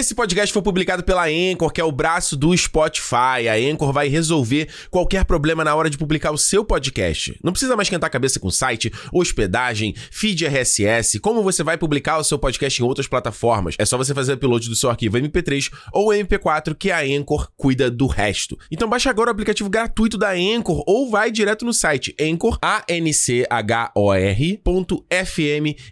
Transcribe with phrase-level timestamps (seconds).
[0.00, 3.46] Esse podcast foi publicado pela Anchor, que é o braço do Spotify.
[3.50, 7.38] A Anchor vai resolver qualquer problema na hora de publicar o seu podcast.
[7.44, 12.16] Não precisa mais esquentar a cabeça com site, hospedagem, feed RSS, como você vai publicar
[12.16, 13.74] o seu podcast em outras plataformas.
[13.78, 17.50] É só você fazer o upload do seu arquivo MP3 ou MP4 que a Anchor
[17.54, 18.58] cuida do resto.
[18.70, 23.50] Então baixa agora o aplicativo gratuito da Anchor ou vai direto no site Anchor, A-N-C-H-O-R.fm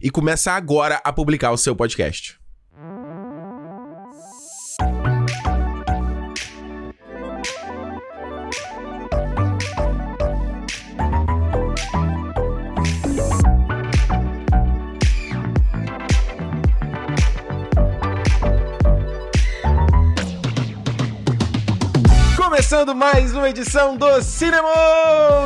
[0.00, 2.37] e começa agora a publicar o seu podcast.
[22.68, 24.68] Começando mais uma edição do Cinema,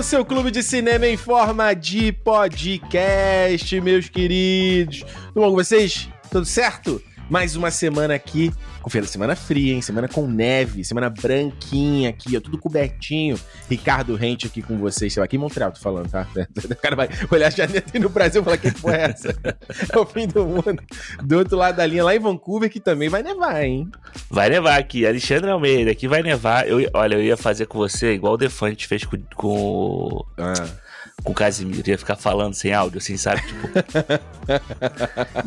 [0.03, 5.05] seu clube de cinema em forma de podcast, meus queridos.
[5.29, 6.09] Tudo bom com vocês?
[6.33, 7.01] Tudo certo?
[7.33, 8.53] Mais uma semana aqui.
[8.83, 9.81] Confira, semana fria, hein?
[9.81, 13.41] Semana com neve, semana branquinha aqui, ó, tudo cobertinho.
[13.71, 15.17] Ricardo Rente aqui com vocês.
[15.17, 16.29] Aqui em Montreal, tô falando, tá?
[16.63, 19.35] O cara vai olhar a janela no Brasil e falar: que porra é essa?
[19.91, 20.83] É o fim do mundo.
[21.23, 23.91] Do outro lado da linha, lá em Vancouver, que também vai nevar, hein?
[24.29, 25.07] Vai nevar aqui.
[25.07, 26.69] Alexandre Almeida, aqui vai nevar.
[26.69, 29.17] Eu, olha, eu ia fazer com você igual o Defante fez com.
[29.35, 30.23] com...
[30.37, 30.83] Ah
[31.23, 33.43] com o Casimiro, ia ficar falando sem áudio, assim, sabe?
[33.43, 33.69] Tipo.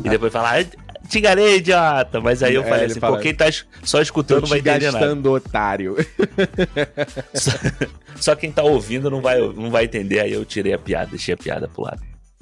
[0.04, 0.64] e depois falar,
[1.06, 2.20] te enganei, idiota.
[2.20, 3.46] Mas aí eu é, falei assim, fala, pô, quem tá
[3.82, 5.30] só escutando não vai entender nada.
[5.30, 5.96] otário.
[7.34, 7.50] Só,
[8.16, 11.34] só, quem tá ouvindo não vai, não vai entender, aí eu tirei a piada, deixei
[11.34, 12.00] a piada pro lado.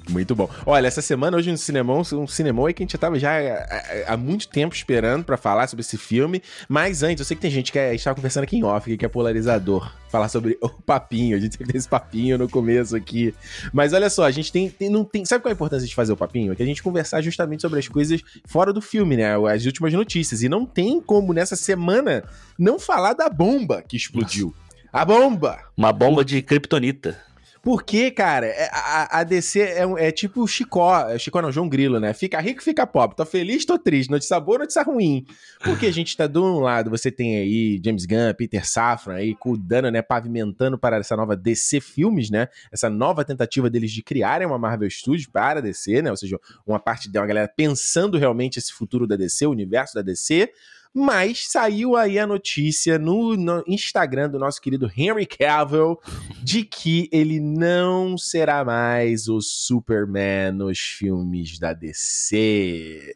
[0.09, 0.49] Muito bom.
[0.65, 3.33] Olha, essa semana hoje no Cinemão, um Cinemão aí que a gente já tava já
[3.33, 6.41] é, é, há muito tempo esperando para falar sobre esse filme.
[6.69, 9.05] Mas antes, eu sei que tem gente que é, estava conversando aqui em off, que
[9.05, 9.91] é polarizador.
[10.09, 11.35] Falar sobre o papinho.
[11.35, 13.33] A gente tem esse papinho no começo aqui.
[13.73, 15.25] Mas olha só, a gente tem, tem, não tem.
[15.25, 16.53] Sabe qual é a importância de fazer o papinho?
[16.53, 19.35] É que a gente conversar justamente sobre as coisas fora do filme, né?
[19.51, 20.43] As últimas notícias.
[20.43, 22.23] E não tem como nessa semana
[22.57, 24.47] não falar da bomba que explodiu.
[24.47, 24.65] Nossa.
[24.93, 25.59] A bomba!
[25.75, 27.17] Uma bomba de kryptonita.
[27.65, 31.67] Porque, cara, é, a, a DC é, é tipo o Chicó, é Chicó não, João
[31.67, 32.13] Grilo, né?
[32.13, 33.17] Fica rico, fica pobre.
[33.17, 34.11] Tô feliz, tô triste.
[34.11, 35.25] Notícia boa, notícia ruim.
[35.63, 39.33] Porque a gente tá de um lado, você tem aí James Gunn, Peter Safran aí
[39.33, 40.03] cuidando, né?
[40.03, 42.49] Pavimentando para essa nova DC Filmes, né?
[42.71, 46.11] Essa nova tentativa deles de criarem uma Marvel Studios para a DC, né?
[46.11, 49.95] Ou seja, uma parte de uma galera pensando realmente esse futuro da DC, o universo
[49.95, 50.51] da DC.
[50.97, 55.99] Mas saiu aí a notícia no, no, Instagram do nosso querido Henry Cavill
[56.41, 63.13] de que ele não será mais o Superman nos filmes da DC.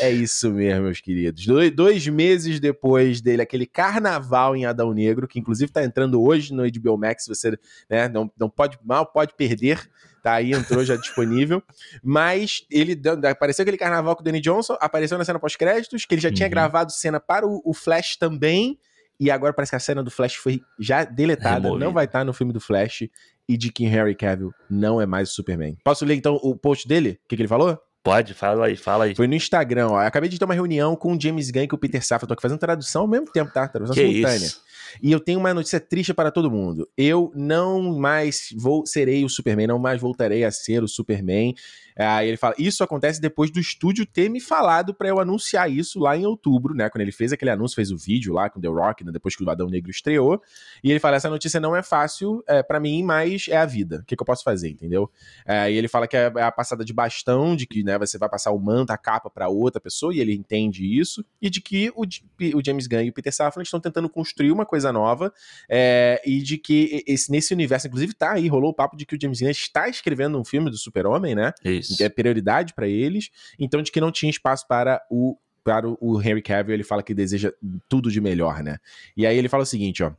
[0.00, 1.46] É isso mesmo, meus queridos.
[1.46, 6.52] Do, dois meses depois dele, aquele carnaval em Adão Negro, que inclusive tá entrando hoje
[6.52, 9.88] no HBO Max, você né, não, não pode mal pode perder
[10.22, 11.62] tá aí, entrou já disponível.
[12.02, 16.22] Mas ele apareceu aquele carnaval com o Danny Johnson, apareceu na cena pós-créditos, que ele
[16.22, 16.34] já uhum.
[16.34, 18.78] tinha gravado cena para o, o, Flash também.
[19.18, 22.32] E agora parece que a cena do Flash foi já deletada, não vai estar no
[22.32, 23.08] filme do Flash.
[23.48, 25.76] E de que Harry Cavill não é mais o Superman.
[25.84, 27.20] Posso ler então o post dele?
[27.24, 27.78] O que, que ele falou?
[28.02, 29.14] Pode, fala aí, fala aí.
[29.14, 30.02] Foi no Instagram, ó.
[30.02, 32.26] Eu acabei de ter uma reunião com o James Gunn e com o Peter Safran.
[32.26, 33.68] Tô aqui fazendo tradução ao mesmo tempo, tá?
[33.68, 34.46] Tradução que simultânea.
[34.46, 34.60] Isso?
[35.00, 36.88] E eu tenho uma notícia triste para todo mundo.
[36.96, 41.54] Eu não mais vou serei o Superman, não mais voltarei a ser o Superman.
[41.96, 46.00] Aí ele fala: Isso acontece depois do estúdio ter me falado para eu anunciar isso
[46.00, 46.88] lá em outubro, né?
[46.88, 49.44] Quando ele fez aquele anúncio, fez o vídeo lá com The Rock, né, depois que
[49.44, 50.40] o Adão Negro estreou.
[50.82, 54.00] E ele fala: Essa notícia não é fácil é, para mim, mas é a vida.
[54.00, 55.10] O que, que eu posso fazer, entendeu?
[55.46, 58.16] É, e ele fala que é, é a passada de bastão, de que né, você
[58.18, 61.60] vai passar o manto, a capa para outra pessoa, e ele entende isso, e de
[61.60, 65.32] que o, o James Gunn e o Peter Safran estão tentando construir uma coisa nova,
[65.68, 69.14] é, e de que esse, nesse universo, inclusive tá aí, rolou o papo de que
[69.14, 71.52] o James Gunn está escrevendo um filme do Super-Homem, né?
[71.62, 71.92] Isso.
[71.92, 72.02] Isso.
[72.02, 73.28] É prioridade para eles,
[73.58, 77.14] então de que não tinha espaço para o para o Henry Cavill, ele fala que
[77.14, 77.52] deseja
[77.88, 78.78] tudo de melhor, né?
[79.16, 80.10] E aí ele fala o seguinte, ó: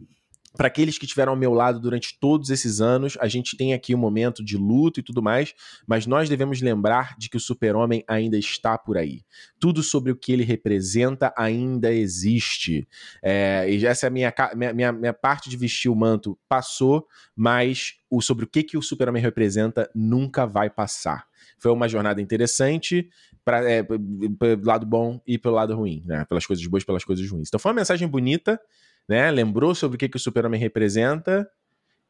[0.55, 3.95] para aqueles que estiveram ao meu lado durante todos esses anos, a gente tem aqui
[3.95, 5.53] um momento de luto e tudo mais,
[5.87, 9.21] mas nós devemos lembrar de que o super-homem ainda está por aí.
[9.59, 12.87] Tudo sobre o que ele representa ainda existe.
[13.21, 14.33] É, e essa é a minha,
[14.73, 18.81] minha, minha, parte de vestir o manto passou, mas o sobre o que, que o
[18.81, 21.25] super-homem representa nunca vai passar.
[21.57, 23.09] Foi uma jornada interessante,
[23.43, 26.25] para é, pelo lado bom e pelo lado ruim, né?
[26.25, 27.47] Pelas coisas boas, pelas coisas ruins.
[27.47, 28.59] Então foi uma mensagem bonita,
[29.07, 29.29] né?
[29.31, 31.49] Lembrou sobre o que, que o Super-Homem representa.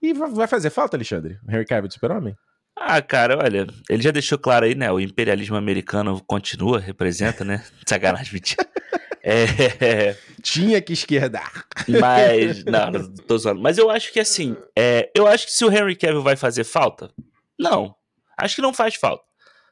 [0.01, 1.39] E vai fazer falta, Alexandre?
[1.47, 2.35] O Henry Cavill de Super-Homem?
[2.75, 4.91] Ah, cara, olha, ele já deixou claro aí, né?
[4.91, 7.63] O imperialismo americano continua, representa, né?
[7.87, 8.67] Sacanagem, mentira.
[9.25, 10.17] É...
[10.41, 11.65] Tinha que esquerdar.
[11.87, 13.61] Mas, não, não tô zoando.
[13.61, 16.65] Mas eu acho que assim, é, eu acho que se o Henry Cavill vai fazer
[16.65, 17.09] falta,
[17.57, 17.95] não.
[18.37, 19.23] Acho que não faz falta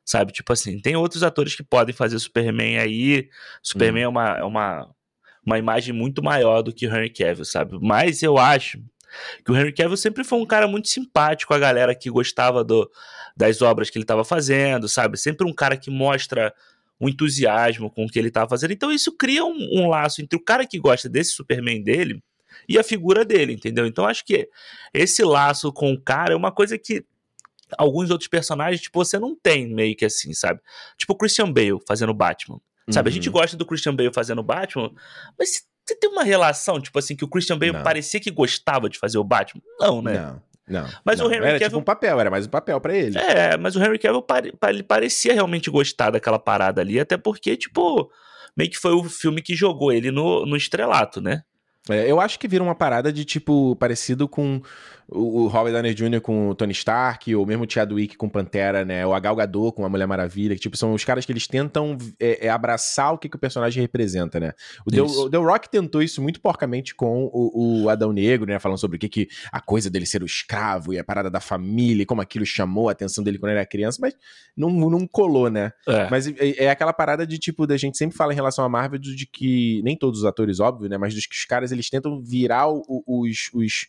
[0.06, 0.32] sabe?
[0.32, 3.30] Tipo assim, tem outros atores que podem fazer Superman aí.
[3.62, 4.06] Superman hum.
[4.06, 4.96] é, uma, é uma
[5.46, 7.78] uma imagem muito maior do que o Henry Cavill, sabe?
[7.82, 8.80] Mas eu acho
[9.44, 12.90] que o Henry Cavill sempre foi um cara muito simpático, a galera que gostava do,
[13.36, 15.18] das obras que ele estava fazendo, sabe?
[15.18, 16.54] Sempre um cara que mostra
[17.00, 18.72] um entusiasmo com o que ele estava fazendo.
[18.72, 22.24] Então isso cria um, um, laço entre o cara que gosta desse Superman dele
[22.70, 23.88] e a figura dele, entendeu?
[23.88, 24.48] Então acho que
[24.94, 27.04] esse laço com o cara é uma coisa que
[27.78, 30.60] alguns outros personagens, tipo, você não tem meio que assim, sabe?
[30.98, 32.60] Tipo o Christian Bale fazendo Batman.
[32.90, 33.12] Sabe, uhum.
[33.12, 33.34] a gente uhum.
[33.34, 34.92] gosta do Christian Bale fazendo Batman,
[35.38, 37.84] mas você tem uma relação, tipo assim, que o Christian Bale não.
[37.84, 39.62] parecia que gostava de fazer o Batman?
[39.80, 40.20] Não, né?
[40.20, 40.52] Não.
[40.68, 41.28] Não, mas não.
[41.28, 41.68] o Henry era Cavill...
[41.68, 43.18] tipo um papel, era mais um papel para ele.
[43.18, 44.26] É, mas o Henry Cavill
[44.70, 48.10] ele parecia realmente gostar daquela parada ali, até porque, tipo,
[48.56, 51.44] meio que foi o filme que jogou ele no, no estrelato, né?
[51.90, 54.62] É, eu acho que vira uma parada de tipo parecido com
[55.12, 56.22] o, Robert Downey Jr.
[56.22, 59.06] com o Tony Stark, ou mesmo o Chadwick com Pantera, né?
[59.06, 61.98] O Gal Gadot com a Mulher Maravilha, que tipo são os caras que eles tentam
[62.20, 64.54] é, é abraçar o que, que o personagem representa, né?
[64.86, 68.58] O The, o The, Rock tentou isso muito porcamente com o, o, Adão Negro, né?
[68.58, 71.42] Falando sobre o que, que a coisa dele ser o escravo e a parada da
[71.42, 74.16] família, e como aquilo chamou a atenção dele quando ele era criança, mas
[74.56, 75.74] não, não colou, né?
[75.88, 76.10] É.
[76.10, 79.00] Mas é, é aquela parada de tipo, da gente sempre fala em relação a Marvel
[79.00, 80.98] de que, nem todos os atores, óbvio, né?
[80.98, 83.88] Mas dos que os caras eles tentam virar os, os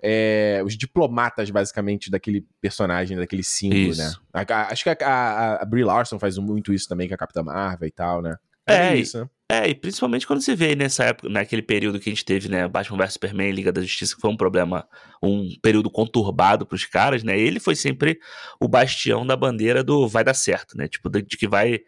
[0.00, 4.06] é, os diplomatas, basicamente, daquele personagem, daquele símbolo, né?
[4.06, 4.22] isso.
[4.34, 4.44] né?
[4.48, 7.18] A, a, acho que a, a, a Brie Larson faz muito isso também com a
[7.18, 8.36] Capitã Marvel e tal, né?
[8.66, 9.28] É, é isso, né?
[9.50, 12.68] É, e principalmente quando você vê nessa época, naquele período que a gente teve, né,
[12.68, 14.86] Batman vs Superman, Liga da Justiça, que foi um problema,
[15.22, 17.38] um período conturbado pros caras, né?
[17.38, 18.20] Ele foi sempre
[18.60, 20.86] o bastião da bandeira do vai dar certo, né?
[20.86, 21.80] Tipo, de, de que vai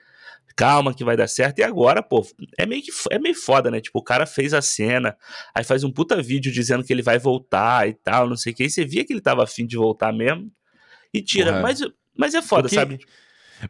[0.61, 1.59] calma que vai dar certo.
[1.61, 2.23] E agora, pô,
[2.59, 3.81] é meio que é meio foda, né?
[3.81, 5.17] Tipo, o cara fez a cena,
[5.55, 8.55] aí faz um puta vídeo dizendo que ele vai voltar e tal, não sei o
[8.55, 8.65] que.
[8.65, 10.53] E você via que ele tava afim de voltar mesmo
[11.15, 11.63] e tira.
[11.63, 11.81] Mas,
[12.15, 13.01] mas é foda, que, sabe?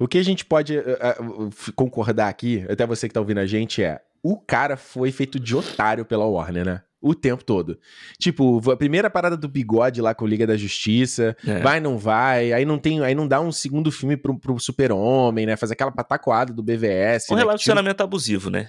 [0.00, 3.46] O que a gente pode uh, uh, concordar aqui, até você que tá ouvindo a
[3.46, 6.82] gente, é o cara foi feito de otário pela Warner, né?
[7.00, 7.79] O tempo todo.
[8.19, 11.61] Tipo, a primeira parada do bigode lá com Liga da Justiça, é.
[11.61, 15.47] vai, não vai, aí não tem, aí não dá um segundo filme pro, pro Super-Homem,
[15.47, 15.56] né?
[15.56, 17.31] Fazer aquela patacoada do BVS.
[17.31, 17.41] Um né?
[17.41, 18.05] relacionamento tinha...
[18.05, 18.69] abusivo, né?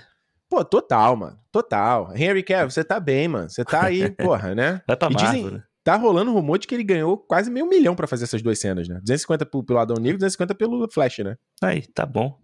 [0.50, 1.38] Pô, total, mano.
[1.52, 2.12] Total.
[2.16, 3.50] Henry Cavill, você tá bem, mano.
[3.50, 4.82] Você tá aí, porra, né?
[4.88, 5.64] Vai pra e dizem, né?
[5.84, 8.88] Tá rolando rumor de que ele ganhou quase meio milhão para fazer essas duas cenas,
[8.88, 9.00] né?
[9.00, 11.38] 250 pelo Adão Negro, 250 pelo Flash, né?
[11.62, 12.38] Aí, tá bom.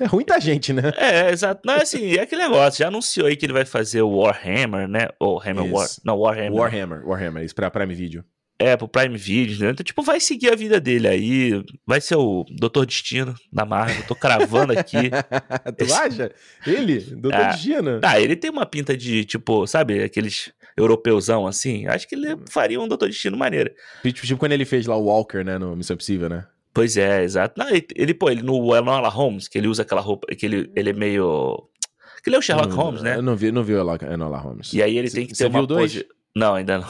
[0.00, 0.82] É ruim da gente, né?
[0.96, 1.60] É, exato.
[1.64, 2.78] Não, é assim, é aquele negócio.
[2.78, 5.08] Já anunciou aí que ele vai fazer o Warhammer, né?
[5.18, 5.88] Ou Hammer War.
[6.04, 6.52] Não, Warhammer.
[6.52, 8.24] Warhammer, Warhammer, isso pra Prime Video.
[8.58, 9.70] É, pro Prime Video, né?
[9.70, 11.64] Então, tipo, vai seguir a vida dele aí.
[11.84, 14.04] Vai ser o Doutor Destino da Marvel.
[14.06, 15.10] Tô cravando aqui.
[15.76, 15.92] tu Esse...
[15.92, 16.32] acha?
[16.64, 17.00] Ele?
[17.00, 18.00] Doutor ah, Destino?
[18.02, 21.86] Ah, ele tem uma pinta de, tipo, sabe, aqueles europeuzão assim.
[21.86, 23.70] Acho que ele faria um Doutor Destino maneiro.
[24.04, 26.46] Tipo, tipo quando ele fez lá o Walker, né, no Missão Impossível, né?
[26.74, 27.58] Pois é, exato.
[27.58, 30.70] Não, ele, ele, pô, ele no Enola Holmes, que ele usa aquela roupa, que ele,
[30.74, 31.68] ele é meio.
[32.22, 33.16] Que ele é o Sherlock não, Holmes, né?
[33.16, 34.72] Eu não vi, não vi o Enola Holmes.
[34.72, 36.06] E aí ele tem que ter uma pose...
[36.34, 36.88] Não, ainda não.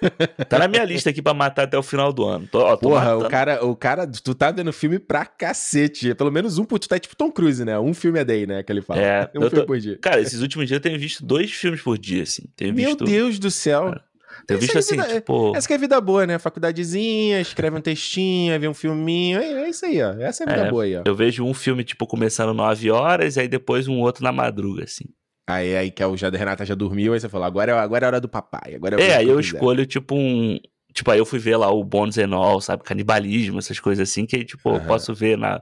[0.48, 2.46] tá na minha lista aqui pra matar até o final do ano.
[2.50, 6.14] Tô, ó, tô Porra, o cara, o cara, tu tá vendo filme pra cacete.
[6.14, 7.78] Pelo menos um, tu tá tipo Tom Cruise, né?
[7.78, 8.62] Um filme a day, né?
[8.62, 9.00] Que ele fala.
[9.00, 9.66] É, um filme tô...
[9.66, 9.98] por dia.
[9.98, 12.44] Cara, esses últimos dias eu tenho visto dois filmes por dia, assim.
[12.56, 13.04] Tenho Meu visto...
[13.04, 13.84] Deus do céu.
[13.84, 14.04] Cara.
[14.48, 15.54] Tenho visto assim, vida, tipo.
[15.54, 16.38] Essa que é vida boa, né?
[16.38, 19.38] Faculdadezinha, escreve um textinho, vê um filminho.
[19.38, 20.14] É, é isso aí, ó.
[20.14, 21.02] Essa é a vida é, boa aí, ó.
[21.04, 25.04] Eu vejo um filme, tipo, começando 9 horas, aí depois um outro na madruga, assim.
[25.46, 27.78] Aí, aí que é o já, a Renata já dormiu, aí você falou, agora é,
[27.78, 28.74] agora é a hora do papai.
[28.74, 30.58] Agora é, é aí eu escolho, tipo, um.
[30.94, 32.82] Tipo, aí eu fui ver lá o and All, sabe?
[32.84, 34.76] Canibalismo, essas coisas assim, que aí, tipo, uhum.
[34.76, 35.60] eu posso ver na,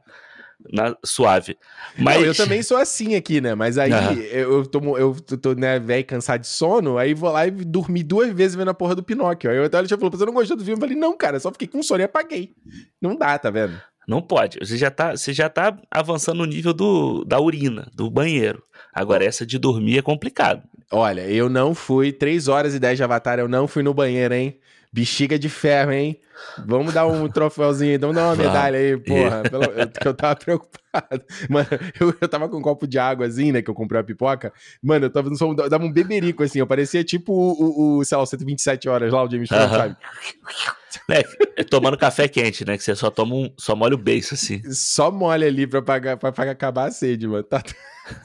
[0.72, 1.56] na suave.
[1.98, 2.16] Mas...
[2.16, 3.54] Não, eu também sou assim aqui, né?
[3.54, 4.20] Mas aí uhum.
[4.20, 8.32] eu, tô, eu tô, né, velho, cansado de sono, aí vou lá e dormi duas
[8.32, 9.50] vezes vendo a porra do Pinóquio.
[9.50, 10.76] Aí eu até já falou, você não gostou do filme?
[10.76, 12.54] Eu falei, não, cara, só fiquei com sono e apaguei.
[13.00, 13.80] Não dá, tá vendo?
[14.06, 14.58] Não pode.
[14.60, 18.62] Você já tá, você já tá avançando no nível do, da urina, do banheiro.
[18.94, 20.62] Agora, essa de dormir é complicado.
[20.90, 24.32] Olha, eu não fui, 3 horas e 10 de Avatar, eu não fui no banheiro,
[24.32, 24.58] hein?
[24.96, 26.18] Bexiga de ferro, hein?
[26.66, 29.42] Vamos dar um troféuzinho, vamos dar uma medalha aí, porra.
[29.42, 31.22] Pelo, eu, eu tava preocupado.
[31.50, 31.68] Mano,
[32.00, 33.60] eu, eu tava com um copo de águazinho, né?
[33.60, 34.50] Que eu comprei a pipoca.
[34.82, 36.60] Mano, eu tava no som, dava um beberico, assim.
[36.60, 39.66] Eu parecia tipo o, o, o sei lá, 127 horas lá, o James Bond, uh
[39.66, 39.76] -huh.
[39.76, 39.96] sabe?
[41.10, 42.76] É, tomando café quente, né?
[42.76, 43.52] Que você só toma um.
[43.58, 44.62] Só molha o beijo, assim.
[44.72, 47.44] Só molha ali pra, pagar, pra, pra acabar a sede, mano.
[47.44, 47.62] Tá...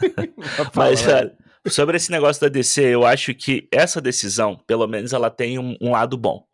[0.73, 1.35] Mas, olha,
[1.67, 5.75] sobre esse negócio da DC, eu acho que essa decisão, pelo menos, ela tem um,
[5.81, 6.45] um lado bom.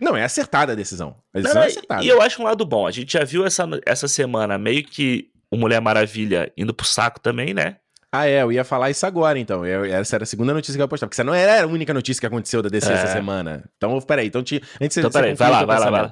[0.00, 1.16] Não, é acertada a decisão.
[1.32, 2.04] A decisão não, é acertada.
[2.04, 2.86] E eu acho um lado bom.
[2.86, 7.20] A gente já viu essa, essa semana meio que o Mulher Maravilha indo pro saco
[7.20, 7.76] também, né?
[8.10, 9.66] Ah, é, eu ia falar isso agora, então.
[9.66, 11.06] Eu, essa era a segunda notícia que eu ia postar.
[11.06, 12.94] Porque essa não era a única notícia que aconteceu da DC é.
[12.94, 13.64] essa semana.
[13.76, 14.28] Então, peraí.
[14.28, 16.10] Então, te, antes então, peraí, vai lá, vai lá, vai lá.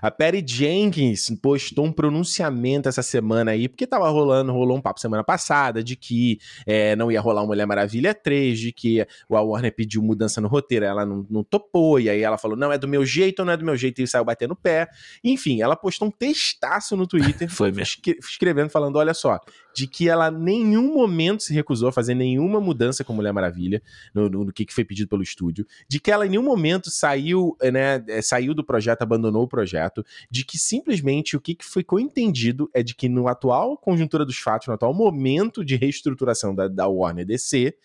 [0.00, 5.00] A Patty Jenkins postou um pronunciamento essa semana aí, porque tava rolando, rolou um papo
[5.00, 9.74] semana passada de que é, não ia rolar Mulher Maravilha 3, de que o Warner
[9.74, 12.88] pediu mudança no roteiro, ela não, não topou, e aí ela falou, não, é do
[12.88, 14.88] meu jeito ou não é do meu jeito, e saiu batendo o pé.
[15.22, 18.02] Enfim, ela postou um textaço no Twitter, Foi mesmo.
[18.20, 19.38] escrevendo, falando, olha só,
[19.78, 23.80] de que ela nenhum momento se recusou a fazer nenhuma mudança com Mulher Maravilha,
[24.12, 27.56] no, no, no que foi pedido pelo estúdio, de que ela em nenhum momento saiu,
[27.62, 32.68] né, é, saiu do projeto, abandonou o projeto, de que simplesmente o que ficou entendido
[32.74, 36.88] é de que no atual conjuntura dos fatos, no atual momento de reestruturação da, da
[36.88, 37.76] Warner DC,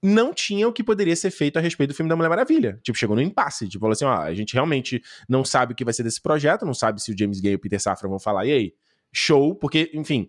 [0.00, 2.78] não tinha o que poderia ser feito a respeito do filme da Mulher Maravilha.
[2.84, 3.68] Tipo, chegou no impasse.
[3.68, 6.64] Tipo, falou assim: ó, a gente realmente não sabe o que vai ser desse projeto,
[6.64, 8.74] não sabe se o James Gay e o Peter Safran vão falar, e aí?
[9.12, 10.28] Show, porque, enfim,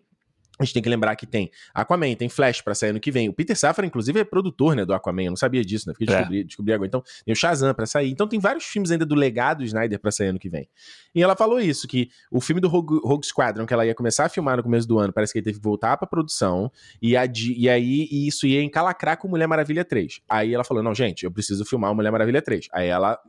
[0.59, 3.27] a gente tem que lembrar que tem Aquaman, tem Flash para sair ano que vem.
[3.27, 5.23] O Peter Safran, inclusive, é produtor né, do Aquaman.
[5.23, 5.95] Eu não sabia disso, né?
[5.97, 6.17] Fiquei é.
[6.17, 6.87] descobri, descobri agora.
[6.87, 8.11] Então, tem o Shazam para sair.
[8.11, 10.69] Então, tem vários filmes ainda do legado do Snyder para sair ano que vem.
[11.15, 14.25] E ela falou isso: que o filme do Rogue, Rogue, Squadron, que ela ia começar
[14.25, 16.71] a filmar no começo do ano, parece que ele teve que voltar pra produção.
[17.01, 20.21] E, a, e aí e isso ia encalacrar com Mulher Maravilha 3.
[20.29, 22.67] Aí ela falou: não, gente, eu preciso filmar o Mulher Maravilha 3.
[22.71, 23.19] Aí ela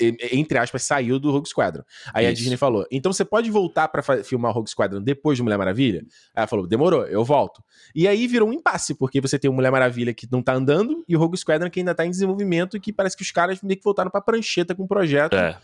[0.00, 1.82] entre aspas, saiu do Rogue Squadron.
[2.12, 2.32] Aí Isso.
[2.32, 5.58] a Disney falou: então você pode voltar para filmar o Rogue Squadron depois de Mulher
[5.58, 6.04] Maravilha?
[6.34, 7.62] Ela falou: demorou, eu volto.
[7.94, 11.04] E aí virou um impasse, porque você tem o Mulher Maravilha que não tá andando
[11.08, 13.60] e o Rogue Squadron que ainda tá em desenvolvimento e que parece que os caras
[13.62, 15.36] meio que voltaram pra prancheta com o projeto.
[15.36, 15.58] É.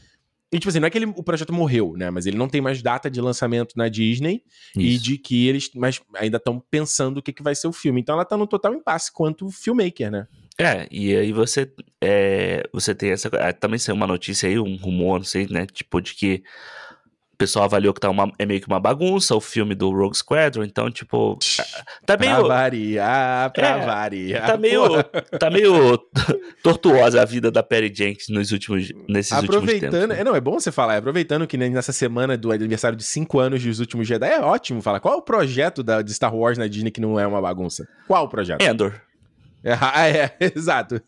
[0.50, 2.10] E, tipo assim, não é que ele, o projeto morreu, né?
[2.10, 4.42] Mas ele não tem mais data de lançamento na Disney
[4.74, 4.80] Isso.
[4.80, 8.00] e de que eles mas ainda estão pensando o que, que vai ser o filme.
[8.00, 10.26] Então ela tá no total impasse quanto filmmaker, né?
[10.60, 13.30] É, e aí você, é, você tem essa.
[13.34, 15.66] É, também saiu uma notícia aí, um rumor, não sei, né?
[15.66, 16.42] Tipo, de que
[17.32, 20.16] o pessoal avaliou que tá uma, é meio que uma bagunça o filme do Rogue
[20.16, 21.38] Squadron, então, tipo.
[22.04, 22.34] Tá meio.
[22.38, 24.46] Pra variar, pra é, variar.
[24.48, 25.04] Tá meio,
[25.38, 25.96] tá meio
[26.60, 30.08] tortuosa a vida da Perry Jenkins nos últimos, nesses aproveitando, últimos tempos.
[30.08, 30.20] Né?
[30.20, 33.62] É, não, é bom você falar, aproveitando que nessa semana do aniversário de 5 anos
[33.62, 34.98] dos últimos Jedi, é ótimo falar.
[34.98, 37.86] Qual é o projeto da, de Star Wars na Disney que não é uma bagunça?
[38.08, 38.60] Qual o projeto?
[38.60, 39.00] Endor.
[39.62, 41.00] É, ah, é, exato.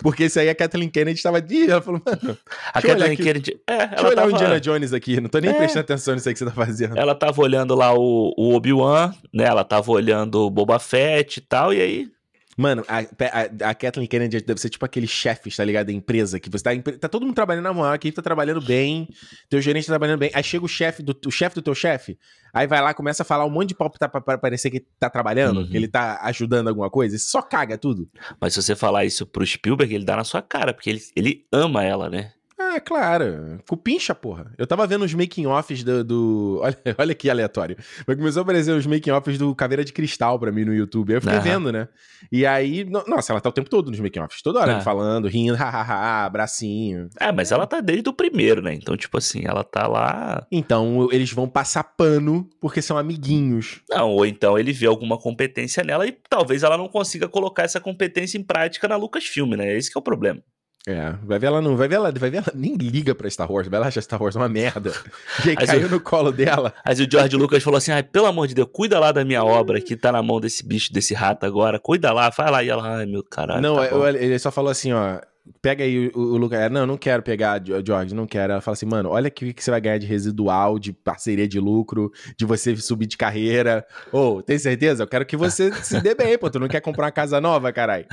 [0.00, 1.38] Porque isso aí a Kathleen Kennedy estava.
[1.38, 2.38] Ih, ela falou, mano.
[2.72, 3.58] A Kathleen Kennedy.
[3.66, 4.26] É, ela deixa eu olhar tava...
[4.28, 5.54] o Indiana Jones aqui, não tô nem é.
[5.54, 6.96] prestando atenção nisso aí que você tá fazendo.
[6.96, 9.44] Ela tava olhando lá o, o Obi-Wan, né?
[9.44, 12.15] Ela tava olhando o Boba Fett e tal, e aí
[12.56, 15.88] Mano, a, a, a Kathleen Kennedy deve ser tipo aquele chefe, tá ligado?
[15.88, 16.70] Da empresa, que você tá.
[16.98, 19.08] Tá todo mundo trabalhando na moral, aqui tá trabalhando bem,
[19.50, 20.30] teu gerente tá trabalhando bem.
[20.32, 22.18] Aí chega o chefe do o chefe do teu chefe,
[22.54, 25.10] aí vai lá, começa a falar um monte de pau pra, pra parecer que tá
[25.10, 25.68] trabalhando, uhum.
[25.68, 28.08] que ele tá ajudando alguma coisa, e só caga tudo.
[28.40, 31.46] Mas se você falar isso pro Spielberg, ele dá na sua cara, porque ele, ele
[31.52, 32.32] ama ela, né?
[32.58, 33.58] Ah, claro.
[33.68, 34.50] Cupincha, porra.
[34.56, 36.60] Eu tava vendo os making-offs do, do.
[36.64, 37.76] Olha, olha que aleatório.
[38.06, 41.12] Mas começou a aparecer os making-offs do Caveira de Cristal pra mim no YouTube.
[41.12, 41.86] Aí eu fiquei vendo, né?
[42.32, 42.84] E aí.
[42.84, 44.40] Nossa, ela tá o tempo todo nos making-offs.
[44.40, 44.80] Toda hora ah.
[44.80, 47.10] falando, rindo, hahaha, bracinho.
[47.20, 48.72] É, mas ela tá desde o primeiro, né?
[48.74, 50.46] Então, tipo assim, ela tá lá.
[50.50, 53.82] Então, eles vão passar pano porque são amiguinhos.
[53.90, 57.80] Não, ou então ele vê alguma competência nela e talvez ela não consiga colocar essa
[57.80, 59.76] competência em prática na Lucasfilm, né?
[59.76, 60.42] Esse que é o problema.
[60.88, 63.50] É, vai ver ela não, vai ver ela, vai ver ela nem liga pra Star
[63.50, 64.92] Wars, vai lá achar Star Wars uma merda.
[65.44, 66.72] E aí caiu no colo dela.
[66.84, 69.44] Mas o George Lucas falou assim: ai, pelo amor de Deus, cuida lá da minha
[69.44, 72.62] obra que tá na mão desse bicho, desse rato agora, cuida lá, vai lá.
[72.62, 73.60] E ela, ai meu caralho.
[73.60, 75.18] Não, tá ele só falou assim: ó,
[75.60, 76.70] pega aí o, o Lucas.
[76.70, 78.52] Não, não quero pegar, George, não quero.
[78.52, 81.46] Ela fala assim, mano, olha o que, que você vai ganhar de residual, de parceria
[81.48, 83.86] de lucro, de você subir de carreira.
[84.12, 85.02] Ô, oh, tem certeza?
[85.02, 86.50] Eu quero que você se dê bem, pô.
[86.50, 88.06] Tu não quer comprar uma casa nova, caralho.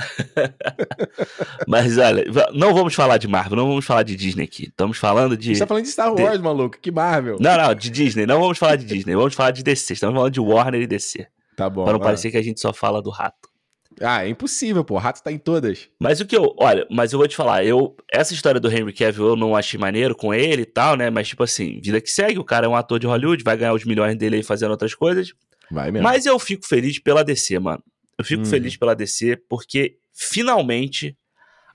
[1.66, 4.64] Mas olha, não vamos falar de Marvel, não vamos falar de Disney aqui.
[4.64, 5.54] Estamos falando de.
[5.54, 6.44] Você tá falando de Star Wars, de...
[6.44, 6.78] maluco.
[6.80, 7.36] Que Marvel.
[7.40, 8.26] Não, não, de Disney.
[8.26, 9.92] Não vamos falar de Disney, vamos falar de DC.
[9.94, 11.26] Estamos falando de Warner e DC.
[11.56, 11.84] Tá bom.
[11.84, 13.53] Pra não parecer que a gente só fala do rato.
[14.00, 14.94] Ah, é impossível, pô.
[14.94, 15.88] O rato tá em todas.
[15.98, 16.54] Mas o que eu.
[16.58, 17.96] Olha, mas eu vou te falar, eu.
[18.12, 21.10] Essa história do Henry Cavill eu não achei maneiro com ele e tal, né?
[21.10, 23.74] Mas, tipo assim, vida que segue, o cara é um ator de Hollywood, vai ganhar
[23.74, 25.32] os milhões dele aí fazendo outras coisas.
[25.70, 26.04] Vai mesmo.
[26.04, 27.82] Mas eu fico feliz pela DC, mano.
[28.18, 28.46] Eu fico hum.
[28.46, 31.16] feliz pela DC porque finalmente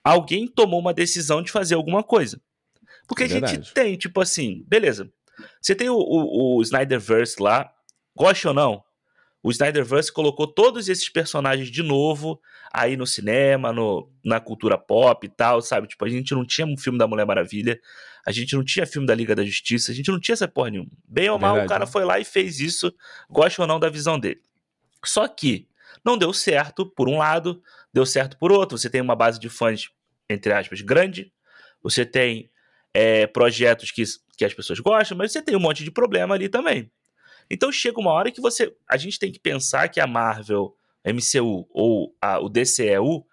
[0.04, 2.40] alguém tomou uma decisão de fazer alguma coisa.
[3.08, 5.12] Porque é a gente tem, tipo assim, beleza.
[5.62, 7.70] Você tem o, o, o Snyderverse lá,
[8.16, 8.84] goste ou não,
[9.42, 12.40] o Snyderverse colocou todos esses personagens de novo
[12.74, 15.88] aí no cinema, no, na cultura pop e tal, sabe?
[15.88, 17.80] Tipo, a gente não tinha um filme da Mulher Maravilha,
[18.26, 20.72] a gente não tinha filme da Liga da Justiça, a gente não tinha essa porra
[20.72, 20.92] nenhuma.
[21.08, 21.92] Bem ou mal, Verdade, o cara né?
[21.92, 22.94] foi lá e fez isso,
[23.30, 24.42] gosta ou não da visão dele.
[25.06, 25.68] Só que
[26.04, 27.62] não deu certo por um lado,
[27.94, 28.78] deu certo por outro.
[28.78, 29.90] Você tem uma base de fãs,
[30.30, 31.32] entre aspas, grande,
[31.82, 32.50] você tem
[32.94, 34.04] é, projetos que,
[34.38, 36.92] que as pessoas gostam, mas você tem um monte de problema ali também.
[37.50, 38.74] Então chega uma hora que você.
[38.90, 40.76] A gente tem que pensar que a Marvel,
[41.06, 43.26] MCU ou a, o DCEU,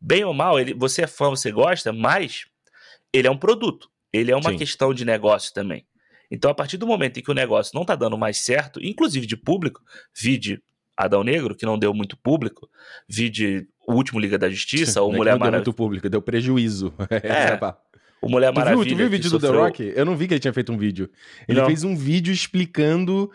[0.00, 2.46] bem ou mal, ele, você é fã, você gosta, mas
[3.12, 3.88] ele é um produto.
[4.12, 4.56] Ele é uma Sim.
[4.58, 5.86] questão de negócio também.
[6.30, 9.26] Então, a partir do momento em que o negócio não tá dando mais certo, inclusive
[9.26, 9.82] de público,
[10.16, 10.62] vide
[10.96, 12.68] Adão Negro, que não deu muito público,
[13.08, 15.58] vide o último Liga da Justiça, ou é que Mulher não deu Maravilha.
[15.64, 16.92] muito público, deu prejuízo.
[17.10, 17.76] É, pá.
[18.22, 18.90] O Mulher Tu viu, Maravilha.
[18.90, 19.92] tu viu o vídeo do The sofreu- Rock?
[19.96, 21.10] Eu não vi que ele tinha feito um vídeo.
[21.48, 21.66] Ele Não.
[21.66, 23.30] fez um vídeo explicando.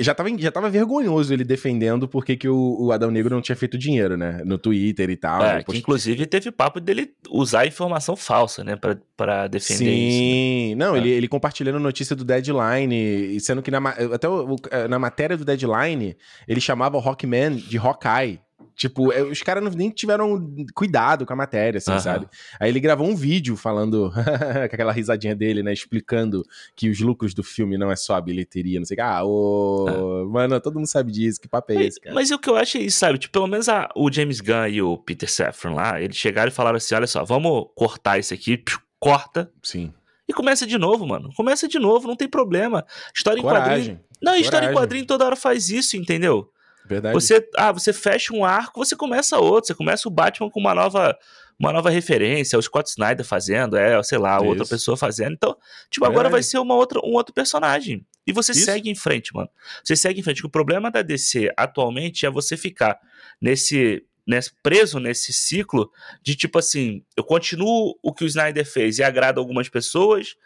[0.00, 3.56] Já tava, já tava vergonhoso ele defendendo porque que o, o Adão Negro não tinha
[3.56, 4.40] feito dinheiro, né?
[4.44, 5.42] No Twitter e tal.
[5.44, 10.04] É, Depois- que inclusive teve papo dele usar informação falsa, né, pra, pra defender isso.
[10.04, 10.10] né?
[10.12, 10.98] Sim, não, É.
[10.98, 13.80] ele, ele compartilhando notícia do Deadline, sendo que na,
[14.14, 14.56] até o-
[14.88, 18.38] na matéria do Deadline, ele chamava o Rockman de Hawkeye.
[18.74, 22.00] Tipo, é, os caras nem tiveram cuidado com a matéria, assim, Aham.
[22.00, 22.28] sabe?
[22.58, 24.10] Aí ele gravou um vídeo falando,
[24.70, 25.72] com aquela risadinha dele, né?
[25.72, 26.42] Explicando
[26.74, 29.02] que os lucros do filme não é só a bilheteria, não sei o que.
[29.02, 32.14] Ah, ô, mano, todo mundo sabe disso, que papo é Mas, esse, cara?
[32.14, 33.18] mas o que eu acho é isso, sabe?
[33.18, 36.54] Tipo, pelo menos a- o James Gunn e o Peter Safran lá, eles chegaram e
[36.54, 39.92] falaram assim: olha só, vamos cortar isso aqui, piu, corta Sim.
[40.28, 41.30] e começa de novo, mano.
[41.36, 42.84] Começa de novo, não tem problema.
[43.14, 43.64] História em quadrinho.
[43.68, 44.00] Coragem.
[44.22, 44.74] Não, história em Coragem.
[44.74, 46.48] quadrinho toda hora faz isso, entendeu?
[46.84, 47.14] Verdade.
[47.14, 49.68] Você, ah, você fecha um arco, você começa outro.
[49.68, 51.16] Você começa o Batman com uma nova,
[51.58, 54.70] uma nova referência, é o Scott Snyder fazendo, é, sei lá, outra Isso.
[54.70, 55.34] pessoa fazendo.
[55.34, 55.56] Então,
[55.90, 56.32] tipo, agora Verdade.
[56.32, 58.04] vai ser uma outra, um outro personagem.
[58.26, 58.64] E você Isso.
[58.64, 59.48] segue em frente, mano.
[59.82, 60.44] Você segue em frente.
[60.44, 62.98] O problema da DC atualmente é você ficar
[63.40, 65.90] nesse, nesse preso nesse ciclo
[66.22, 70.36] de tipo assim, eu continuo o que o Snyder fez e agrada algumas pessoas,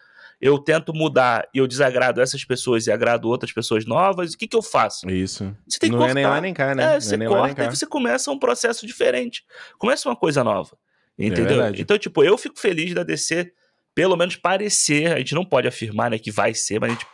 [0.40, 4.34] eu tento mudar e eu desagrado essas pessoas e agrado outras pessoas novas.
[4.34, 5.08] O que que eu faço?
[5.08, 5.56] Isso.
[5.66, 6.34] Você tem que não é nem cortar.
[6.34, 6.82] lá nem cá, né?
[6.82, 9.44] É, Não você nem corta e você começa um processo diferente.
[9.78, 10.76] Começa uma coisa nova.
[11.18, 11.46] Entendeu?
[11.46, 11.80] verdade.
[11.80, 13.50] então, tipo, eu fico feliz da DC,
[13.94, 17.06] pelo menos parecer, a gente não pode afirmar né, que vai ser, mas a gente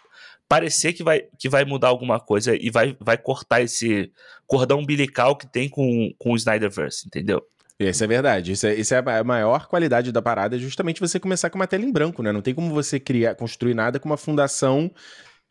[0.48, 4.10] parecer que vai, que vai mudar alguma coisa e vai, vai cortar esse
[4.46, 7.42] cordão umbilical que tem com, com o Snyderverse, entendeu?
[7.90, 8.52] Isso é verdade.
[8.52, 11.66] Isso é, isso é a maior qualidade da parada, é justamente você começar com uma
[11.66, 12.32] tela em branco, né?
[12.32, 14.90] Não tem como você criar, construir nada com uma fundação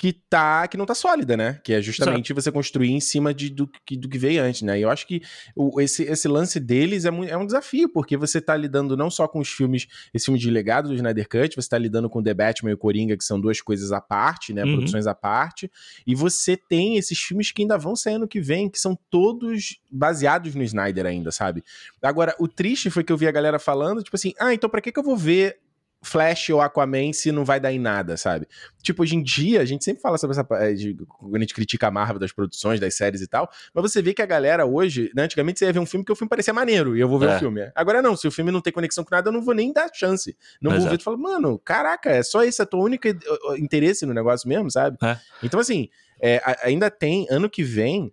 [0.02, 1.60] que tá que não tá sólida, né?
[1.64, 4.80] Que é justamente você construir em cima de, do, que, do que veio antes, né?
[4.80, 5.22] E eu acho que
[5.56, 9.28] o, esse, esse lance deles é, é um desafio, porque você tá lidando não só
[9.28, 12.34] com os filmes, esse filme de legado do Snyder Cut, você tá lidando com The
[12.34, 14.66] Batman e o Coringa, que são duas coisas à parte, né?
[14.66, 14.78] Uhum.
[14.78, 15.72] Produções à parte.
[16.08, 19.80] E você tem esses filmes que ainda vão sair ano que vem, que são todos
[19.88, 21.64] baseados no Snyder ainda, sabe?
[22.02, 24.82] Agora, o triste foi que eu vi a galera falando, tipo assim, ah, então pra
[24.82, 25.60] que, que eu vou ver
[26.04, 28.48] Flash ou Aquaman se não vai dar em nada, sabe?
[28.82, 30.48] Tipo, hoje em dia, a gente sempre fala sobre essa.
[30.64, 33.84] eh, De, quando a gente critica a Marvel das produções, das séries e tal, mas
[33.84, 36.16] você vê que a galera hoje, né, antigamente você ia ver um filme que o
[36.16, 37.36] filme parecia maneiro e eu vou ver É.
[37.36, 37.72] o filme.
[37.76, 39.90] Agora não, se o filme não tem conexão com nada, eu não vou nem dar
[39.94, 40.36] chance.
[40.60, 40.96] Não vou Exato.
[40.96, 43.16] ver e falo, mano, caraca, é só esse a tua única eh,
[43.60, 44.98] interesse no negócio mesmo, sabe?
[45.04, 45.18] É.
[45.44, 45.88] Então, assim,
[46.20, 48.12] é, ainda tem, ano que vem,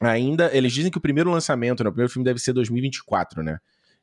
[0.00, 0.50] ainda.
[0.56, 1.88] Eles dizem que o primeiro lançamento, né?
[1.90, 3.58] O primeiro filme deve ser 2024, né?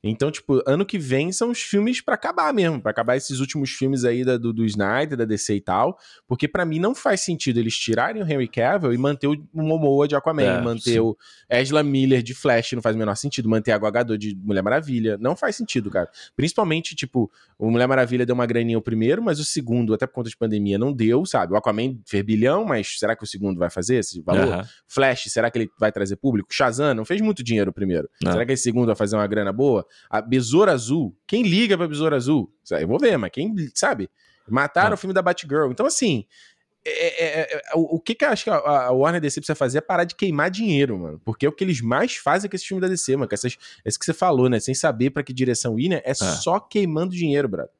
[0.07, 3.71] Então, tipo, ano que vem são os filmes pra acabar mesmo, pra acabar esses últimos
[3.71, 7.21] filmes aí da- do, do Snyder, da DC e tal, porque pra mim não faz
[7.21, 10.99] sentido eles tirarem o Henry Cavill e manter o Momoa de Aquaman, É, manter sim.
[10.99, 11.17] o
[11.49, 15.17] Ezra Miller de Flash, não faz o menor sentido, manter a Gadot de Mulher Maravilha,
[15.19, 16.07] não faz sentido, cara.
[16.35, 20.13] Principalmente, tipo, o Mulher Maravilha deu uma graninha o primeiro, mas o segundo, até por
[20.13, 21.53] conta de pandemia, não deu, sabe?
[21.53, 24.53] O Aquaman fez bilhão, mas será que o segundo vai fazer esse valor?
[24.53, 24.67] Aham.
[24.87, 26.49] Flash, será que ele vai trazer público?
[26.53, 28.07] Shazam não fez muito dinheiro o primeiro.
[28.21, 28.31] Não.
[28.33, 29.85] Será que esse segundo vai fazer uma grana boa?
[30.09, 32.51] A Besouro Azul, quem liga pra Besouro Azul?
[32.71, 34.09] Eu vou ver, mas quem, sabe?
[34.47, 34.93] Mataram Ah.
[34.93, 35.71] o filme da Batgirl.
[35.71, 36.25] Então, assim,
[36.87, 39.55] é- é- é- o, o que que eu acho que a, a Warner DC precisa
[39.55, 41.19] fazer é parar de queimar dinheiro, mano.
[41.25, 43.27] Porque é o que eles mais fazem com esse filme da DC, mano.
[43.27, 44.59] Com essas, esse que você falou, né?
[44.59, 46.01] Sem saber pra que direção ir, né?
[46.05, 47.71] É só queimando dinheiro, brother.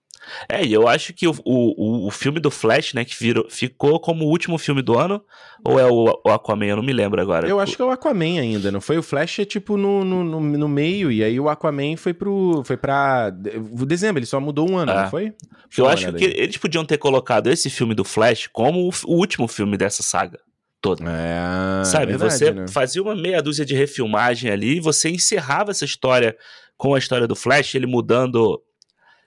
[0.49, 3.99] É, e eu acho que o, o, o filme do Flash, né, que virou, ficou
[3.99, 5.21] como o último filme do ano,
[5.63, 7.47] ou é o, o Aquaman, eu não me lembro agora.
[7.47, 8.97] Eu acho que é o Aquaman ainda, não foi?
[8.97, 12.63] O Flash é tipo no, no, no, no meio, e aí o Aquaman foi pro.
[12.65, 13.29] Foi pra.
[13.29, 15.03] de- Dezembro, ele só mudou um ano, Ah.
[15.03, 15.33] não foi?
[15.69, 16.33] Porque eu acho que aí.
[16.37, 20.39] eles podiam ter colocado esse filme do Flash como o, o último filme dessa saga
[20.81, 21.03] toda.
[21.07, 21.83] É.
[21.85, 22.67] Sabe, verdade, você né?
[22.67, 26.35] fazia uma meia dúzia de refilmagem ali, e você encerrava essa história
[26.77, 28.61] com a história do Flash, ele mudando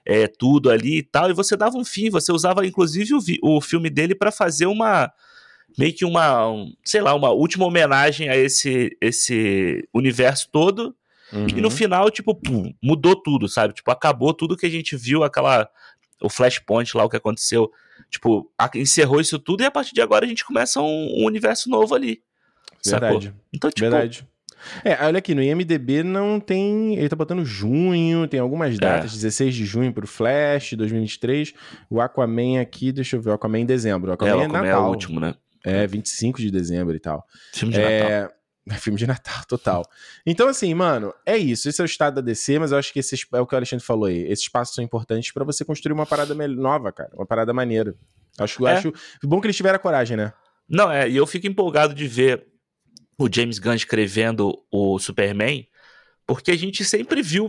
[0.08, 3.60] é, tudo ali e tal, e você dava um fim, você usava inclusive o, o
[3.60, 5.12] filme dele pra fazer uma
[5.78, 10.96] meio que uma, um, sei lá, uma última homenagem a esse esse universo todo,
[11.30, 11.70] e no Uhum.
[11.70, 13.74] final, tipo, pum, mudou tudo, sabe?
[13.74, 15.68] Tipo, acabou tudo que a gente viu, aquela
[16.22, 17.70] o Flashpoint lá, o que aconteceu,
[18.08, 21.68] tipo, encerrou isso tudo e a partir de agora a gente começa um, um universo
[21.68, 22.22] novo ali.
[22.82, 23.20] sacou?
[23.20, 23.34] Verdade.
[23.52, 24.26] Então, tipo, Verdade.
[24.84, 26.96] É, olha aqui, no IMDB não tem.
[26.96, 28.78] Ele tá botando junho, tem algumas É.
[28.78, 31.54] datas, 16 de junho pro Flash, 2023.
[31.90, 34.10] O Aquaman aqui, deixa eu ver, o Aquaman em dezembro.
[34.10, 34.86] O é, Aquaman o é, Aquaman é Natal.
[34.86, 35.34] o último, né?
[35.64, 37.24] É, 25 de dezembro e tal.
[37.52, 38.10] Filme de Natal.
[38.10, 38.30] É...
[38.70, 39.84] é filme de Natal, total.
[40.26, 41.68] Então, assim, mano, é isso.
[41.68, 43.56] Esse é o estado da DC, mas eu acho que esse, é o que o
[43.56, 44.30] Alexandre falou aí.
[44.30, 47.10] Esses passos são importantes pra você construir uma parada nova, cara.
[47.14, 47.94] Uma parada maneira.
[48.38, 48.76] Acho, é.
[48.76, 48.92] acho
[49.24, 50.32] bom que eles tiveram a coragem, né?
[50.68, 52.46] Não, é, e eu fico empolgado de ver
[53.18, 55.66] o James Gunn escrevendo o Superman,
[56.26, 57.48] porque a gente sempre viu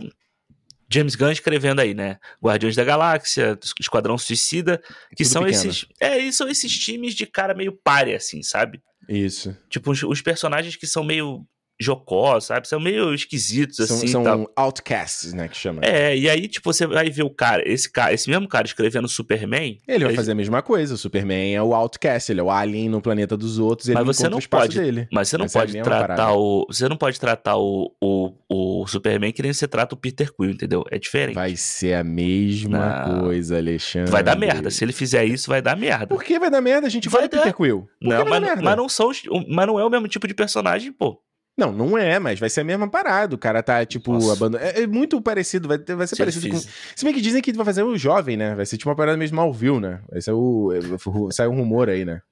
[0.92, 2.18] James Gunn escrevendo aí, né?
[2.42, 5.70] Guardiões da Galáxia, Esquadrão Suicida, que Tudo são pequeno.
[5.70, 5.86] esses.
[6.00, 8.82] É, são esses times de cara meio pare, assim, sabe?
[9.08, 9.56] Isso.
[9.68, 11.46] Tipo, os, os personagens que são meio
[11.80, 12.68] jocó, sabe?
[12.68, 14.06] São meio esquisitos, são, assim.
[14.06, 14.52] São tal.
[14.54, 15.80] outcasts, né, que chama.
[15.82, 19.08] É, e aí, tipo, você vai ver o cara, esse cara, esse mesmo cara escrevendo
[19.08, 19.78] Superman.
[19.88, 20.16] Ele vai ele...
[20.16, 20.94] fazer a mesma coisa.
[20.94, 24.06] O Superman é o outcast, ele é o alien no planeta dos outros, ele mas
[24.06, 25.08] você não pode, dele.
[25.10, 26.32] Mas você não Essa pode é tratar parada.
[26.34, 26.66] o.
[26.68, 30.50] Você não pode tratar o, o, o Superman que nem você trata o Peter Quill,
[30.50, 30.84] entendeu?
[30.90, 31.34] É diferente.
[31.34, 33.20] Vai ser a mesma não.
[33.22, 34.10] coisa, Alexandre.
[34.10, 34.70] Vai dar merda.
[34.70, 36.08] Se ele fizer isso, vai dar merda.
[36.08, 36.86] Por que vai dar merda?
[36.86, 37.28] A gente vai, vai.
[37.28, 37.88] Peter Quill.
[38.00, 39.10] Por não, mas, mas, não são,
[39.48, 41.20] mas não é o mesmo tipo de personagem, pô.
[41.60, 43.34] Não, não é, mas vai ser a mesma parada.
[43.34, 44.66] O cara tá, tipo, abandonado.
[44.66, 46.56] É, é, muito parecido, vai, vai ser Se parecido com.
[46.56, 48.54] Se bem que dizem que vai fazer o jovem, né?
[48.54, 50.00] Vai ser tipo uma parada mesmo Malville, né?
[50.10, 50.70] Vai ser o.
[51.30, 52.22] Sai um rumor aí, né?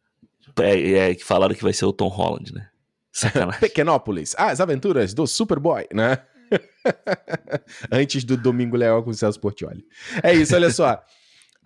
[0.59, 2.69] É, é, que falaram que vai ser o Tom Holland, né?
[3.61, 6.19] Pequenópolis, as aventuras do Superboy, né?
[7.93, 9.85] Antes do Domingo Leal com o Celso Portioli.
[10.23, 11.03] É isso, olha só.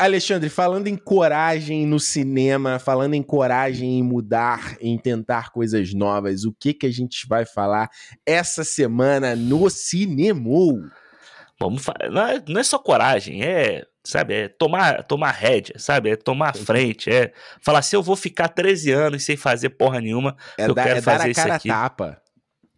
[0.04, 6.44] Alexandre, falando em coragem no cinema, falando em coragem em mudar, em tentar coisas novas,
[6.44, 7.90] o que que a gente vai falar
[8.26, 10.90] essa semana no cinema?
[11.58, 16.16] Vamos não é, não é só coragem, é, sabe, é tomar, tomar rédea, sabe, é
[16.16, 20.66] tomar frente, é falar se eu vou ficar 13 anos sem fazer porra nenhuma, é
[20.66, 21.68] eu dar, quero é fazer dar a isso cara aqui.
[21.68, 22.22] tapa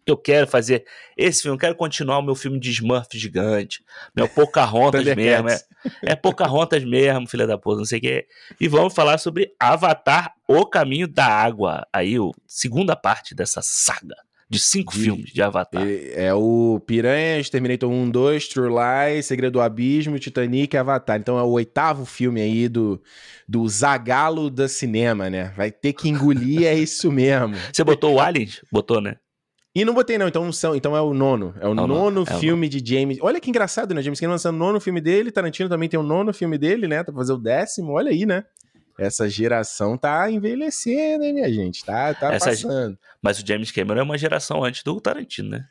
[0.05, 0.85] eu quero fazer
[1.17, 3.83] esse filme, eu quero continuar o meu filme de Smurf gigante,
[4.15, 5.59] meu Pocahontas mesmo, é,
[6.03, 8.27] é Pocahontas mesmo, filha da puta, não sei o que.
[8.59, 14.15] E vamos falar sobre Avatar, O Caminho da Água, aí, o segunda parte dessa saga
[14.47, 15.83] de cinco de, filmes de Avatar.
[16.13, 21.19] É o Piranha, Terminator 1, 2, True Lies, Segredo do Abismo, Titanic e Avatar.
[21.19, 23.01] Então é o oitavo filme aí do,
[23.47, 25.51] do Zagalo da cinema, né?
[25.57, 27.55] Vai ter que engolir, é isso mesmo.
[27.73, 28.61] Você botou o Aliens?
[28.71, 29.17] Botou, né?
[29.75, 30.25] E não botei, não.
[30.25, 31.53] Então, são, então é o nono.
[31.59, 33.17] É o é nono é filme de James.
[33.21, 34.01] Olha que engraçado, né?
[34.01, 35.31] James Cameron lançando o nono filme dele.
[35.31, 37.03] Tarantino também tem o nono filme dele, né?
[37.03, 37.91] Tá pra fazer o décimo.
[37.91, 38.45] Olha aí, né?
[38.97, 41.83] Essa geração tá envelhecendo, hein, minha gente?
[41.83, 42.97] Tá, tá Essa, passando.
[43.21, 45.65] Mas o James Cameron é uma geração antes do Tarantino, né?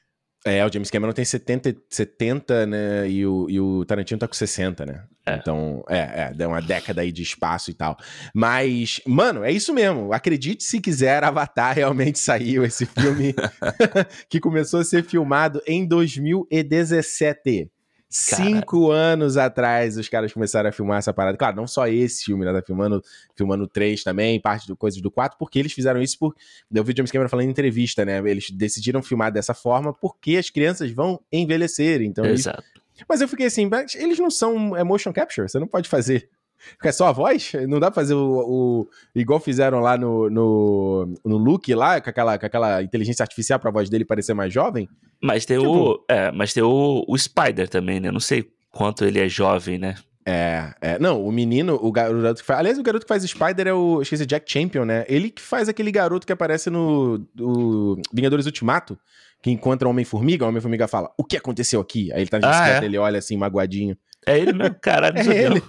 [0.44, 3.08] É, o James Cameron tem 70, 70 né?
[3.08, 5.02] E o, e o Tarantino tá com 60, né?
[5.26, 5.36] É.
[5.36, 7.96] Então, é, é, deu uma década aí de espaço e tal.
[8.34, 10.12] Mas, mano, é isso mesmo.
[10.12, 13.34] Acredite se quiser, Avatar realmente saiu esse filme
[14.28, 17.70] que começou a ser filmado em 2017.
[18.16, 21.36] Cinco anos atrás os caras começaram a filmar essa parada.
[21.36, 22.52] Claro, não só esse filme, né?
[22.52, 23.02] Tá filmando,
[23.34, 26.32] filmando três também, parte do coisas do quatro, porque eles fizeram isso por.
[26.72, 28.18] Eu vi o James Cameron falando em entrevista, né?
[28.18, 32.02] Eles decidiram filmar dessa forma porque as crianças vão envelhecer.
[32.02, 32.24] Então.
[32.24, 32.62] Exato.
[32.62, 32.83] Eles...
[33.08, 36.28] Mas eu fiquei assim, eles não são é motion capture, você não pode fazer
[36.82, 37.52] é só a voz?
[37.68, 38.20] Não dá pra fazer o.
[38.20, 43.58] o igual fizeram lá no, no, no Luke, lá, com aquela, com aquela inteligência artificial
[43.58, 44.88] pra voz dele parecer mais jovem?
[45.22, 45.70] Mas tem tipo...
[45.70, 46.04] o.
[46.08, 48.10] É, mas tem o, o Spider também, né?
[48.10, 49.94] Não sei quanto ele é jovem, né?
[50.26, 52.60] É, é, não, o menino, o garoto que faz.
[52.60, 54.00] Aliás, o garoto que faz Spider é o.
[54.00, 55.04] Esqueci, Jack Champion, né?
[55.08, 58.98] Ele que faz aquele garoto que aparece no do Vingadores Ultimato,
[59.44, 62.10] que encontra o Homem-Formiga, o Homem-Formiga fala: O que aconteceu aqui?
[62.14, 62.82] Aí ele tá ah, é?
[62.82, 63.94] ele olha assim, magoadinho.
[64.26, 65.16] É ele mesmo, caralho.
[65.30, 65.62] É ele.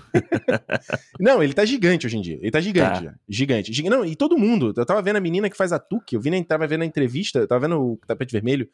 [1.20, 2.40] não, ele tá gigante hoje em dia.
[2.42, 3.14] Ele tá gigante tá.
[3.28, 3.74] Gigante.
[3.74, 3.90] Gig...
[3.90, 4.74] Não, e todo mundo.
[4.78, 7.40] Eu tava vendo a menina que faz a Tuque, eu vi, tava vendo a entrevista,
[7.40, 8.66] eu tava vendo o tapete vermelho.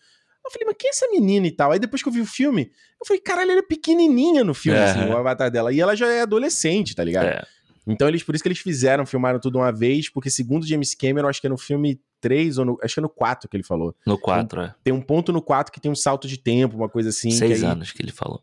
[0.45, 1.71] Eu falei, mas quem é essa menina e tal?
[1.71, 4.77] Aí depois que eu vi o filme, eu falei, caralho, ela é pequenininha no filme,
[4.77, 4.83] é.
[4.83, 5.73] assim, o avatar dela.
[5.73, 7.25] E ela já é adolescente, tá ligado?
[7.25, 7.43] É.
[7.87, 11.27] Então eles, por isso que eles fizeram, filmaram tudo uma vez, porque segundo James Cameron,
[11.27, 13.63] acho que é no filme 3 ou no, acho que é no 4 que ele
[13.63, 13.93] falou.
[14.05, 14.75] No 4, tem, é.
[14.85, 17.31] Tem um ponto no 4 que tem um salto de tempo, uma coisa assim.
[17.31, 17.71] Seis que aí...
[17.71, 18.41] anos que ele falou.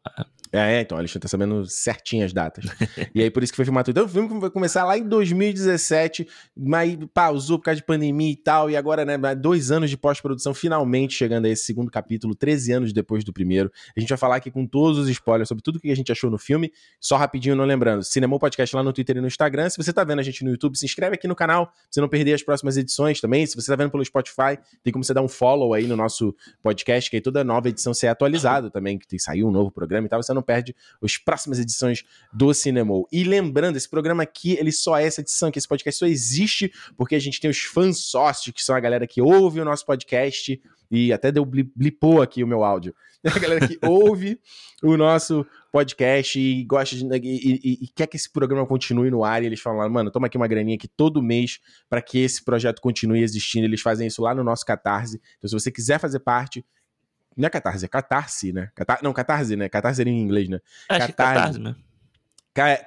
[0.52, 0.78] É.
[0.78, 2.64] É, então, a Alexandre tá sabendo certinho as datas.
[3.14, 3.98] e aí, por isso que foi filmado tudo.
[3.98, 8.36] Então, o filme vai começar lá em 2017, mas pausou por causa de pandemia e
[8.36, 12.72] tal, e agora, né, dois anos de pós-produção, finalmente chegando a esse segundo capítulo, 13
[12.72, 13.70] anos depois do primeiro.
[13.96, 16.12] A gente vai falar aqui com todos os spoilers sobre tudo o que a gente
[16.12, 16.72] achou no filme.
[17.00, 19.68] Só rapidinho, não lembrando, Cinema Podcast lá no Twitter e no Instagram.
[19.70, 22.00] Se você tá vendo a gente no YouTube, se inscreve aqui no canal, pra você
[22.00, 23.46] não perder as próximas edições também.
[23.46, 26.34] Se você tá vendo pelo Spotify, tem como você dar um follow aí no nosso
[26.62, 30.06] podcast, que aí toda nova edição ser atualizado também, que tem, saiu um novo programa
[30.06, 32.94] e tal, você não perde as próximas edições do Cinema.
[33.12, 36.72] E lembrando, esse programa aqui, ele só é essa edição, que esse podcast só existe
[36.96, 39.84] porque a gente tem os fãs sócios, que são a galera que ouve o nosso
[39.84, 42.94] podcast e até deu blipou aqui o meu áudio.
[43.34, 44.40] A galera que ouve
[44.82, 49.24] o nosso podcast e gosta de, e, e, e, quer que esse programa continue no
[49.24, 51.58] ar, e eles falam, mano, toma aqui uma graninha aqui todo mês
[51.90, 53.66] para que esse projeto continue existindo.
[53.66, 55.20] Eles fazem isso lá no nosso Catarse.
[55.36, 56.64] Então, se você quiser fazer parte,
[57.38, 58.68] não é catarse, é catarse, né?
[58.74, 58.98] Catar...
[59.00, 59.68] Não, catarse, né?
[59.68, 60.58] Catarse em inglês, né?
[60.88, 61.34] Acho catarse.
[61.34, 61.76] catarse mesmo.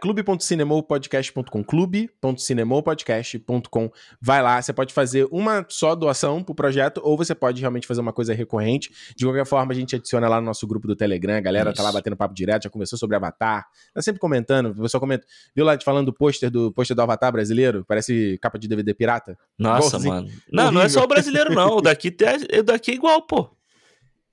[0.02, 3.90] clube.cinemopodcast.com, clube.cinemopodcast.com.
[4.20, 8.02] Vai lá, você pode fazer uma só doação pro projeto ou você pode realmente fazer
[8.02, 8.92] uma coisa recorrente.
[9.16, 11.78] De qualquer forma, a gente adiciona lá no nosso grupo do Telegram, a galera Isso.
[11.78, 15.26] tá lá batendo papo direto, já conversou sobre Avatar, tá sempre comentando, o pessoal comenta,
[15.56, 17.86] viu lá falando do pôster do pôster do Avatar brasileiro?
[17.88, 19.38] Parece capa de DVD pirata.
[19.58, 20.28] Nossa, mano.
[20.52, 20.72] Não, horrível.
[20.72, 22.14] não é só o brasileiro não, o daqui,
[22.60, 23.50] o daqui é igual, pô.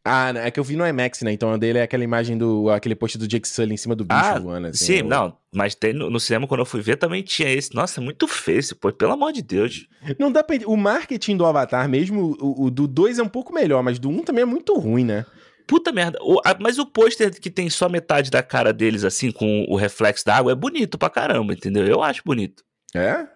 [0.08, 1.32] Ah, é que eu vi no IMAX, né?
[1.32, 2.70] Então a dele é aquela imagem do.
[2.70, 4.68] aquele post do Jake Sully em cima do bicho ah, voando.
[4.68, 5.04] Assim, sim, eu...
[5.04, 5.36] não.
[5.54, 7.74] Mas tem no, no, cinema, quando eu fui ver, também tinha esse.
[7.74, 9.86] Nossa, é muito feio esse pô, pelo amor de Deus.
[10.18, 10.56] Não dá pra.
[10.66, 14.08] O marketing do Avatar mesmo, o, o do 2 é um pouco melhor, mas do
[14.08, 15.26] 1 um também é muito ruim, né?
[15.66, 16.18] Puta merda.
[16.22, 19.76] O, a, mas o pôster que tem só metade da cara deles, assim, com o
[19.76, 21.86] reflexo da água, é bonito pra caramba, entendeu?
[21.86, 22.64] Eu acho bonito.
[22.94, 23.26] É?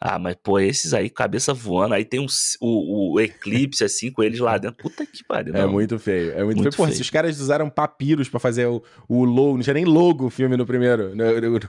[0.00, 2.26] Ah, mas pô, esses aí, cabeça voando, aí tem um,
[2.60, 4.76] o, o eclipse assim com eles lá dentro.
[4.76, 5.54] Puta que pariu.
[5.56, 6.32] É muito feio.
[6.32, 6.86] É muito, muito feio.
[6.86, 6.96] Feio.
[6.96, 10.30] se os caras usaram papiros para fazer o, o logo, não tinha nem logo o
[10.30, 11.60] filme no primeiro, no, no,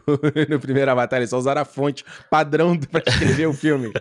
[0.50, 3.92] no primeiro Avatar, eles só usaram a fonte padrão pra escrever o filme.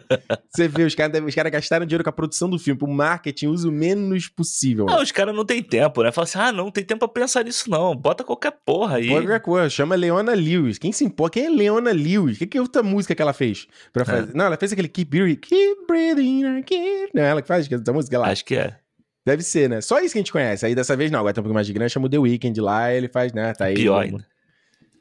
[0.50, 3.46] Você vê, os caras os cara gastaram dinheiro com a produção do filme, pro marketing,
[3.46, 4.84] usa o menos possível.
[4.84, 6.12] Não, os caras não tem tempo, né?
[6.12, 9.08] Fala assim, ah, não tem tempo pra pensar nisso não, bota qualquer porra aí.
[9.08, 10.78] Qualquer coisa, chama Leona Lewis.
[10.78, 11.34] Quem se importa?
[11.34, 12.36] Quem é Leona Lewis?
[12.36, 13.66] Que, que outra música que ela fez?
[13.92, 14.17] Pra fazer?
[14.18, 14.34] É.
[14.34, 17.10] Não, ela fez aquele Keep Breathing, Keep Breathing, Keep...
[17.14, 18.28] Não é ela que faz essa música lá?
[18.28, 18.76] Acho que é.
[19.26, 19.80] Deve ser, né?
[19.80, 20.64] Só isso que a gente conhece.
[20.64, 22.60] Aí dessa vez não, agora tem um pouco mais de grana, chama o The Weeknd
[22.60, 23.52] lá, ele faz, né?
[23.52, 23.74] Tá aí.
[23.74, 24.26] Pior ainda.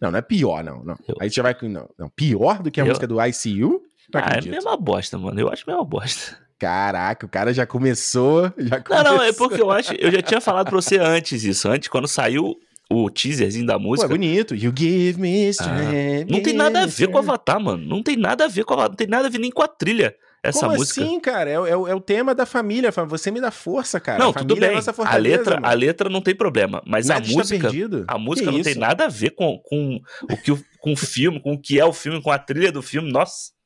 [0.02, 0.84] Não, não é pior, não.
[0.84, 0.98] não.
[1.08, 1.16] Eu...
[1.20, 1.68] Aí você vai com.
[1.68, 2.88] Não, não, pior do que a Eu...
[2.88, 3.82] música do ICU?
[4.14, 5.40] Ah, é a mesma bosta, mano.
[5.40, 6.38] Eu acho a mesma bosta.
[6.60, 8.52] Caraca, o cara já começou.
[8.58, 9.04] Já começou.
[9.06, 9.94] Não, não, é porque eu acho.
[9.94, 11.70] Eu já tinha falado pra você antes isso.
[11.70, 12.58] Antes, quando saiu
[12.90, 14.08] o teaserzinho da música.
[14.08, 14.56] Pô, é bonito.
[14.56, 16.26] You give me strength.
[16.28, 17.86] Ah, não tem nada a ver com o Avatar, mano.
[17.86, 18.92] Não tem nada a ver com o Avatar.
[18.92, 20.16] Não tem nada a ver nem com a trilha.
[20.44, 21.02] Essa Como música.
[21.02, 21.50] assim, cara?
[21.50, 22.92] É, é, é, o tema da família.
[22.92, 24.20] Você me dá força, cara.
[24.20, 24.70] Não, tudo bem.
[24.70, 26.82] É a, letra, a letra não tem problema.
[26.86, 27.70] Mas nada a música.
[28.08, 28.70] A música que não isso?
[28.70, 30.00] tem nada a ver com, com,
[30.32, 32.72] o que o, com o filme, com o que é o filme, com a trilha
[32.72, 33.12] do filme.
[33.12, 33.57] Nossa.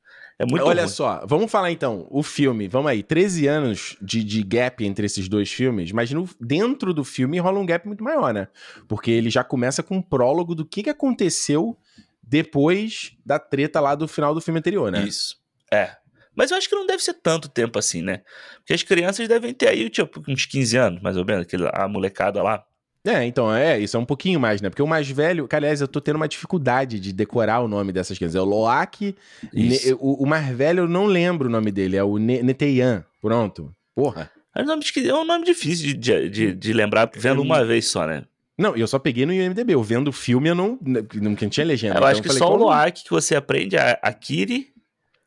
[0.41, 0.91] É muito Olha ruim.
[0.91, 5.29] só, vamos falar então, o filme, vamos aí, 13 anos de, de gap entre esses
[5.29, 8.47] dois filmes, mas no, dentro do filme rola um gap muito maior, né?
[8.87, 11.77] Porque ele já começa com um prólogo do que, que aconteceu
[12.23, 15.03] depois da treta lá do final do filme anterior, né?
[15.03, 15.39] Isso.
[15.71, 15.97] É.
[16.35, 18.21] Mas eu acho que não deve ser tanto tempo assim, né?
[18.57, 21.87] Porque as crianças devem ter aí, tipo, uns 15 anos, mais ou menos, aquele, a
[21.87, 22.63] molecada lá.
[23.05, 24.69] É, então, é, isso é um pouquinho mais, né?
[24.69, 27.91] Porque o mais velho, que aliás, eu tô tendo uma dificuldade de decorar o nome
[27.91, 28.35] dessas crianças.
[28.35, 29.15] É o Loak,
[29.51, 33.03] ne, o, o, mais velho eu não lembro o nome dele, é o ne, Neteian.
[33.19, 33.73] Pronto.
[33.95, 34.29] Porra.
[34.53, 38.05] É um nome, é um nome difícil de, de, de lembrar, vendo uma vez só,
[38.05, 38.23] né?
[38.57, 39.73] Não, eu só peguei no IMDB.
[39.73, 41.95] Eu vendo o filme, eu não, não, não tinha legenda.
[41.95, 44.71] Eu então acho eu que falei, só o Loak que você aprende, a, a Kiri...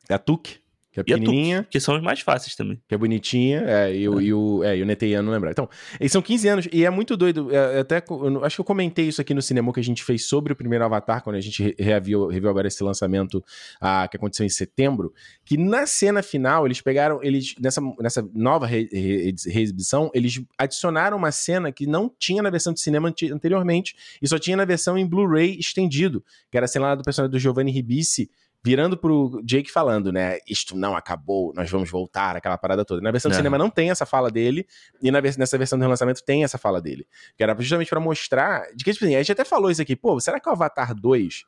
[0.07, 0.59] A Tuk
[1.03, 1.67] que é pequenininha.
[1.69, 2.79] que são os mais fáceis também.
[2.87, 4.23] Que é bonitinha, é, e, o, é.
[4.23, 5.51] e o, é, e o não lembrar.
[5.51, 7.53] Então, eles são 15 anos, e é muito doido.
[7.53, 10.25] É, até, eu, acho que eu comentei isso aqui no cinema que a gente fez
[10.25, 13.43] sobre o primeiro Avatar, quando a gente reviu, reviu agora esse lançamento
[13.81, 18.65] ah, que aconteceu em setembro, que na cena final, eles pegaram, eles nessa, nessa nova
[18.65, 23.95] reexibição, re, re, eles adicionaram uma cena que não tinha na versão de cinema anteriormente,
[24.21, 27.31] e só tinha na versão em Blu-ray estendido, que era a cena lá do personagem
[27.31, 28.29] do Giovanni Ribisi,
[28.65, 30.39] virando pro Jake falando, né?
[30.49, 32.99] Isto não acabou, nós vamos voltar, aquela parada toda.
[32.99, 34.65] Na versão do cinema não tem essa fala dele,
[35.03, 37.05] e na, nessa versão do relançamento tem essa fala dele.
[37.37, 38.65] Que era justamente para mostrar.
[38.75, 40.95] De que, tipo assim, a gente até falou isso aqui, pô, será que o Avatar
[40.95, 41.43] 2.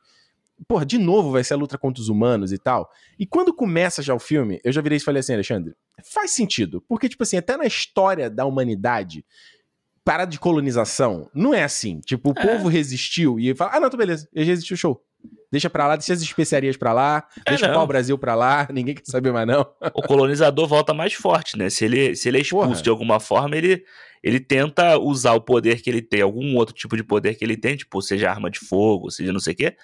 [0.68, 2.88] Porra, de novo vai ser a luta contra os humanos e tal.
[3.18, 6.80] E quando começa já o filme, eu já virei e falei assim, Alexandre, faz sentido.
[6.88, 9.24] Porque, tipo assim, até na história da humanidade,
[10.04, 12.00] para de colonização, não é assim.
[12.00, 12.46] Tipo, o é.
[12.46, 15.04] povo resistiu e fala, ah, não, tô beleza, ele resistiu, show.
[15.50, 18.94] Deixa pra lá, deixa as especiarias pra lá, é, deixa o Brasil pra lá, ninguém
[18.94, 19.66] quer saber mais não.
[19.94, 21.70] O colonizador volta mais forte, né?
[21.70, 22.82] Se ele, se ele é expulso Porra.
[22.82, 23.82] de alguma forma, ele,
[24.22, 27.56] ele tenta usar o poder que ele tem, algum outro tipo de poder que ele
[27.56, 29.76] tem, tipo, seja arma de fogo, seja não sei o quê,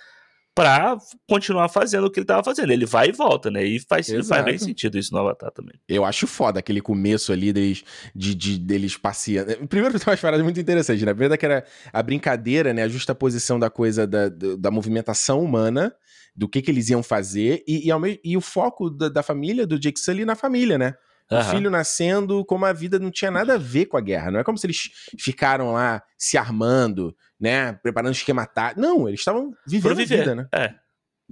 [0.55, 0.97] pra
[1.29, 2.73] continuar fazendo o que ele tava fazendo.
[2.73, 3.65] Ele vai e volta, né?
[3.65, 5.75] E faz, faz bem sentido isso no Avatar também.
[5.89, 7.83] Eu acho foda aquele começo ali deles,
[8.15, 9.67] de, de, deles passeando.
[9.67, 11.13] Primeiro tem umas paradas muito interessantes, né?
[11.13, 12.85] Primeiro que era a brincadeira, né?
[12.85, 15.93] A justa posição da coisa da, da movimentação humana,
[16.37, 19.79] do que, que eles iam fazer, e, e, e o foco da, da família, do
[19.79, 20.95] Jake Sully na família, né?
[21.31, 21.45] O uhum.
[21.45, 24.31] filho nascendo, como a vida não tinha nada a ver com a guerra.
[24.31, 27.73] Não é como se eles ficaram lá se armando, né?
[27.75, 28.81] Preparando esquema tático.
[28.81, 30.49] Não, eles estavam vivendo a vida, né?
[30.55, 30.75] É.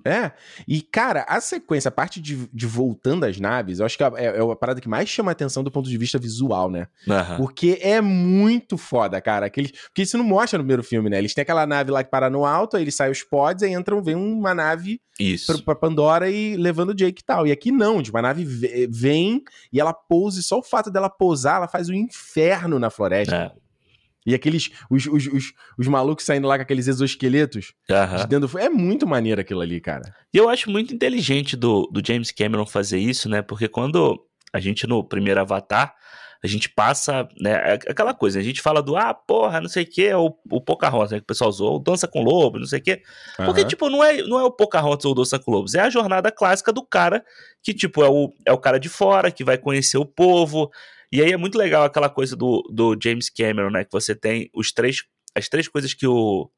[0.05, 0.33] É.
[0.67, 4.09] E, cara, a sequência, a parte de, de voltando às naves, eu acho que é,
[4.09, 6.89] é, a parada que mais chama atenção do ponto de vista visual, né?
[7.07, 7.37] Uhum.
[7.37, 9.47] Porque é muito foda, cara.
[9.47, 11.19] Aqueles, porque isso não mostra no primeiro filme, né?
[11.19, 13.73] Eles têm aquela nave lá que para no alto, aí eles saem os pods, aí
[13.73, 15.47] entram, vem uma nave isso.
[15.47, 17.47] Pra, pra Pandora e levando o Jake e tal.
[17.47, 18.45] E aqui não, tipo, a nave
[18.91, 22.89] vem e ela pousa, e só o fato dela pousar, ela faz um inferno na
[22.89, 23.53] floresta.
[23.57, 23.63] É.
[24.27, 24.71] E aqueles.
[24.91, 27.73] Os, os, os, os malucos saindo lá com aqueles exoesqueletos.
[27.91, 28.17] Aham.
[28.19, 30.03] de dentro do- É muito maneiro aquilo ali, cara.
[30.33, 33.43] E eu acho muito inteligente do, do James Cameron fazer isso, né?
[33.43, 34.21] Porque quando
[34.53, 35.95] a gente, no primeiro Avatar,
[36.45, 37.53] a gente passa, né?
[37.53, 40.61] é Aquela coisa, a gente fala do, ah, porra, não sei o que, o, o
[40.61, 41.19] Pocahontas, né?
[41.19, 43.01] Que o pessoal usou, Dança com Lobo, não sei o que.
[43.37, 43.69] Porque, Aham.
[43.69, 46.31] tipo, não é, não é o Pocahontas ou o Dança com Lobos, é a jornada
[46.33, 47.25] clássica do cara
[47.63, 50.69] que, tipo, é o, é o cara de fora, que vai conhecer o povo.
[51.13, 53.85] E aí é muito legal aquela coisa do, do James Cameron, né?
[53.85, 56.51] Que você tem os três, as três coisas que o,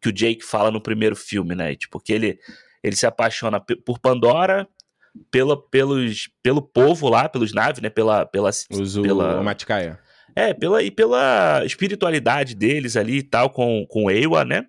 [0.00, 1.76] que o Jake fala no primeiro filme, né?
[1.76, 2.38] Tipo, que ele,
[2.82, 4.66] ele se apaixona por Pandora,
[5.30, 7.88] pela, pelos, pelo povo lá, pelos naves, né?
[7.88, 10.00] Pela, pela, Usa o, pela, o Matcaia.
[10.34, 14.66] é, pela, e pela espiritualidade deles ali e tal, com, com Ewa, né?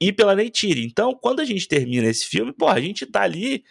[0.00, 0.84] E pela Neytiri.
[0.86, 3.64] Então, quando a gente termina esse filme, pô, a gente tá ali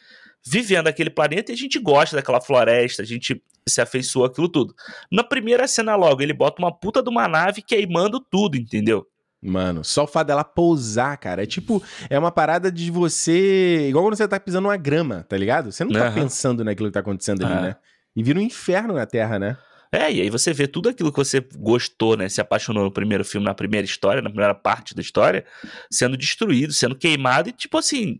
[0.47, 4.75] vivendo aquele planeta e a gente gosta daquela floresta, a gente se afeiçoa aquilo tudo.
[5.11, 9.05] Na primeira cena logo, ele bota uma puta de uma nave queimando tudo, entendeu?
[9.41, 11.43] Mano, só o fato dela pousar, cara.
[11.43, 13.87] É tipo, é uma parada de você.
[13.89, 15.71] Igual quando você tá pisando uma grama, tá ligado?
[15.71, 16.15] Você não tá Aham.
[16.15, 17.61] pensando naquilo que tá acontecendo ali, Ah.
[17.61, 17.75] né?
[18.15, 19.57] E vira um inferno na Terra, né?
[19.91, 22.27] É, e aí você vê tudo aquilo que você gostou, né?
[22.27, 25.45] Se apaixonou no primeiro filme, na primeira história, na primeira parte da história,
[25.91, 28.19] sendo destruído, sendo queimado, e tipo assim.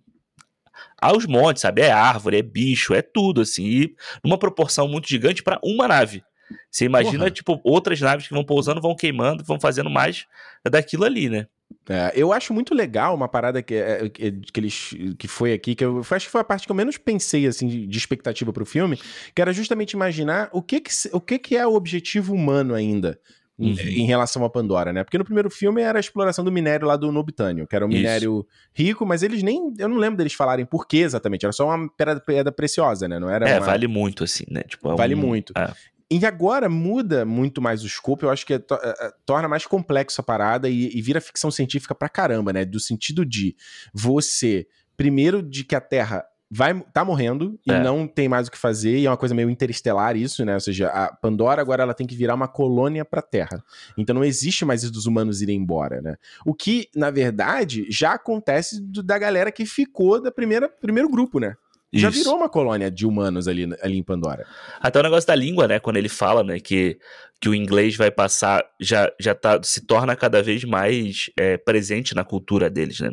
[1.01, 1.81] Aos montes, sabe?
[1.81, 3.65] É árvore, é bicho, é tudo, assim.
[3.65, 6.23] E numa proporção muito gigante pra uma nave.
[6.69, 7.31] Você imagina, Porra.
[7.31, 10.25] tipo, outras naves que vão pousando, vão queimando, vão fazendo mais
[10.69, 11.47] daquilo ali, né?
[11.89, 15.75] É, eu acho muito legal uma parada que, é, que, que eles que foi aqui,
[15.75, 18.65] que eu acho que foi a parte que eu menos pensei assim de, expectativa pro
[18.65, 18.99] filme,
[19.33, 23.19] que era justamente imaginar o que que, o que, que é o objetivo humano ainda.
[23.57, 23.77] Em, Uhum.
[23.79, 25.01] em relação a Pandora, né?
[25.05, 27.89] Porque no primeiro filme era a exploração do minério lá do Nubitânio, que era um
[27.89, 27.97] Isso.
[27.99, 29.73] minério rico, mas eles nem.
[29.77, 33.17] Eu não lembro deles falarem por que exatamente, era só uma pedra, pedra preciosa, né?
[33.17, 34.61] Não era é, uma- vale muito, assim, né?
[34.63, 35.53] Tipo, é Vale um- muito.
[35.57, 35.71] é.
[36.11, 39.47] E agora muda muito mais o escopo, eu acho que é to- é- é- torna
[39.47, 42.63] mais complexo a parada e, e vira ficção científica pra caramba, né?
[42.65, 43.55] Do sentido de
[43.93, 47.79] você, primeiro, de que a Terra vai tá morrendo e É.
[47.83, 50.53] não tem mais o que fazer, e é uma coisa meio interestelar isso, né?
[50.53, 53.63] Ou seja, a Pandora agora ela tem que virar uma colônia pra Terra.
[53.97, 56.15] Então não existe mais isso dos humanos irem embora, né?
[56.45, 61.39] O que, na verdade, já acontece do- da galera que ficou da primeira primeiro grupo,
[61.39, 61.55] né?
[61.93, 62.19] Já Isso.
[62.19, 64.45] virou uma colônia de humanos ali, ali em Pandora.
[64.81, 65.79] Até o negócio da língua, né?
[65.79, 66.97] Quando ele fala, né, que,
[67.39, 72.13] que o inglês vai passar, já, já tá, se torna cada vez mais é, presente
[72.13, 73.11] na cultura deles, né?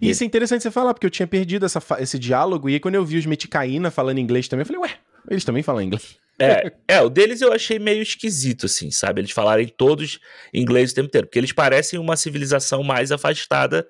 [0.00, 2.80] E isso é interessante você falar, porque eu tinha perdido essa esse diálogo, e aí
[2.80, 4.96] quando eu vi os Meticaína falando inglês também, eu falei, ué,
[5.30, 6.16] eles também falam inglês.
[6.40, 9.20] É, é, o deles eu achei meio esquisito, assim, sabe?
[9.20, 10.20] Eles falarem todos
[10.54, 13.86] inglês o tempo inteiro, porque eles parecem uma civilização mais afastada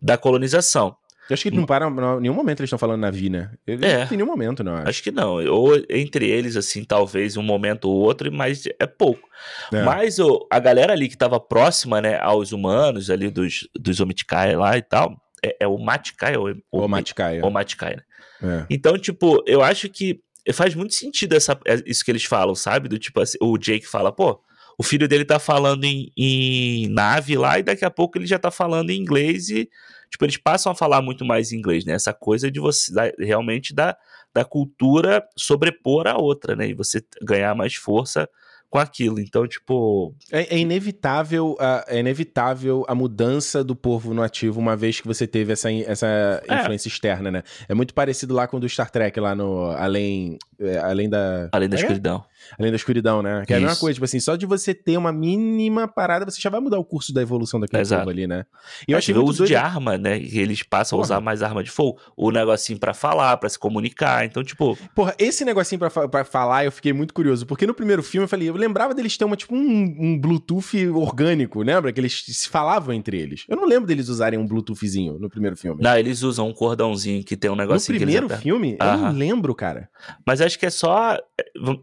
[0.00, 0.96] da colonização.
[1.30, 3.52] Eu acho que não para, em nenhum momento eles estão falando Navi, né?
[3.64, 4.06] Eles É.
[4.06, 4.74] Tem nenhum momento, não.
[4.74, 4.88] acho.
[4.88, 5.34] Acho que não.
[5.46, 9.28] Ou entre eles, assim, talvez um momento ou outro, mas é pouco.
[9.72, 9.82] É.
[9.82, 14.56] Mas o, a galera ali que tava próxima, né, aos humanos ali dos, dos Omitikai
[14.56, 17.44] lá e tal, é, é o Matikai ou Ou Maticaia.
[17.44, 18.02] ou Matikai, né?
[18.42, 18.66] É.
[18.70, 20.20] Então, tipo, eu acho que
[20.52, 22.88] faz muito sentido essa, é, isso que eles falam, sabe?
[22.88, 24.40] Do tipo assim, o Jake fala, pô,
[24.78, 28.38] o filho dele tá falando em, em nave lá e daqui a pouco ele já
[28.38, 29.68] tá falando em inglês e,
[30.10, 31.92] tipo, eles passam a falar muito mais inglês, né?
[31.92, 33.96] Essa coisa de você, da- realmente da,
[34.34, 36.68] da cultura sobrepor a outra, né?
[36.68, 38.28] E você ganhar mais força
[38.72, 39.20] com aquilo.
[39.20, 44.74] Então, tipo, É, é inevitável, a, é inevitável a mudança do povo no ativo uma
[44.74, 46.60] vez que você teve essa, essa É.
[46.62, 47.42] influência externa, né?
[47.68, 51.50] É muito parecido lá com o do Star Trek, lá no Além, é, além da...
[51.52, 51.80] além da É?
[51.80, 52.24] escuridão.
[52.58, 53.44] Além da escuridão, né?
[53.46, 56.40] Que é a mesma coisa, tipo assim, só de você ter uma mínima parada, você
[56.40, 58.02] já vai mudar o curso da evolução daquele Exato.
[58.02, 58.44] povo ali, né?
[58.86, 59.48] E Eu acho achei que o uso doido.
[59.48, 60.18] de arma, né?
[60.18, 61.04] Que eles passam Porra.
[61.04, 61.98] a usar mais arma de fogo.
[62.16, 64.24] O negocinho pra falar, pra se comunicar.
[64.24, 67.74] Então, tipo, Porra, esse negocinho pra, fa- pra falar, eu fiquei muito curioso, porque no
[67.74, 69.58] primeiro filme eu falei, eu lembrava deles ter uma, tipo um,
[69.98, 71.92] um Bluetooth orgânico, lembra?
[71.92, 73.44] Que eles se falavam entre eles.
[73.48, 75.82] Eu não lembro deles usarem um Bluetoothzinho no primeiro filme.
[75.82, 78.42] não, eles usam um cordãozinho que tem um no negocinho eles primeiro apertam.
[78.42, 79.88] filme, eu não lembro, cara.
[80.26, 81.18] Mas acho que é só.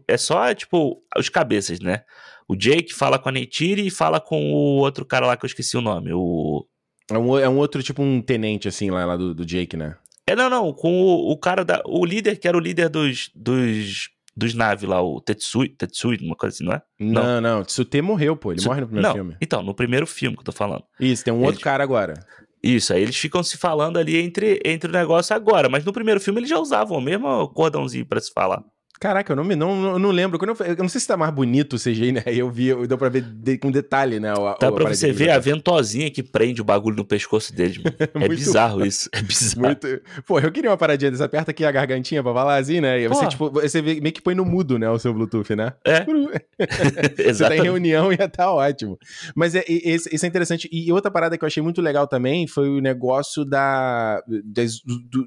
[0.06, 2.02] É só, tipo, os cabeças, né?
[2.48, 5.48] O Jake fala com a Neytiri e fala com o outro cara lá que eu
[5.48, 6.10] esqueci o nome.
[6.12, 6.64] O.
[7.10, 9.96] É um, é um outro, tipo um tenente, assim, lá, lá do, do Jake, né?
[10.26, 10.72] É, não, não.
[10.72, 11.82] Com o, o cara da.
[11.86, 13.30] O líder, que era o líder dos.
[13.34, 14.08] dos.
[14.36, 15.68] dos naves lá, o Tetsui.
[15.70, 16.82] Tetsui, uma coisa assim, não é?
[16.98, 19.36] Não, não, Tsute morreu, pô, ele Tsu- morre no primeiro não, filme.
[19.40, 20.84] Então, no primeiro filme que eu tô falando.
[21.00, 22.14] Isso, tem um outro Ele- cara agora.
[22.62, 25.68] Isso, aí eles ficam se falando ali entre, entre o negócio agora.
[25.68, 28.62] Mas no primeiro filme eles já usavam o mesmo cordãozinho pra se falar.
[29.00, 30.38] Caraca, eu não, me, não, não lembro.
[30.38, 32.22] Quando eu, eu não sei se tá mais bonito o CGI, né?
[32.26, 34.34] Eu vi, deu pra ver de, com detalhe, né?
[34.34, 37.82] O, Dá pra você ver a ventosinha que prende o bagulho no pescoço dele.
[38.12, 39.08] É bizarro isso.
[39.12, 39.66] É bizarro.
[39.66, 39.86] Muito...
[40.26, 41.24] Pô, eu queria uma paradinha dessa.
[41.24, 43.00] Aperta aqui a gargantinha pra falar assim, né?
[43.00, 44.90] E você, tipo, você meio que põe no mudo, né?
[44.90, 45.72] O seu Bluetooth, né?
[45.84, 46.04] É.
[47.32, 48.98] você tá em reunião e ia tá ótimo.
[49.34, 50.68] Mas é, isso, isso é interessante.
[50.70, 54.22] E outra parada que eu achei muito legal também foi o negócio da.
[54.26, 54.66] De,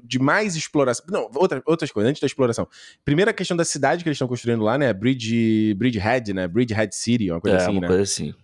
[0.04, 1.04] de mais exploração.
[1.08, 2.68] Não, outra, outras coisas, antes da exploração.
[3.04, 4.92] Primeira questão da cidade que eles estão construindo lá, né?
[4.92, 6.46] Bridge, Bridgehead, né?
[6.48, 7.86] Bridgehead City, uma coisa é, assim, uma né?
[7.86, 8.34] coisa assim.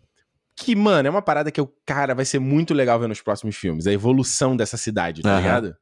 [0.57, 3.57] Que, mano, é uma parada que eu, cara, vai ser muito legal ver nos próximos
[3.57, 3.87] filmes.
[3.87, 5.41] A evolução dessa cidade, tá uhum.
[5.41, 5.77] ligado?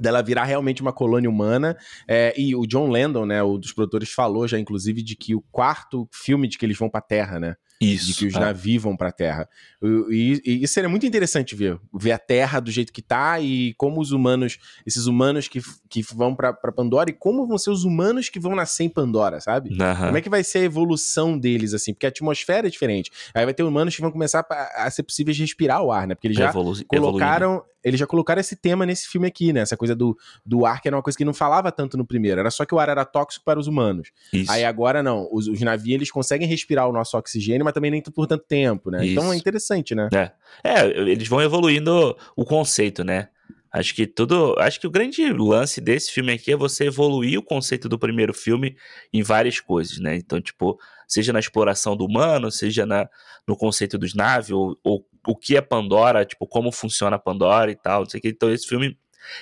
[0.00, 1.76] dela virar realmente uma colônia humana.
[2.06, 5.42] É, e o John Landon, né, o dos produtores, falou já, inclusive, de que o
[5.50, 7.56] quarto filme de que eles vão pra Terra, né?
[7.80, 8.06] Isso.
[8.06, 8.40] De que os é.
[8.40, 9.48] navios vão pra Terra.
[9.82, 11.78] E, e, isso seria muito interessante ver.
[11.92, 16.02] Ver a Terra do jeito que tá e como os humanos, esses humanos que, que
[16.02, 19.40] vão pra, pra Pandora e como vão ser os humanos que vão nascer em Pandora,
[19.40, 19.70] sabe?
[19.70, 20.06] Uhum.
[20.06, 21.92] Como é que vai ser a evolução deles, assim?
[21.92, 23.10] Porque a atmosfera é diferente.
[23.34, 26.14] Aí vai ter humanos que vão começar a, a ser possíveis respirar o ar, né?
[26.14, 27.52] Porque eles já Evolu colocaram.
[27.52, 27.75] Evoluindo.
[27.86, 29.60] Eles já colocaram esse tema nesse filme aqui, né?
[29.60, 32.40] Essa coisa do, do ar, que era uma coisa que não falava tanto no primeiro.
[32.40, 34.10] Era só que o ar era tóxico para os humanos.
[34.32, 34.50] Isso.
[34.50, 35.28] Aí agora não.
[35.30, 38.90] Os, os navios eles conseguem respirar o nosso oxigênio, mas também nem por tanto tempo,
[38.90, 39.04] né?
[39.04, 39.12] Isso.
[39.12, 40.08] Então é interessante, né?
[40.12, 40.32] É.
[40.64, 43.28] é, eles vão evoluindo o conceito, né?
[43.72, 44.54] Acho que tudo.
[44.58, 48.32] Acho que o grande lance desse filme aqui é você evoluir o conceito do primeiro
[48.32, 48.76] filme
[49.12, 50.16] em várias coisas, né?
[50.16, 53.08] Então, tipo, seja na exploração do humano, seja na,
[53.46, 57.70] no conceito dos naves, ou, ou o que é Pandora, tipo, como funciona a Pandora
[57.70, 58.28] e tal, não sei o que.
[58.28, 58.96] Então, esse filme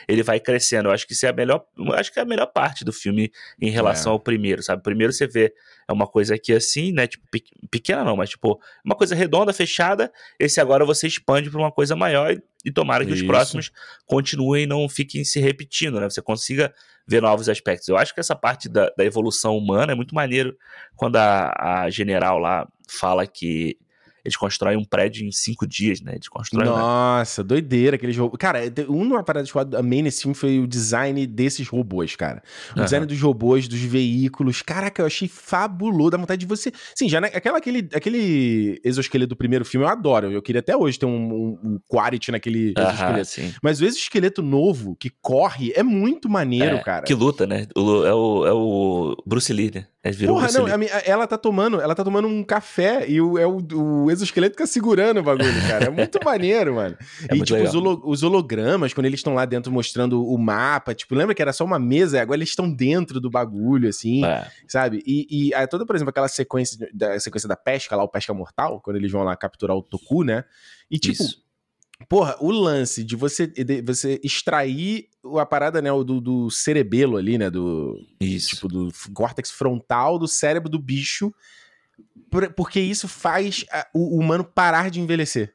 [0.08, 0.88] ele vai crescendo.
[0.88, 1.64] Eu acho que isso é a melhor,
[1.94, 3.30] acho que é a melhor parte do filme
[3.60, 4.14] em relação é.
[4.14, 4.82] ao primeiro, sabe?
[4.82, 5.52] Primeiro você vê
[5.86, 7.24] é uma coisa aqui assim, né, tipo
[7.70, 10.10] pequena não, mas tipo uma coisa redonda, fechada.
[10.38, 13.22] Esse agora você expande para uma coisa maior e, e tomara que isso.
[13.22, 13.70] os próximos
[14.06, 16.08] continuem e não fiquem se repetindo, né?
[16.08, 16.72] Você consiga
[17.06, 17.88] ver novos aspectos.
[17.88, 20.56] Eu acho que essa parte da, da evolução humana é muito maneiro
[20.96, 23.76] quando a, a general lá fala que
[24.24, 26.12] eles constroem um prédio em cinco dias, né?
[26.14, 26.66] Eles constroem.
[26.66, 27.48] Nossa, né?
[27.48, 28.38] doideira aqueles robôs.
[28.38, 32.42] Cara, uma parada que eu amei nesse filme foi o design desses robôs, cara.
[32.74, 32.84] O uhum.
[32.84, 34.62] design dos robôs, dos veículos.
[34.62, 36.10] Caraca, eu achei fabuloso.
[36.10, 36.72] Dá vontade de você.
[36.94, 40.32] Sim, já né, aquela, aquele, aquele exoesqueleto do primeiro filme eu adoro.
[40.32, 43.26] Eu queria até hoje ter um, um, um Quarity naquele uhum, exoesqueleto.
[43.26, 43.54] Sim.
[43.62, 47.04] Mas o exoesqueleto novo, que corre, é muito maneiro, é, cara.
[47.04, 47.66] Que luta, né?
[47.76, 49.86] O, é, o, é o Bruce Lee, né?
[50.04, 50.66] É, virou Porra, não,
[51.06, 54.66] ela tá tomando, ela tá tomando um café e o, é o, o exoesqueleto fica
[54.66, 55.86] segurando o bagulho, cara.
[55.86, 56.96] É muito maneiro, mano.
[57.28, 60.94] É e, tipo, os, holo, os, hologramas, quando eles estão lá dentro mostrando o mapa,
[60.94, 64.50] tipo, lembra que era só uma mesa, agora eles estão dentro do bagulho, assim, é.
[64.66, 65.02] sabe?
[65.06, 68.32] E, e aí, toda, por exemplo, aquela sequência da, sequência da pesca lá, o Pesca
[68.32, 70.44] Mortal, quando eles vão lá capturar o Toku, né?
[70.90, 71.44] E, tipo, Isso.
[72.08, 75.08] Porra, o lance de você, de você extrair
[75.38, 77.96] a parada, né, do, do cerebelo ali, né, do...
[78.20, 78.56] Isso.
[78.56, 81.32] Tipo, do córtex frontal do cérebro do bicho,
[82.56, 83.64] porque isso faz
[83.94, 85.54] o humano parar de envelhecer.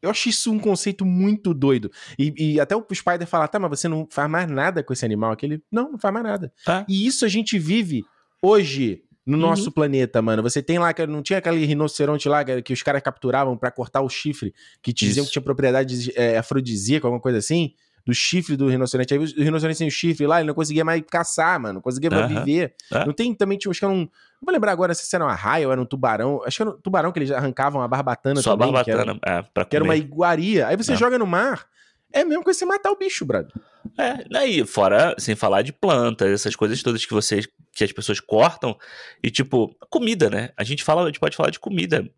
[0.00, 1.90] Eu acho isso um conceito muito doido.
[2.18, 5.04] E, e, até o Spider fala, tá, mas você não faz mais nada com esse
[5.04, 5.32] animal.
[5.32, 6.52] Aquele, não, não faz mais nada.
[6.66, 6.84] Ah.
[6.88, 8.04] E isso a gente vive
[8.42, 9.72] hoje no nosso uhum.
[9.72, 10.42] planeta, mano.
[10.42, 14.08] Você tem lá, não tinha aquele rinoceronte lá que os caras capturavam para cortar o
[14.08, 15.30] chifre, que diziam Isso.
[15.30, 17.74] que tinha propriedade é, afrodisíaca, alguma coisa assim?
[18.06, 19.12] Do chifre do rinoceronte.
[19.12, 21.74] Aí o rinoceronte sem o chifre lá, ele não conseguia mais caçar, mano.
[21.74, 22.28] Não conseguia uhum.
[22.28, 22.72] viver.
[23.04, 24.02] Não tem também, tinha, acho que era um.
[24.02, 24.08] Não
[24.42, 26.40] vou lembrar agora se era uma raia ou era um tubarão.
[26.46, 28.68] Acho que era um tubarão que eles arrancavam a barbatana Só também.
[28.68, 30.68] a barbatana, que era, é, pra Que era uma iguaria.
[30.68, 30.96] Aí você é.
[30.96, 31.66] joga no mar.
[32.12, 33.52] É mesmo que você matar o bicho, brother.
[33.98, 38.20] É, daí, fora, sem falar de plantas, essas coisas todas que vocês, que as pessoas
[38.20, 38.76] cortam,
[39.22, 40.50] e tipo, comida, né?
[40.56, 42.08] A gente fala, a gente pode falar de comida.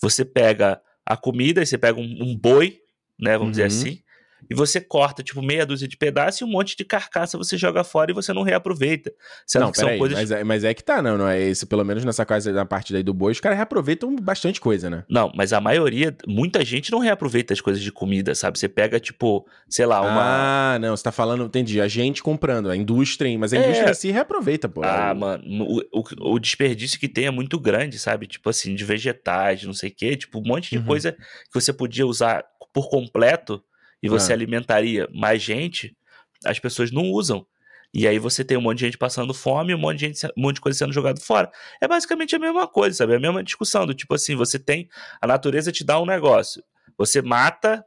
[0.00, 2.80] Você pega a comida, e você pega um, um boi,
[3.18, 3.32] né?
[3.32, 3.50] Vamos uhum.
[3.52, 4.02] dizer assim,
[4.50, 7.84] e você corta, tipo, meia dúzia de pedaços e um monte de carcaça você joga
[7.84, 9.12] fora e você não reaproveita.
[9.46, 10.18] Sendo não, que são aí, coisas...
[10.18, 12.64] mas, é, mas é que tá, não, não é esse, pelo menos nessa coisa, na
[12.64, 15.04] parte daí do boi, os caras reaproveitam bastante coisa, né?
[15.08, 18.58] Não, mas a maioria, muita gente não reaproveita as coisas de comida, sabe?
[18.58, 20.74] Você pega, tipo, sei lá, uma...
[20.74, 23.64] Ah, não, você tá falando, entendi, a gente comprando, a indústria, mas a é...
[23.64, 24.82] indústria se reaproveita, pô.
[24.84, 28.26] Ah, mano, o, o, o, desperdício que tem é muito grande, sabe?
[28.26, 30.84] Tipo assim, de vegetais, não sei o quê, tipo, um monte de uhum.
[30.84, 33.62] coisa que você podia usar por completo
[34.02, 34.36] e você ah.
[34.36, 35.96] alimentaria mais gente,
[36.44, 37.46] as pessoas não usam.
[37.92, 40.42] E aí você tem um monte de gente passando fome, um monte de gente, um
[40.42, 41.50] monte de coisa sendo jogado fora.
[41.80, 43.14] É basicamente a mesma coisa, sabe?
[43.14, 44.88] É a mesma discussão do tipo assim, você tem
[45.20, 46.62] a natureza te dá um negócio.
[46.98, 47.84] Você mata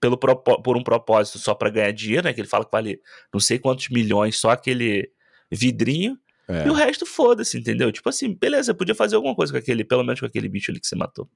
[0.00, 2.32] pelo por um propósito só para ganhar dinheiro, né?
[2.32, 3.00] Que ele fala que vale
[3.32, 5.10] não sei quantos milhões só aquele
[5.50, 6.18] vidrinho.
[6.46, 6.66] É.
[6.66, 7.90] E o resto foda-se, entendeu?
[7.90, 10.78] Tipo assim, beleza, podia fazer alguma coisa com aquele, pelo menos com aquele bicho ali
[10.78, 11.28] que você matou.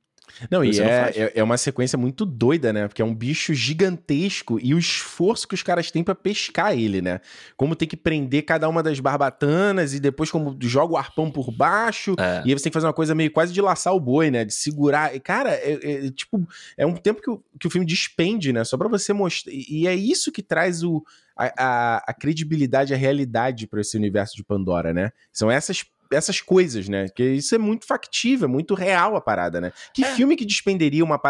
[0.50, 2.88] Não, e é, é, é, uma sequência muito doida, né?
[2.88, 7.00] Porque é um bicho gigantesco e o esforço que os caras têm para pescar ele,
[7.00, 7.20] né?
[7.56, 11.50] Como tem que prender cada uma das barbatanas e depois como joga o arpão por
[11.50, 12.14] baixo.
[12.18, 12.42] É.
[12.44, 14.44] E aí você tem que fazer uma coisa meio quase de laçar o boi, né?
[14.44, 15.14] De segurar.
[15.14, 18.64] E, cara, é, é, tipo, é um tempo que o, que o filme despende, né?
[18.64, 19.52] Só pra você mostrar.
[19.52, 21.02] E é isso que traz o,
[21.36, 25.12] a, a, a credibilidade, a realidade para esse universo de Pandora, né?
[25.32, 27.08] São essas essas coisas, né?
[27.08, 29.72] Que isso é muito factível, é muito real a parada, né?
[29.92, 30.14] Que é.
[30.14, 31.20] filme que despenderia uma,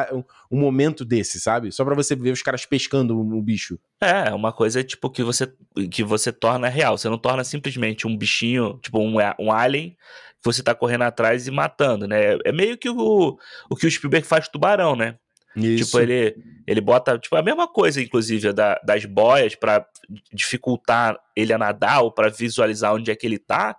[0.51, 1.73] um, momento desse, sabe?
[1.73, 3.79] Só para você ver os caras pescando o, bicho.
[4.01, 5.53] É, uma coisa tipo que você
[5.91, 6.97] que você torna real.
[6.97, 9.97] Você não torna simplesmente um bichinho, tipo um, um alien
[10.41, 12.39] que você tá correndo atrás e matando, né?
[12.45, 13.37] É meio que o,
[13.69, 15.17] o que o Spielberg faz com tubarão, né?
[15.57, 15.87] Isso.
[15.87, 19.85] Tipo, ele, ele bota tipo, a mesma coisa, inclusive, da, das boias para
[20.33, 23.77] dificultar ele a nadar ou para visualizar onde é que ele tá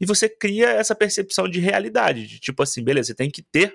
[0.00, 3.74] e você cria essa percepção de realidade, de tipo assim, beleza, você tem que ter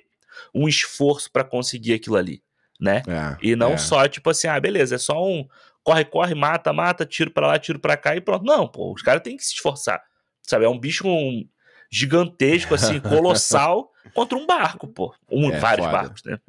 [0.53, 2.41] um esforço para conseguir aquilo ali,
[2.79, 3.03] né?
[3.07, 3.77] É, e não é.
[3.77, 5.47] só tipo assim, ah, beleza, é só um
[5.83, 8.45] corre, corre, mata, mata, tiro para lá, tiro para cá e pronto.
[8.45, 10.01] Não, pô, os caras têm que se esforçar.
[10.41, 11.47] Sabe, é um bicho um
[11.91, 15.13] gigantesco assim, colossal contra um barco, pô.
[15.29, 15.97] Um, é, vários foda.
[15.97, 16.39] barcos, né?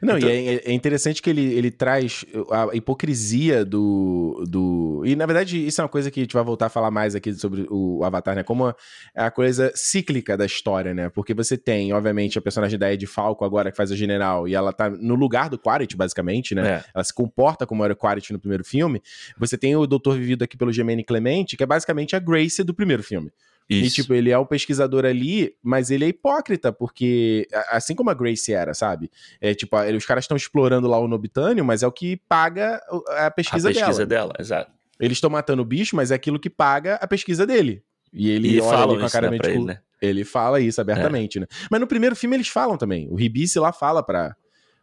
[0.00, 0.30] Não, então...
[0.30, 5.02] e é, é, interessante que ele, ele traz a hipocrisia do, do.
[5.04, 7.14] E na verdade, isso é uma coisa que a gente vai voltar a falar mais
[7.14, 8.42] aqui sobre o Avatar, né?
[8.42, 8.74] Como a,
[9.14, 11.08] a coisa cíclica da história, né?
[11.08, 14.54] Porque você tem, obviamente, a personagem da Ed Falco agora, que faz a general, e
[14.54, 16.68] ela tá no lugar do Quaritch, basicamente, né?
[16.68, 16.84] É.
[16.94, 19.02] Ela se comporta como era o Quaritch no primeiro filme.
[19.38, 22.74] Você tem o doutor vivido aqui pelo Gemini Clemente, que é basicamente a Grace do
[22.74, 23.30] primeiro filme.
[23.72, 24.00] Isso.
[24.00, 28.14] E, tipo, ele é o pesquisador ali, mas ele é hipócrita, porque assim como a
[28.14, 29.10] Grace era, sabe?
[29.40, 32.80] É tipo, os caras estão explorando lá o Nobitânio, mas é o que paga
[33.18, 34.28] a pesquisa, a pesquisa dela.
[34.28, 34.70] dela, exato.
[35.00, 37.82] Eles estão matando o bicho, mas é aquilo que paga a pesquisa dele.
[38.12, 39.78] E ele e olha com a cara né, meio, tipo, ele, né?
[40.00, 41.40] ele fala isso abertamente, é.
[41.40, 41.46] né?
[41.70, 43.08] Mas no primeiro filme eles falam também.
[43.10, 44.36] O Ribice lá fala pra,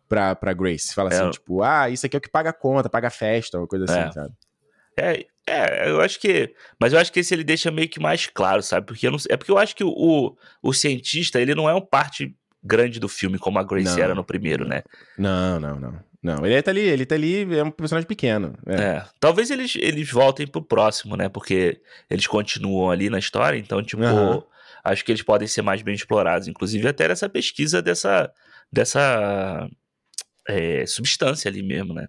[0.07, 0.93] pra, pra Grace.
[0.93, 1.29] Fala assim, é.
[1.29, 3.85] tipo, ah, isso aqui é o que paga a conta, paga a festa, uma coisa
[3.85, 4.11] assim, é.
[4.11, 4.33] sabe?
[4.97, 6.53] É, é, eu acho que.
[6.79, 8.85] Mas eu acho que esse ele deixa meio que mais claro, sabe?
[8.85, 12.35] Porque não, é porque eu acho que o, o cientista, ele não é um parte
[12.63, 14.03] grande do filme, como a Grace não.
[14.03, 14.83] era no primeiro, né?
[15.17, 16.09] Não, não, não.
[16.21, 18.53] Não, ele tá ali, ele tá ali, é um personagem pequeno.
[18.65, 18.81] É.
[18.81, 19.05] é.
[19.19, 21.29] Talvez eles, eles voltem pro próximo, né?
[21.29, 24.43] Porque eles continuam ali na história, então, tipo, uhum.
[24.83, 26.49] acho que eles podem ser mais bem explorados.
[26.49, 28.29] Inclusive, até essa pesquisa dessa,
[28.69, 29.69] dessa
[30.47, 32.07] é, substância ali mesmo, né?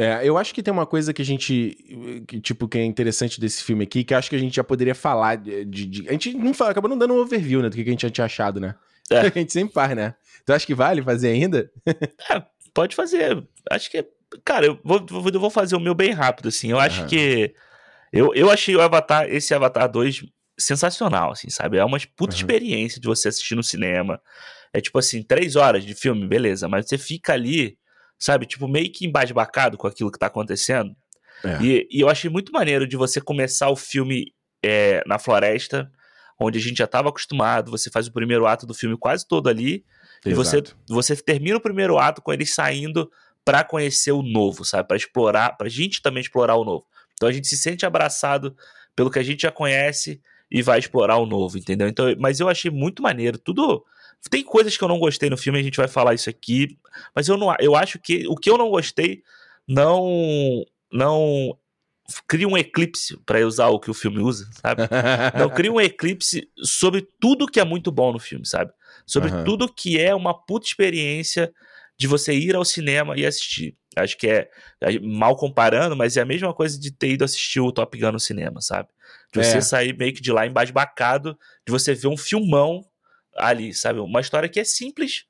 [0.00, 3.38] É, eu acho que tem uma coisa que a gente, que, tipo, que é interessante
[3.38, 5.62] desse filme aqui, que acho que a gente já poderia falar de...
[5.66, 8.00] de, a gente não fala, acabou não dando um overview, né, do que a gente
[8.00, 8.74] já tinha achado, né?
[9.10, 9.18] É.
[9.28, 10.14] A gente sempre faz, né?
[10.46, 11.70] Tu acha que vale fazer ainda?
[12.30, 12.42] é,
[12.72, 13.46] pode fazer.
[13.70, 14.02] Acho que,
[14.42, 16.70] cara, eu vou, eu vou fazer o meu bem rápido, assim.
[16.70, 17.06] Eu acho uhum.
[17.06, 17.52] que...
[18.10, 20.24] Eu, eu achei o Avatar, esse Avatar 2
[20.58, 21.76] sensacional, assim, sabe?
[21.76, 22.38] É uma puta uhum.
[22.38, 24.18] experiência de você assistir no cinema.
[24.72, 27.76] É tipo assim, três horas de filme, beleza, mas você fica ali
[28.20, 28.44] sabe?
[28.44, 30.94] Tipo, meio que embasbacado com aquilo que tá acontecendo.
[31.42, 31.62] É.
[31.62, 35.90] E, e, eu achei muito maneiro de você começar o filme é, na floresta,
[36.38, 39.48] onde a gente já estava acostumado, você faz o primeiro ato do filme quase todo
[39.48, 39.84] ali,
[40.24, 40.26] Exato.
[40.26, 43.10] e você, você termina o primeiro ato com eles saindo
[43.42, 44.86] para conhecer o novo, sabe?
[44.86, 46.84] Para explorar, pra gente também explorar o novo.
[47.14, 48.54] Então a gente se sente abraçado
[48.94, 51.88] pelo que a gente já conhece e vai explorar o novo, entendeu?
[51.88, 53.82] Então, mas eu achei muito maneiro, tudo
[54.28, 56.78] tem coisas que eu não gostei no filme, a gente vai falar isso aqui,
[57.14, 59.22] mas eu não eu acho que o que eu não gostei
[59.66, 61.56] não não
[62.26, 64.82] cria um eclipse para usar o que o filme usa, sabe?
[65.38, 68.72] Não cria um eclipse sobre tudo que é muito bom no filme, sabe?
[69.06, 69.44] Sobre uhum.
[69.44, 71.52] tudo que é uma puta experiência
[71.96, 73.76] de você ir ao cinema e assistir.
[73.96, 74.48] Acho que é,
[74.80, 78.12] é, mal comparando, mas é a mesma coisa de ter ido assistir o Top Gun
[78.12, 78.88] no cinema, sabe?
[79.32, 79.60] De você é.
[79.60, 82.84] sair meio que de lá embasbacado, de você ver um filmão
[83.36, 84.00] ali, sabe?
[84.00, 85.24] Uma história que é simples,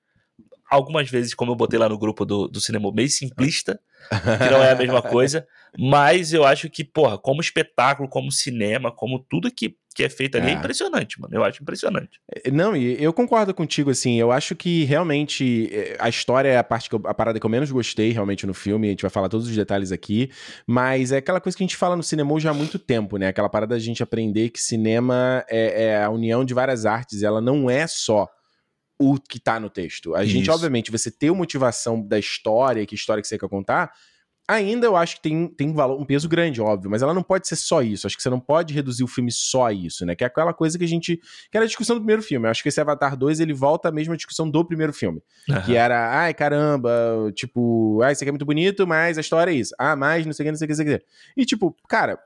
[0.70, 4.62] algumas vezes, como eu botei lá no grupo do, do cinema, meio simplista, que não
[4.62, 5.46] é a mesma coisa,
[5.78, 10.36] mas eu acho que, porra, como espetáculo, como cinema, como tudo que, que é feito
[10.36, 10.50] ali é.
[10.50, 11.34] é impressionante, mano.
[11.34, 12.20] Eu acho impressionante.
[12.44, 16.58] É, não, e eu concordo contigo, assim, eu acho que realmente é, a história é
[16.58, 19.02] a parte que eu, a parada que eu menos gostei realmente no filme, a gente
[19.02, 20.30] vai falar todos os detalhes aqui,
[20.66, 23.28] mas é aquela coisa que a gente fala no cinema já há muito tempo, né?
[23.28, 27.40] Aquela parada da gente aprender que cinema é, é a união de várias artes, ela
[27.40, 28.28] não é só
[29.00, 30.14] o que tá no texto.
[30.14, 30.32] A Isso.
[30.32, 33.90] gente, obviamente, você ter a motivação da história, que história que você quer contar,
[34.46, 37.48] ainda eu acho que tem, tem valor, um peso grande, óbvio, mas ela não pode
[37.48, 38.06] ser só isso.
[38.06, 40.14] Acho que você não pode reduzir o filme só a isso, né?
[40.14, 41.16] Que é aquela coisa que a gente.
[41.16, 42.46] que era a discussão do primeiro filme.
[42.46, 45.22] Eu acho que esse Avatar 2 ele volta à mesma discussão do primeiro filme.
[45.48, 45.62] Uhum.
[45.62, 46.90] Que era, ai caramba,
[47.34, 49.74] tipo, ai, isso aqui é muito bonito, mas a história é isso.
[49.78, 51.06] Ah, mais não sei o que, não sei o que, não sei o que.
[51.38, 52.18] E tipo, cara,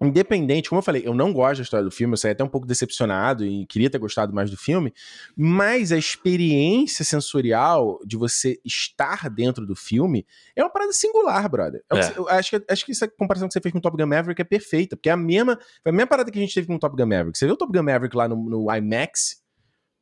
[0.00, 2.48] independente, como eu falei, eu não gosto da história do filme, eu saí até um
[2.48, 4.92] pouco decepcionado e queria ter gostado mais do filme,
[5.34, 11.82] mas a experiência sensorial de você estar dentro do filme é uma parada singular, brother.
[11.90, 11.98] É.
[11.98, 12.12] É.
[12.16, 14.40] Eu acho, que, acho que essa comparação que você fez com o Top Gun Maverick
[14.40, 16.78] é perfeita, porque é a mesma, a mesma parada que a gente teve com o
[16.78, 17.38] Top Gun Maverick.
[17.38, 19.45] Você viu o Top Gun Maverick lá no, no IMAX?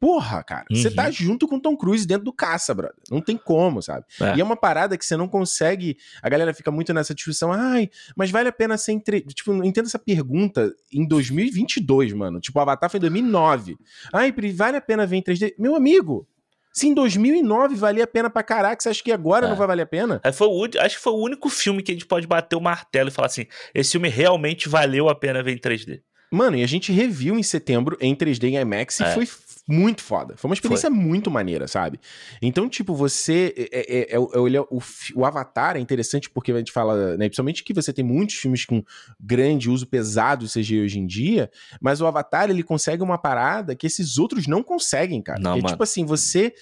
[0.05, 0.77] Porra, cara, uhum.
[0.77, 2.95] você tá junto com Tom Cruise dentro do caça, brother.
[3.11, 4.05] Não tem como, sabe?
[4.21, 4.37] É.
[4.37, 5.97] E é uma parada que você não consegue.
[6.21, 7.51] A galera fica muito nessa discussão.
[7.51, 9.23] Ai, mas vale a pena ser entre.
[9.23, 12.39] Tipo, não entendo essa pergunta em 2022, mano.
[12.39, 13.79] Tipo, o Avatar foi em 2009.
[14.13, 15.55] Ai, vale a pena ver em 3D?
[15.59, 16.29] Meu amigo,
[16.71, 19.49] se em 2009 valia a pena pra caraca, você acha que agora é.
[19.49, 20.21] não vai valer a pena?
[20.23, 22.61] É, foi o, acho que foi o único filme que a gente pode bater o
[22.61, 26.03] martelo e falar assim: esse filme realmente valeu a pena ver em 3D.
[26.35, 29.09] Mano, e a gente reviu em setembro em 3D em IMAX é.
[29.09, 29.25] e foi
[29.67, 30.35] muito foda.
[30.37, 30.99] Foi uma experiência Foi.
[30.99, 31.99] muito maneira, sabe?
[32.43, 33.55] Então, tipo, você.
[33.57, 34.81] É, é, é, é, o,
[35.15, 37.27] o, Avatar é interessante porque a gente fala, né?
[37.27, 38.83] Principalmente que você tem muitos filmes com
[39.19, 41.51] grande uso pesado CGI hoje em dia,
[41.81, 45.41] mas o Avatar ele consegue uma parada que esses outros não conseguem, cara.
[45.41, 46.53] Não, tipo assim, você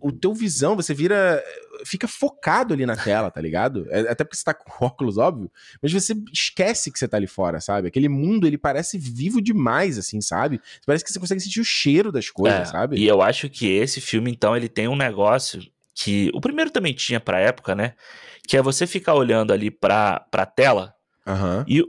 [0.00, 1.42] o teu visão, você vira.
[1.84, 3.86] Fica focado ali na tela, tá ligado?
[3.90, 5.50] É, até porque você tá com óculos, óbvio.
[5.80, 7.88] Mas você esquece que você tá ali fora, sabe?
[7.88, 10.60] Aquele mundo, ele parece vivo demais, assim, sabe?
[10.86, 12.98] Parece que você consegue sentir o cheiro das coisas, é, sabe?
[12.98, 15.62] E eu acho que esse filme, então, ele tem um negócio
[15.94, 16.30] que.
[16.34, 17.94] O primeiro também tinha pra época, né?
[18.46, 20.94] Que é você ficar olhando ali pra, pra tela
[21.26, 21.64] uhum.
[21.66, 21.84] e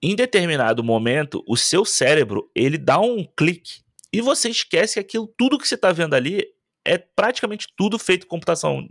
[0.00, 5.32] em determinado momento o seu cérebro ele dá um clique e você esquece que aquilo,
[5.36, 6.44] tudo que você tá vendo ali
[6.88, 8.86] é praticamente tudo feito com computação.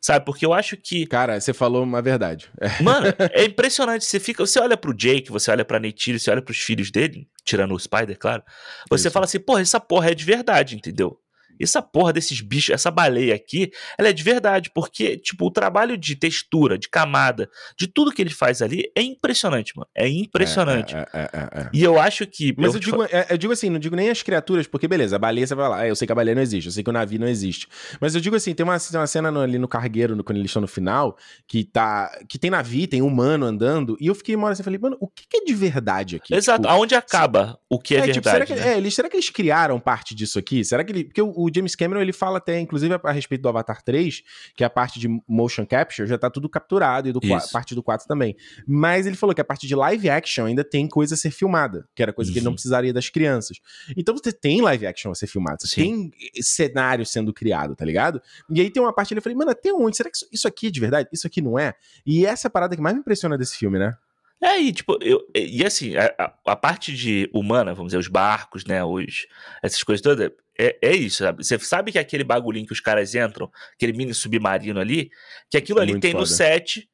[0.00, 0.24] Sabe?
[0.24, 1.06] Porque eu acho que.
[1.06, 2.50] Cara, você falou uma verdade.
[2.80, 4.04] Mano, é impressionante.
[4.04, 4.44] Você fica.
[4.44, 7.78] Você olha pro Jake, você olha pra Neytiri, você olha pros filhos dele, tirando o
[7.78, 8.42] Spider, claro.
[8.88, 9.12] Você Isso.
[9.12, 11.18] fala assim, porra, essa porra é de verdade, entendeu?
[11.60, 15.96] Essa porra desses bichos, essa baleia aqui, ela é de verdade, porque, tipo, o trabalho
[15.96, 17.48] de textura, de camada,
[17.78, 19.88] de tudo que ele faz ali é impressionante, mano.
[19.94, 20.94] É impressionante.
[20.94, 22.54] É, é, é, é e eu acho que.
[22.56, 25.18] Mas eu, eu digo, eu digo assim, não digo nem as criaturas, porque beleza, a
[25.18, 26.92] baleia você vai lá, eu sei que a baleia não existe, eu sei que o
[26.92, 27.68] navio não existe.
[28.00, 30.38] Mas eu digo assim, tem uma, tem uma cena no, ali no cargueiro, no, quando
[30.38, 32.10] eles estão no final, que tá.
[32.28, 35.08] que tem navio, tem humano andando, e eu fiquei uma hora assim, falei, mano, o
[35.08, 36.34] que, é de verdade aqui?
[36.34, 37.56] Exato, tipo, aonde acaba se...
[37.68, 38.18] o que é, verdade?
[38.18, 38.76] Tipo, será, que, né?
[38.76, 40.64] eles, será que eles criaram parte disso aqui?
[40.64, 41.04] Será que ele.
[41.04, 44.22] Porque o James Cameron ele fala até, inclusive, a, respeito do Avatar 3,
[44.56, 47.20] que é a parte de motion capture já tá tudo capturado, e do
[47.52, 48.36] parte do 4 também.
[48.66, 51.88] Mas ele falou que a parte de live action ainda tem coisa a ser filmada,
[51.94, 52.32] que era coisa uhum.
[52.32, 53.58] que ele não precisaria das crianças.
[53.96, 56.10] Então você tem live action a ser filmado, você Sim.
[56.10, 58.20] tem cenário sendo criado, tá ligado?
[58.50, 59.96] E aí tem uma parte ele falei, mano, até onde?
[59.96, 61.08] Será que isso, isso aqui é de verdade?
[61.12, 61.74] Isso aqui não é?
[62.04, 63.96] E essa é a parada que mais me impressiona desse filme, né?
[64.42, 68.64] É, e tipo, eu, e assim, a, a, parte de humana, vamos dizer, os barcos,
[68.64, 69.28] né, os,
[69.62, 71.44] essas coisas todas, é, é isso, sabe?
[71.44, 75.10] Você sabe que aquele bagulhinho que os caras entram, aquele mini submarino ali,
[75.48, 76.22] que aquilo ali Muito tem foda.
[76.22, 76.88] no set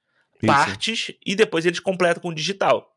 [0.46, 2.94] partes e depois eles completam com digital.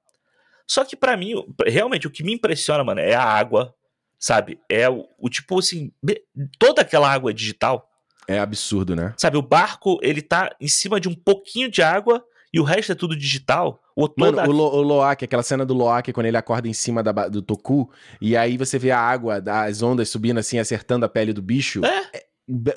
[0.68, 1.34] Só que para mim,
[1.66, 3.74] realmente, o que me impressiona, mano, é a água,
[4.20, 4.60] sabe?
[4.70, 5.92] É o, o tipo assim,
[6.60, 7.90] toda aquela água é digital.
[8.28, 9.14] É absurdo, né?
[9.18, 12.24] Sabe, o barco, ele tá em cima de um pouquinho de água
[12.54, 13.82] e o resto é tudo digital.
[13.96, 17.02] O Mano, o, Lo, o Loak, aquela cena do Loak, quando ele acorda em cima
[17.02, 17.90] da, do Toku,
[18.20, 21.82] e aí você vê a água, as ondas subindo assim, acertando a pele do bicho.
[21.86, 22.18] É.
[22.18, 22.26] é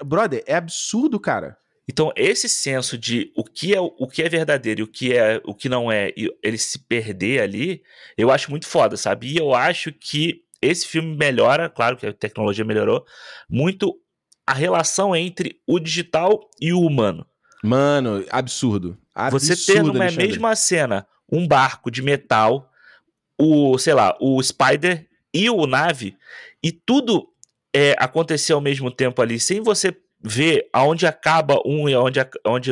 [0.05, 1.57] brother, é absurdo, cara.
[1.89, 5.41] Então, esse senso de o que é o que é verdadeiro e o que é
[5.45, 7.83] o que não é, e ele se perder ali,
[8.17, 9.33] eu acho muito foda, sabe?
[9.33, 13.05] E eu acho que esse filme melhora, claro que a tecnologia melhorou,
[13.51, 13.95] muito
[14.47, 17.27] a relação entre o digital e o humano.
[17.65, 18.99] Mano, absurdo.
[19.15, 20.29] absurdo Você ter numa Alexandre.
[20.29, 22.71] mesma cena um barco de metal,
[23.39, 26.17] o, sei lá, o Spider e o nave,
[26.63, 27.29] e tudo
[27.75, 32.71] é, acontecer ao mesmo tempo ali, sem você ver aonde acaba um e aonde, aonde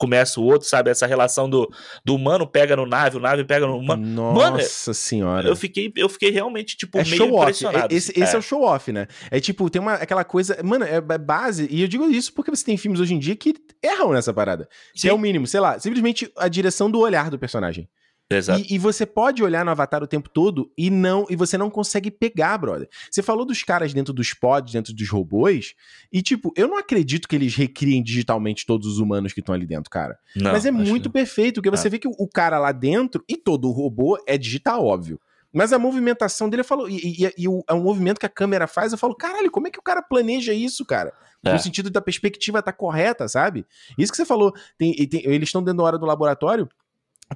[0.00, 0.90] começa o outro, sabe?
[0.90, 1.70] Essa relação do,
[2.02, 4.04] do humano pega no nave, o nave pega no humano.
[4.04, 5.46] Nossa Mano, senhora.
[5.46, 7.94] Eu fiquei, eu fiquei realmente, tipo, é meio impressionado.
[7.94, 8.36] Esse, esse é.
[8.36, 8.38] é.
[8.38, 9.06] o show off, né?
[9.30, 10.58] É tipo, tem uma, aquela coisa.
[10.64, 11.68] Mano, é base.
[11.70, 14.66] E eu digo isso porque você tem filmes hoje em dia que erram nessa parada.
[14.94, 17.86] Que é o mínimo, sei lá, simplesmente a direção do olhar do personagem.
[18.30, 18.60] Exato.
[18.60, 21.68] E, e, você pode olhar no Avatar o tempo todo e não e você não
[21.68, 22.88] consegue pegar, brother.
[23.10, 25.74] Você falou dos caras dentro dos pods, dentro dos robôs,
[26.12, 29.66] e tipo, eu não acredito que eles recriem digitalmente todos os humanos que estão ali
[29.66, 30.16] dentro, cara.
[30.36, 31.12] Não, Mas é muito que...
[31.12, 31.90] perfeito, porque você é.
[31.90, 35.20] vê que o, o cara lá dentro e todo o robô é digital, óbvio.
[35.52, 38.30] Mas a movimentação dele, eu falo, e, e, e o, é um movimento que a
[38.30, 41.12] câmera faz, eu falo, caralho, como é que o cara planeja isso, cara?
[41.42, 41.52] É.
[41.52, 43.66] No sentido da perspectiva tá correta, sabe?
[43.98, 46.68] Isso que você falou, tem, tem, eles estão dentro da hora do laboratório,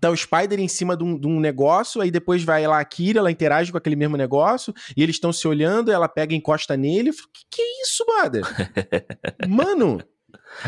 [0.00, 2.84] Tá o Spider em cima de um, de um, negócio, aí depois vai lá a
[2.84, 6.36] Kira, ela interage com aquele mesmo negócio, e eles estão se olhando, ela pega e
[6.36, 7.12] encosta nele.
[7.12, 8.42] que que é isso, brother?
[9.48, 10.00] Mano,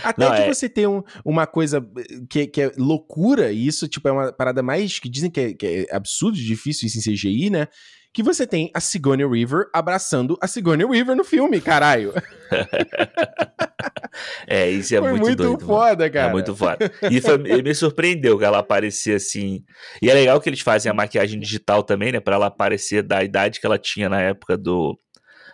[0.02, 0.54] Até Não, de é...
[0.54, 1.84] você ter um, uma coisa
[2.28, 5.54] que, que é loucura, e isso, tipo, é uma parada mais que dizem que é,
[5.54, 7.68] que é absurdo, difícil isso em CGI, né?
[8.16, 12.14] Que você tem a Sigourney Weaver abraçando a Sigourney Weaver no filme, caralho.
[14.48, 16.12] é, isso é foi muito, muito doido, foda, mano.
[16.14, 16.28] cara.
[16.30, 16.90] É muito foda.
[17.10, 19.62] E foi, me surpreendeu que ela aparecia assim.
[20.00, 22.18] E é legal que eles fazem a maquiagem digital também, né?
[22.18, 24.98] Pra ela aparecer da idade que ela tinha na época do,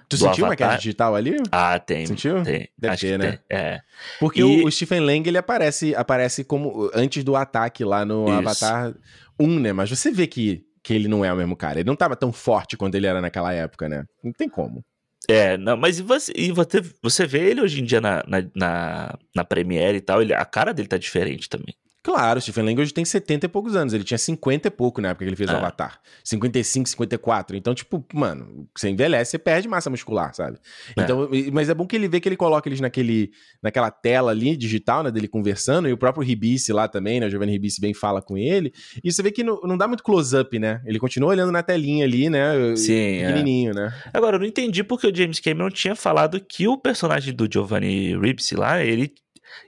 [0.09, 1.39] Tu sentiu uma queda digital ali?
[1.51, 2.07] Ah, tem.
[2.07, 2.45] Sentiu?
[2.45, 2.69] Tem.
[2.79, 3.41] Deve Acho ter, né?
[3.49, 3.59] Tem.
[3.59, 3.81] É.
[4.21, 4.65] Porque e...
[4.65, 8.35] o, Stephen Lang, ele aparece, aparece como antes do ataque lá no Isso.
[8.35, 8.95] Avatar
[9.41, 9.73] 1, né?
[9.73, 11.81] Mas você vê que, que ele não é o mesmo cara.
[11.81, 14.05] Ele não tava tão forte quando ele era naquela época, né?
[14.23, 14.85] Não tem como.
[15.29, 18.45] É, não, mas e você, e você, você vê ele hoje em dia na, na,
[18.55, 21.75] na, na Premiere e tal, ele, a cara dele tá diferente também.
[22.03, 23.95] Claro, o Stephen Lang hoje tem 70 e poucos anos.
[23.95, 25.59] Ele tinha 50 e pouco na época que ele fez o ah.
[25.59, 26.01] Avatar.
[26.25, 27.57] 55, 54.
[27.57, 30.59] Então, tipo, mano, você envelhece, você perde massa muscular, sabe?
[30.97, 31.03] É.
[31.03, 33.31] Então, mas é bom que ele vê que ele coloca eles naquele,
[33.63, 37.31] naquela tela ali, digital, né, dele conversando, e o próprio Ribice lá também, né, o
[37.31, 38.73] Giovanni Ribice bem fala com ele.
[39.03, 40.81] E você vê que não, não dá muito close-up, né?
[40.85, 42.75] Ele continua olhando na telinha ali, né?
[42.75, 43.27] Sim, é.
[43.29, 43.75] pequenininho, é.
[43.75, 43.95] né?
[44.13, 48.19] Agora, eu não entendi porque o James Cameron tinha falado que o personagem do Giovanni
[48.19, 49.15] Ribisi lá, ele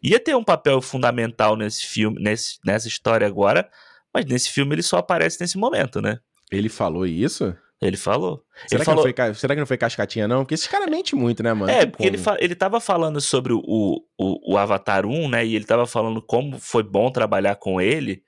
[0.03, 3.69] ia ter um papel fundamental nesse filme, nesse, nessa história agora,
[4.13, 6.19] mas nesse filme ele só aparece nesse momento, né?
[6.51, 7.57] Ele falou isso?
[7.83, 8.43] Ele falou.
[8.67, 9.05] Será, ele que falou...
[9.05, 10.45] Não foi, será que não foi cascatinha, não?
[10.45, 11.71] Porque esse cara mente muito, né, mano?
[11.71, 12.37] É, porque ele, fa...
[12.41, 15.45] ele tava falando sobre o, o, o, Avatar 1, né?
[15.45, 18.23] E ele tava falando como foi bom trabalhar com ele.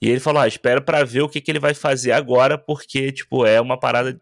[0.00, 3.12] E ele falou: ah, espera para ver o que, que ele vai fazer agora, porque,
[3.12, 4.18] tipo, é uma parada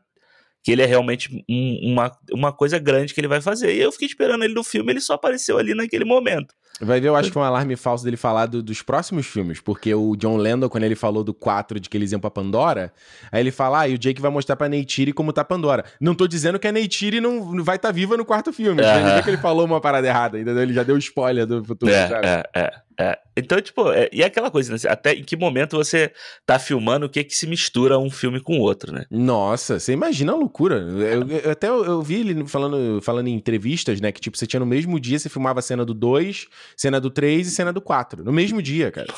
[0.63, 3.75] que ele é realmente um, uma, uma coisa grande que ele vai fazer.
[3.75, 6.55] E eu fiquei esperando ele no filme, ele só apareceu ali naquele momento.
[6.81, 9.61] Vai ver, eu acho que foi um alarme falso dele falar do, dos próximos filmes,
[9.61, 12.93] porque o John Landon, quando ele falou do 4 de que eles iam pra Pandora,
[13.31, 15.85] aí ele fala, ah, e o Jake vai mostrar pra Neytiri como tá Pandora.
[16.01, 19.23] Não tô dizendo que a Neytiri não vai estar tá viva no quarto filme, ele
[19.23, 20.63] que ele falou uma parada errada, entendeu?
[20.63, 22.73] Ele já deu spoiler do futuro, é, É, é.
[23.01, 24.79] É, então, tipo, é, e é aquela coisa, né?
[24.87, 26.13] Até em que momento você
[26.45, 29.07] tá filmando o que que se mistura um filme com o outro, né?
[29.11, 30.77] Nossa, você imagina a loucura.
[30.77, 34.13] Eu, eu até eu, eu, vi ele falando, falando em entrevistas, né?
[34.13, 36.47] Que, tipo, você tinha no mesmo dia, você filmava a cena do 2,
[36.77, 38.23] cena do 3 e cena do 4.
[38.23, 39.09] No mesmo dia, cara.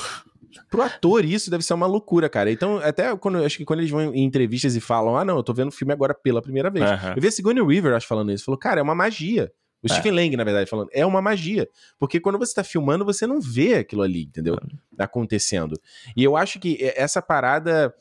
[0.71, 2.53] Pro ator, isso deve ser uma loucura, cara.
[2.53, 5.43] Então, até quando acho que quando eles vão em entrevistas e falam, ah, não, eu
[5.43, 6.89] tô vendo o filme agora pela primeira vez.
[6.89, 7.15] Uhum.
[7.17, 8.45] Eu vi a Sigourney Weaver, acho, falando isso.
[8.45, 9.51] Falou, cara, é uma magia.
[9.83, 9.95] O é.
[9.95, 11.69] Stephen Lang, na verdade, falando, é uma magia.
[11.99, 14.57] Porque quando você tá filmando, você não vê aquilo ali, entendeu?
[14.99, 15.79] Acontecendo.
[16.17, 17.95] E eu acho que essa parada.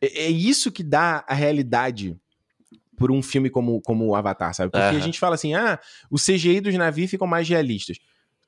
[0.00, 2.16] É, é isso que dá a realidade
[2.96, 4.70] por um filme como, como o Avatar, sabe?
[4.70, 4.96] Porque uhum.
[4.96, 5.78] a gente fala assim, ah,
[6.10, 7.98] o CGI dos navios ficam mais realistas.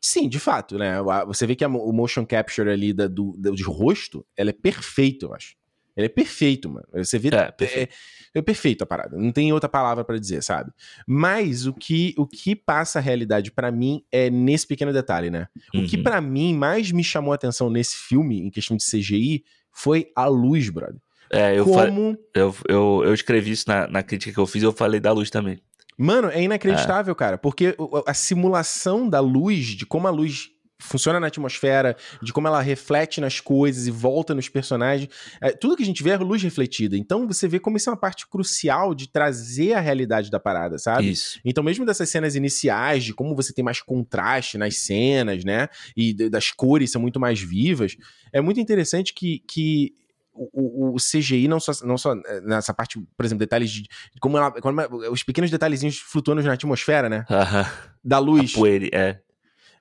[0.00, 0.94] Sim, de fato, né?
[1.26, 4.52] Você vê que a, o motion capture ali da, do, do, de rosto, ela é
[4.52, 5.57] perfeito, eu acho.
[5.98, 6.86] Ele é perfeito, mano.
[6.94, 7.28] Você vê.
[7.28, 7.92] É, perfeito.
[8.34, 9.16] É, é perfeito a parada.
[9.18, 10.70] Não tem outra palavra para dizer, sabe?
[11.04, 15.48] Mas o que, o que passa a realidade para mim é nesse pequeno detalhe, né?
[15.74, 15.82] Uhum.
[15.82, 16.02] O que uhum.
[16.04, 20.26] para mim mais me chamou a atenção nesse filme, em questão de CGI, foi a
[20.26, 21.00] luz, brother.
[21.30, 22.16] É, eu, Como...
[22.32, 25.30] eu, eu, eu escrevi isso na, na crítica que eu fiz, eu falei da luz
[25.30, 25.60] também.
[25.98, 27.14] Mano, é inacreditável, é.
[27.16, 27.76] cara, porque
[28.06, 30.50] a simulação da luz, de como a luz
[30.80, 35.10] funciona na atmosfera, de como ela reflete nas coisas e volta nos personagens.
[35.40, 36.96] É, tudo que a gente vê é luz refletida.
[36.96, 40.78] Então você vê como isso é uma parte crucial de trazer a realidade da parada,
[40.78, 41.10] sabe?
[41.10, 41.40] Isso.
[41.44, 45.68] Então, mesmo dessas cenas iniciais, de como você tem mais contraste nas cenas, né?
[45.96, 47.96] E das cores são muito mais vivas,
[48.32, 49.42] é muito interessante que.
[49.48, 49.92] que
[50.40, 53.88] o, o, CGI não só, não só é, nessa parte, por exemplo, detalhes de,
[54.20, 57.24] como, ela, como os pequenos detalhezinhos flutuando na atmosfera, né?
[57.28, 57.72] Uh -huh.
[58.04, 58.52] Da luz.
[58.54, 59.20] A poeira, é.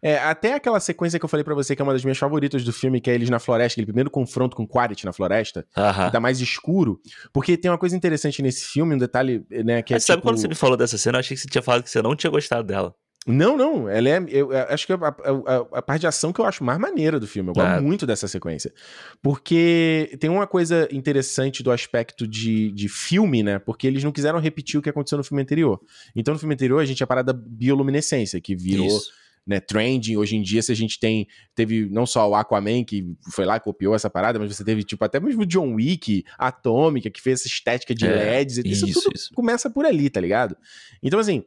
[0.02, 2.64] É, até aquela sequência que eu falei para você, que é uma das minhas favoritas
[2.64, 5.82] do filme, que é eles na floresta, aquele primeiro confronto com Quaritch na floresta, uh
[5.82, 6.06] -huh.
[6.06, 7.00] que tá mais escuro.
[7.34, 9.95] Porque tem uma coisa interessante nesse filme, um detalhe, né, que é.
[9.95, 10.28] Mas sabe tipo...
[10.28, 12.16] quando você me falou dessa cena, eu achei que você tinha falado que você não
[12.16, 12.93] tinha gostado dela.
[13.28, 13.89] Não, não.
[13.89, 14.26] Ela é.
[14.30, 16.80] Eu, eu acho que é a, a, a, parte de ação que eu acho mais
[16.80, 17.50] maneira do filme.
[17.50, 17.82] Eu gosto é.
[17.82, 18.74] muito dessa sequência.
[19.22, 23.60] Porque tem uma coisa interessante do aspecto de, de filme, né?
[23.60, 25.78] Porque eles não quiseram repetir o que aconteceu no filme anterior.
[26.16, 28.88] Então, no filme anterior, a gente tinha a parada bioluminescência, que virou.
[28.88, 29.12] Isso
[29.48, 30.18] né, trending.
[30.18, 33.60] Hoje em dia, se a gente tem, teve não só o Aquaman, que foi lá,
[33.60, 37.39] copiou essa parada, mas você teve, tipo, até mesmo o John Wick, Atômica, que fez
[37.39, 38.58] essa estética de é, LEDs.
[38.58, 39.34] Isso, isso tudo isso.
[39.34, 40.58] começa por ali, tá ligado?
[41.02, 41.43] Então, assim,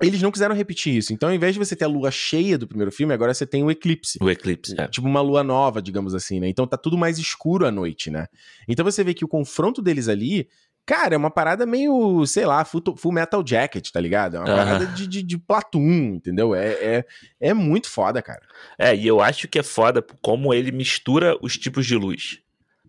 [0.00, 1.12] eles não quiseram repetir isso.
[1.12, 3.62] Então, ao invés de você ter a lua cheia do primeiro filme, agora você tem
[3.62, 4.18] o eclipse.
[4.20, 4.88] O eclipse, é.
[4.88, 6.48] Tipo uma lua nova, digamos assim, né?
[6.48, 8.26] Então tá tudo mais escuro à noite, né?
[8.66, 10.48] Então você vê que o confronto deles ali
[10.86, 14.36] Cara, é uma parada meio, sei lá, full, full Metal Jacket, tá ligado?
[14.36, 14.56] É uma uhum.
[14.56, 16.54] parada de, de, de Platoon, entendeu?
[16.54, 17.04] É, é,
[17.40, 18.42] é muito foda, cara.
[18.78, 22.40] É, e eu acho que é foda como ele mistura os tipos de luz.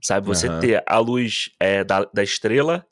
[0.02, 0.28] Sabe?
[0.28, 0.60] Você uhum.
[0.60, 2.86] ter a luz é, da, da estrela,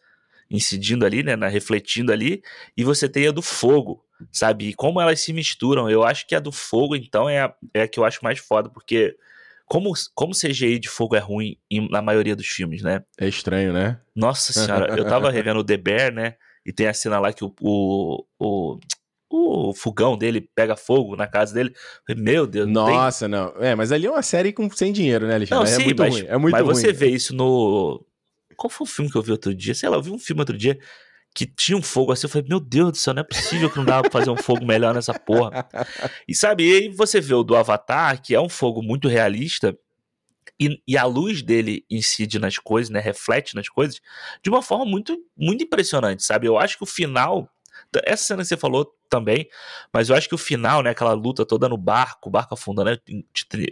[0.50, 2.42] incidindo ali, né, na, refletindo ali,
[2.78, 4.70] e você tem a do fogo, sabe?
[4.70, 5.90] E como elas se misturam.
[5.90, 8.40] Eu acho que a do fogo, então, é a, é a que eu acho mais
[8.40, 9.18] foda, porque
[9.66, 13.04] como, como CGI de fogo é ruim em, na maioria dos filmes, né?
[13.20, 14.00] É estranho, né?
[14.16, 16.36] Nossa senhora, eu tava revendo o The Bear, né?
[16.66, 18.80] E tem a cena lá que o, o, o
[19.36, 21.74] o fogão dele pega fogo na casa dele.
[22.16, 22.70] Meu Deus.
[22.70, 23.30] Nossa, tem...
[23.30, 23.54] não.
[23.60, 25.66] É, mas ali é uma série com sem dinheiro, né, Alexandre?
[25.66, 26.26] Não, é sim, muito mas, ruim.
[26.28, 26.76] É muito mas ruim.
[26.76, 28.06] você vê isso no.
[28.56, 29.74] Qual foi o filme que eu vi outro dia?
[29.74, 30.78] Sei lá, eu vi um filme outro dia
[31.34, 32.26] que tinha um fogo assim.
[32.26, 34.38] Eu falei, meu Deus do céu, não é possível que não dava pra fazer um
[34.38, 35.68] fogo melhor nessa porra.
[36.28, 39.78] E sabe, e aí você vê o do Avatar, que é um fogo muito realista.
[40.60, 43.00] E, e, a luz dele incide nas coisas, né?
[43.00, 44.00] Reflete nas coisas
[44.42, 46.48] de uma forma muito, muito impressionante, sabe?
[46.48, 47.50] Eu acho que o final.
[48.06, 49.48] Essa cena que você falou também,
[49.94, 52.90] mas eu acho que o final, né, aquela luta toda no barco, o barco afundando,
[52.90, 52.98] né,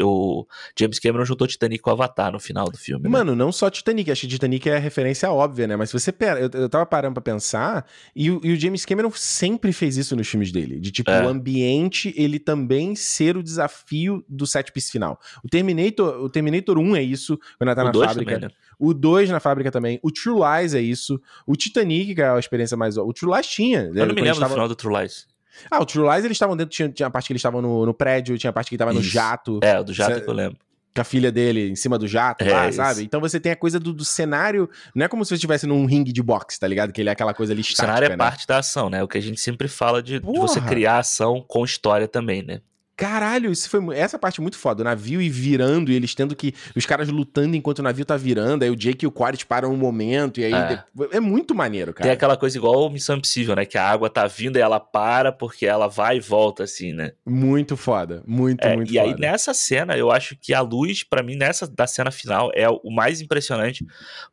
[0.02, 0.46] o
[0.78, 3.06] James Cameron juntou Titanic com o Avatar no final do filme.
[3.06, 3.10] Né?
[3.10, 6.12] Mano, não só Titanic, acho que Titanic é a referência óbvia, né, mas se você
[6.12, 9.98] pera, eu, eu tava parando pra pensar, e o, e o, James Cameron sempre fez
[9.98, 11.26] isso nos filmes dele, de tipo, é.
[11.26, 15.20] o ambiente, ele também ser o desafio do set piece final.
[15.44, 18.34] O Terminator, o Terminator 1 é isso, quando ela tá o na fábrica.
[18.34, 18.56] Também, né?
[18.82, 20.00] O 2 na fábrica também.
[20.02, 21.22] O True Lies é isso.
[21.46, 22.98] O Titanic, que é a experiência mais.
[22.98, 23.92] O True Lies tinha.
[23.94, 24.50] Eu não me lembro tava...
[24.50, 25.28] do final do True Lies.
[25.70, 27.86] Ah, o True Lies eles estavam dentro, tinha, tinha a parte que eles estavam no,
[27.86, 29.60] no prédio, tinha a parte que ele tava no jato.
[29.62, 30.58] É, o do jato Cê, que eu lembro.
[30.93, 33.04] Com a filha dele em cima do jato, é, lá, sabe?
[33.04, 34.70] Então você tem a coisa do, do, cenário.
[34.93, 36.91] Não é como se você estivesse num ringue de boxe, tá ligado?
[36.91, 38.18] Que ele é aquela coisa ali estática, O cenário é né?
[38.18, 39.02] parte da ação, né?
[39.02, 42.60] O que a gente sempre fala de, de você criar ação com história também, né?
[42.96, 44.82] Caralho, isso foi essa parte é muito foda.
[44.82, 46.54] O navio ir virando e eles tendo que.
[46.76, 48.64] Os caras lutando enquanto o navio tá virando.
[48.64, 50.39] Aí o Jake e o Quaritch param um momento.
[50.39, 50.54] E aí.
[50.54, 50.84] É,
[51.18, 52.04] é muito maneiro, cara.
[52.04, 53.66] Tem aquela coisa igual Missão Impossível, né?
[53.66, 57.14] Que a água tá vindo e ela para porque ela vai e volta, assim, né?
[57.26, 58.24] Muito foda.
[58.28, 59.08] Muito, é, muito e foda.
[59.08, 62.52] E aí nessa cena, eu acho que a luz, para mim, nessa da cena final,
[62.54, 63.86] é o mais impressionante.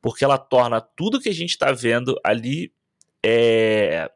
[0.03, 2.73] Porque ela torna tudo que a gente tá vendo ali.
[3.25, 4.11] É,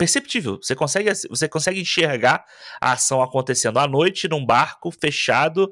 [0.00, 0.58] perceptível.
[0.62, 2.42] Você consegue, você consegue enxergar
[2.80, 5.70] a ação acontecendo à noite num barco fechado,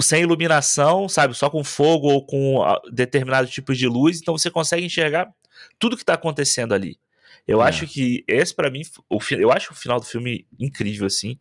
[0.00, 1.34] sem iluminação, sabe?
[1.34, 4.18] Só com fogo ou com ah, determinados tipos de luz.
[4.18, 5.28] Então você consegue enxergar
[5.78, 6.98] tudo que está acontecendo ali.
[7.46, 7.68] Eu é.
[7.68, 11.38] acho que esse para mim, o, eu acho o final do filme incrível assim,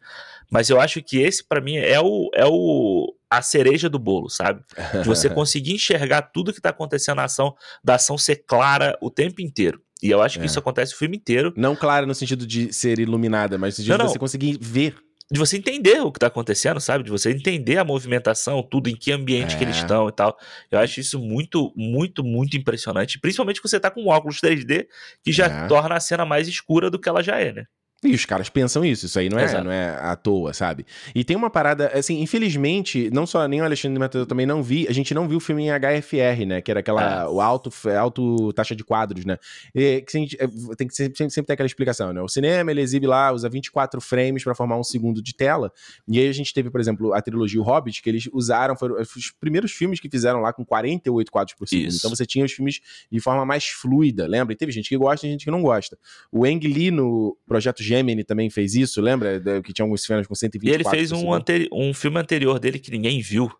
[0.52, 4.30] mas eu acho que esse para mim é o, é o a cereja do bolo,
[4.30, 4.62] sabe?
[5.02, 9.10] De você conseguir enxergar tudo que tá acontecendo na ação, da ação ser clara o
[9.10, 9.82] tempo inteiro.
[10.02, 10.46] E eu acho que é.
[10.46, 11.54] isso acontece o filme inteiro.
[11.56, 14.96] Não clara no sentido de ser iluminada, mas no sentido não, de você conseguir ver.
[15.30, 17.04] De você entender o que tá acontecendo, sabe?
[17.04, 19.58] De você entender a movimentação, tudo, em que ambiente é.
[19.58, 19.80] que eles é.
[19.80, 20.38] estão e tal.
[20.72, 23.20] Eu acho isso muito, muito, muito impressionante.
[23.20, 24.88] Principalmente que você tá com um óculos 3D
[25.24, 25.68] que já é.
[25.68, 27.66] torna a cena mais escura do que ela já é, né?
[28.04, 30.86] E os caras pensam isso, isso aí não é, não é à toa, sabe?
[31.16, 34.62] E tem uma parada, assim, infelizmente, não só nem o Alexandre Matheus eu também não
[34.62, 36.62] vi, a gente não viu o filme em HFR, né?
[36.62, 37.28] Que era aquela, é.
[37.28, 39.40] o alto, alto taxa de quadros, né?
[39.74, 42.22] E, que gente, é, tem que sempre, sempre ter aquela explicação, né?
[42.22, 45.72] O cinema, ele exibe lá, usa 24 frames para formar um segundo de tela,
[46.08, 49.02] e aí a gente teve, por exemplo, a trilogia O Hobbit, que eles usaram, foram
[49.02, 51.88] os primeiros filmes que fizeram lá com 48 quadros por segundo.
[51.88, 51.98] Isso.
[51.98, 52.80] Então você tinha os filmes
[53.12, 54.54] de forma mais fluida, lembra?
[54.54, 55.98] E teve gente que gosta e gente que não gosta.
[56.32, 59.42] O Ang Lee, no Projeto Gemini também fez isso, lembra?
[59.62, 62.80] Que tinha alguns filmes com 120 E ele fez um, anteri um filme anterior dele
[62.80, 63.52] que ninguém viu.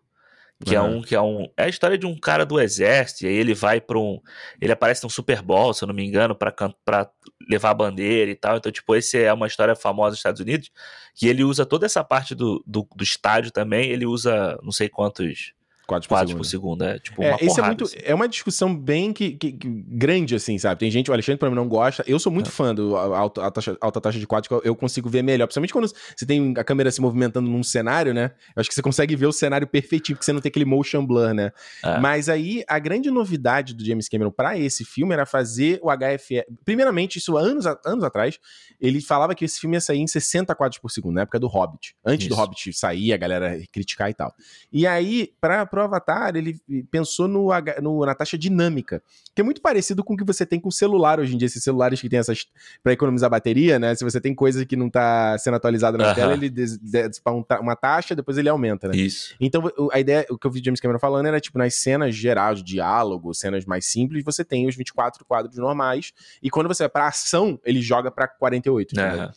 [0.64, 0.84] Que uhum.
[0.84, 3.34] é um que é um é a história de um cara do exército, e aí
[3.34, 4.20] ele vai para um
[4.60, 6.52] ele aparece num Super Bowl, se eu não me engano, para
[6.84, 7.08] para
[7.48, 8.56] levar a bandeira e tal.
[8.56, 10.70] Então, tipo, esse é uma história famosa dos Estados Unidos,
[11.14, 14.88] que ele usa toda essa parte do, do, do estádio também, ele usa não sei
[14.88, 15.52] quantos
[15.88, 16.78] quadros por quadros segundo.
[16.78, 16.84] por segundo.
[16.84, 17.96] É tipo é, uma esse porrada, é muito assim.
[18.02, 20.78] É uma discussão bem que, que, que, grande, assim, sabe?
[20.78, 22.04] Tem gente, o Alexandre, pra mim, não gosta.
[22.06, 22.50] Eu sou muito é.
[22.50, 25.46] fã do alta, alta, taxa, alta taxa de quadros, eu, eu consigo ver melhor.
[25.46, 28.32] Principalmente quando você tem a câmera se movimentando num cenário, né?
[28.54, 31.04] Eu acho que você consegue ver o cenário perfeitinho, porque você não tem aquele motion
[31.04, 31.50] blur, né?
[31.82, 31.98] É.
[31.98, 36.44] Mas aí, a grande novidade do James Cameron para esse filme era fazer o HFR.
[36.66, 38.38] Primeiramente, isso anos, anos atrás,
[38.78, 41.46] ele falava que esse filme ia sair em 60 quadros por segundo, na época do
[41.46, 41.96] Hobbit.
[42.04, 42.34] Antes isso.
[42.34, 44.34] do Hobbit sair, a galera criticar e tal.
[44.70, 46.60] E aí, para pro Avatar, ele
[46.90, 47.50] pensou no,
[47.80, 49.02] no, na taxa dinâmica,
[49.34, 51.46] que é muito parecido com o que você tem com o celular hoje em dia,
[51.46, 52.46] esses celulares que tem essas
[52.82, 53.94] para economizar bateria, né?
[53.94, 58.14] Se você tem coisa que não tá sendo atualizada na tela, ele dispara uma taxa,
[58.14, 58.96] depois ele aumenta, né?
[58.96, 59.34] Isso.
[59.40, 62.62] Então, a ideia, o que eu vi James Cameron falando era tipo nas cenas gerais,
[62.62, 66.12] diálogo, cenas mais simples, você tem os 24 quadros normais,
[66.42, 68.98] e quando você vai pra ação, ele joga pra 48.
[68.98, 69.30] Uhum.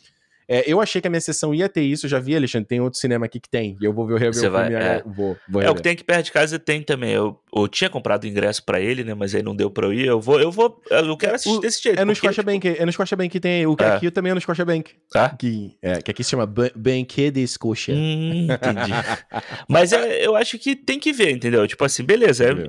[0.48, 2.80] É, eu achei que a minha sessão ia ter isso, eu já vi, Alexandre, tem
[2.80, 5.02] outro cinema aqui que tem, e eu vou ver o rever Você vai, filme, é.
[5.04, 7.88] vou, vou É, o que tem aqui perto de casa tem também, eu, eu tinha
[7.88, 10.50] comprado ingresso para ele, né, mas aí não deu pra eu ir, eu vou, eu
[10.50, 12.00] vou, eu quero assistir o, desse jeito.
[12.00, 12.82] É no Scotiabank, tipo...
[12.82, 13.92] é no Scotiabank que tem, o que é.
[13.92, 14.92] aqui também é no Scotiabank.
[15.10, 15.30] Tá?
[15.30, 17.94] Que, é, que aqui se chama Banquet de Scotia.
[17.94, 18.92] Hum, entendi.
[19.68, 21.66] mas é, eu acho que tem que ver, entendeu?
[21.66, 22.66] Tipo assim, beleza, é,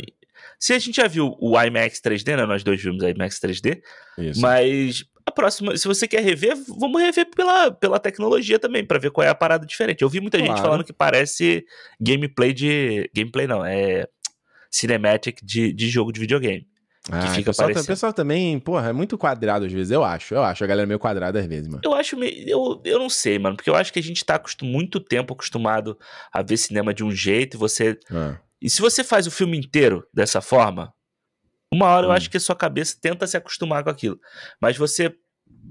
[0.60, 2.46] Se a gente já viu o IMAX 3D, né?
[2.46, 3.82] Nós dois vimos IMAX 3D.
[4.18, 4.42] Isso.
[4.42, 9.26] Mas próxima, se você quer rever, vamos rever pela, pela tecnologia também, para ver qual
[9.26, 10.02] é a parada diferente.
[10.02, 10.54] Eu vi muita claro.
[10.54, 11.66] gente falando que parece
[12.00, 13.10] gameplay de.
[13.16, 14.08] Gameplay não, é.
[14.72, 16.68] Cinematic de, de jogo de videogame.
[17.12, 17.84] Ah, que fica o pessoal, parecendo.
[17.84, 20.34] o pessoal também, porra, é muito quadrado às vezes, eu acho.
[20.34, 21.82] Eu acho a galera meio quadrada às vezes, mano.
[21.84, 22.34] Eu acho meio.
[22.48, 25.98] Eu, eu não sei, mano, porque eu acho que a gente tá muito tempo acostumado
[26.32, 28.00] a ver cinema de um jeito e você.
[28.10, 28.38] Ah.
[28.62, 30.94] E se você faz o filme inteiro dessa forma,
[31.74, 32.10] uma hora hum.
[32.10, 34.18] eu acho que a sua cabeça tenta se acostumar com aquilo.
[34.62, 35.14] Mas você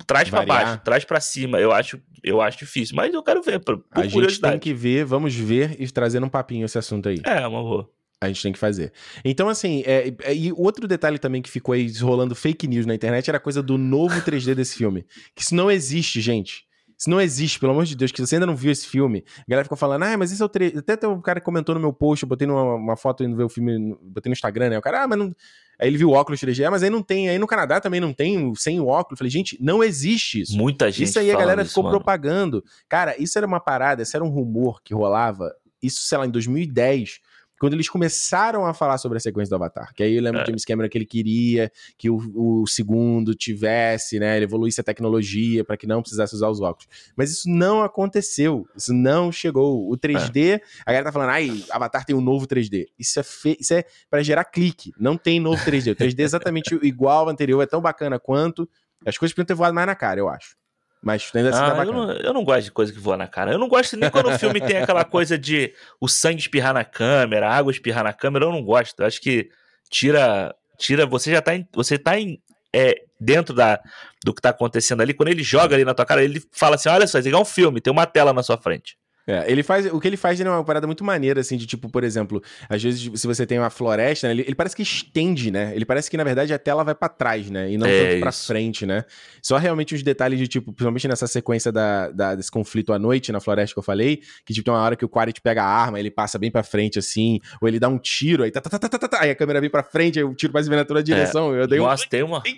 [0.07, 1.61] traz para baixo, traz para cima.
[1.61, 4.75] Eu acho, eu acho difícil, mas eu quero ver, por, por a gente tem que
[4.75, 7.21] ver, vamos ver e trazer um papinho esse assunto aí.
[7.25, 7.91] É, uma boa.
[8.21, 8.93] A gente tem que fazer.
[9.25, 12.95] Então, assim, é, é, e outro detalhe também que ficou aí rolando fake news na
[12.95, 15.05] internet era a coisa do novo 3D desse filme.
[15.35, 16.65] Que isso não existe, gente.
[17.03, 19.25] Isso não existe, pelo amor de Deus, que você ainda não viu esse filme.
[19.41, 21.45] A galera ficou falando, ah, mas esse é o 3 Até tem um cara que
[21.45, 24.35] comentou no meu post, eu botei numa, uma foto indo ver o filme, botei no
[24.35, 24.79] Instagram, né?
[24.79, 25.35] O cara, ah, mas não.
[25.81, 28.01] Aí ele viu o óculos 3D, ah, mas aí não tem, aí no Canadá também
[28.01, 29.15] não tem sem o óculos.
[29.15, 30.57] Eu falei, gente, não existe isso.
[30.57, 31.09] Muita gente.
[31.09, 31.97] Isso aí a galera ficou mano.
[31.97, 32.63] propagando.
[32.89, 36.31] Cara, isso era uma parada, isso era um rumor que rolava, isso, sei lá, em
[36.31, 37.19] 2010
[37.63, 39.95] quando eles começaram a falar sobre a sequência do Avatar.
[39.95, 40.47] Que aí eu lembro é.
[40.47, 44.35] James Cameron que ele queria que o, o segundo tivesse, né?
[44.35, 46.89] Ele evoluísse a tecnologia para que não precisasse usar os óculos.
[47.15, 48.67] Mas isso não aconteceu.
[48.77, 49.89] Isso não chegou.
[49.89, 50.61] O 3D, é.
[50.85, 52.87] a galera tá falando, ai, Avatar tem um novo 3D.
[52.99, 53.57] Isso é, fe...
[53.61, 54.91] isso é para gerar clique.
[54.99, 55.93] Não tem novo 3D.
[55.93, 58.69] O 3D é exatamente igual ao anterior, é tão bacana quanto.
[59.07, 60.57] As coisas podiam ter voado mais na cara, eu acho.
[61.03, 63.27] Mas ainda assim tá ah, eu, não, eu não gosto de coisa que voa na
[63.27, 63.51] cara.
[63.51, 66.85] Eu não gosto nem quando o filme tem aquela coisa de o sangue espirrar na
[66.85, 68.45] câmera, a água espirrar na câmera.
[68.45, 69.01] Eu não gosto.
[69.01, 69.51] Eu acho que
[69.91, 70.55] tira.
[70.79, 72.41] tira Você já tá em, você tá em,
[72.73, 73.81] é, dentro da,
[74.25, 75.13] do que tá acontecendo ali.
[75.13, 77.41] Quando ele joga ali na tua cara, ele fala assim: olha só, isso aqui é
[77.41, 78.97] um filme, tem uma tela na sua frente.
[79.27, 79.87] É, ele faz.
[79.87, 82.83] O que ele faz é uma parada muito maneira, assim, de tipo, por exemplo, às
[82.83, 85.73] vezes, se você tem uma floresta, né, ele, ele, parece que estende, né?
[85.75, 87.71] Ele parece que, na verdade, a tela vai para trás, né?
[87.71, 89.05] E não é tanto pra frente, né?
[89.41, 93.31] Só realmente os detalhes de, tipo, principalmente nessa sequência da, da, desse conflito à noite
[93.31, 95.67] na floresta que eu falei, que, tipo, tem uma hora que o Quaritch pega a
[95.67, 98.71] arma, ele passa bem pra frente, assim, ou ele dá um tiro, aí tá, tá,
[98.71, 100.69] tá, tá, tá, tá aí a câmera vem pra frente, aí o tiro vai se
[100.69, 101.55] ver na toda direção.
[101.55, 101.63] É.
[101.63, 102.09] Eu dei Nossa, um...
[102.09, 102.43] tem uma.
[102.45, 102.57] Ih,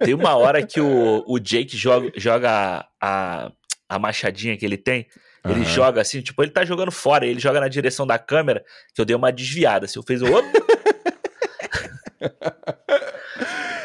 [0.00, 3.52] tem uma hora que o, o Jake joga, joga a,
[3.88, 5.06] a machadinha que ele tem.
[5.44, 5.64] Ele uhum.
[5.64, 8.64] joga assim, tipo, ele tá jogando fora, ele joga na direção da câmera,
[8.94, 9.88] que eu dei uma desviada.
[9.88, 10.26] Se assim, eu fiz o.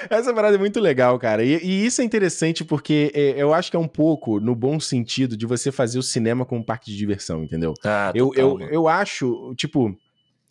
[0.09, 1.43] Essa parada é muito legal, cara.
[1.43, 4.79] E, e, isso é interessante porque é, eu acho que é um pouco no bom
[4.79, 7.73] sentido de você fazer o cinema como um parque de diversão, entendeu?
[7.83, 9.93] Ah, eu, eu, eu acho, tipo,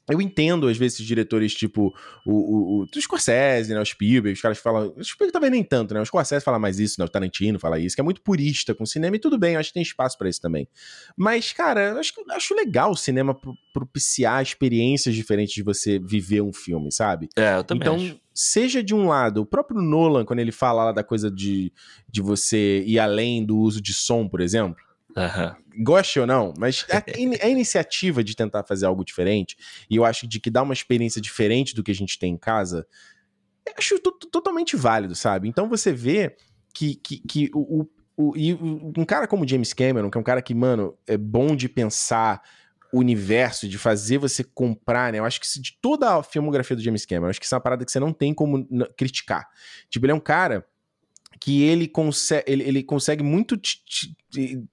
[0.08, 1.94] eu entendo, às vezes, esses diretores, tipo,
[2.24, 4.92] o, o, o, o Scorsese, né, o Spielberg, os caras falam...
[4.96, 6.00] O Spielberg também nem tanto, né?
[6.00, 7.04] O Scorsese fala mais isso, né?
[7.04, 9.60] O Tarantino fala isso, que é muito purista com o cinema, e tudo bem, eu
[9.60, 10.68] acho que tem espaço para isso também.
[11.16, 13.36] Mas, cara, eu acho, acho legal o cinema
[13.72, 17.28] propiciar experiências diferentes de você viver um filme, sabe?
[17.36, 18.20] É, eu também Então, acho.
[18.32, 21.72] seja de um lado, o próprio Nolan, quando ele fala lá da coisa de,
[22.08, 24.85] de você ir além do uso de som, por exemplo,
[25.16, 25.82] Uhum.
[25.82, 26.98] Goste ou não, mas a,
[27.46, 29.56] a, iniciativa de tentar fazer algo diferente,
[29.88, 32.38] e eu acho de que dá uma experiência diferente do que a gente tem em
[32.38, 32.86] casa,
[33.66, 35.48] eu acho totalmente válido, sabe?
[35.48, 36.36] Então você vê
[36.72, 40.24] que, que, que o, o, o, e um cara como James Cameron, que é um
[40.24, 42.42] cara que, mano, é bom de pensar
[42.92, 45.18] o universo, de fazer você comprar, né?
[45.18, 47.62] Eu acho que de toda a filmografia do James Cameron, acho que isso é uma
[47.62, 49.48] parada que você não tem como criticar.
[49.88, 50.64] Tipo, ele é um cara
[51.40, 54.16] que ele, consegue, ele, ele consegue muito te, te,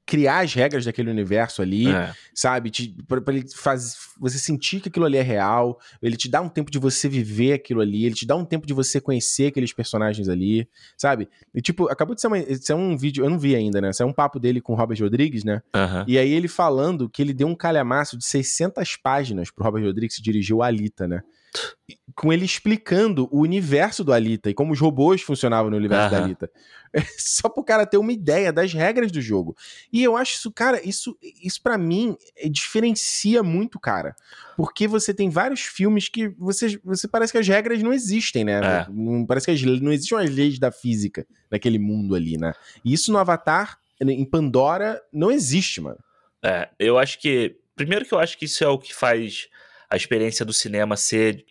[0.06, 2.14] criar as regras daquele universo ali, é.
[2.34, 2.70] sabe?
[2.70, 6.42] Te, pra, pra, ele faz, você sentir que aquilo ali é real, ele te dá
[6.42, 9.48] um tempo de você viver aquilo ali, ele te dá um tempo de você conhecer
[9.48, 11.30] aqueles personagens ali, sabe?
[11.54, 13.90] E tipo, acabou de ser, uma, de ser um vídeo, eu não vi ainda, né?
[13.90, 15.62] Isso é um papo dele com o Robert Rodrigues, né?
[15.76, 16.04] Uhum.
[16.08, 20.18] E aí ele falando que ele deu um calhamaço de 600 páginas pro Robert Rodrigues
[20.18, 21.22] que dirigiu a Alita, né?
[22.16, 26.24] Com ele explicando o universo do Alita e como os robôs funcionavam no universo da
[26.24, 26.50] Alita.
[27.18, 29.56] Só pro cara ter uma ideia das regras do jogo.
[29.92, 34.16] E eu acho isso, cara, isso, isso para mim é, diferencia muito, cara.
[34.56, 38.60] Porque você tem vários filmes que você, você parece que as regras não existem, né?
[38.64, 38.86] É.
[38.92, 42.54] Não, parece que as, não existem as leis da física naquele mundo ali, né?
[42.86, 46.00] E isso no Avatar, em Pandora, não existe, mano.
[46.44, 47.56] É, eu acho que.
[47.76, 49.48] Primeiro que eu acho que isso é o que faz
[49.94, 51.46] a experiência do cinema ser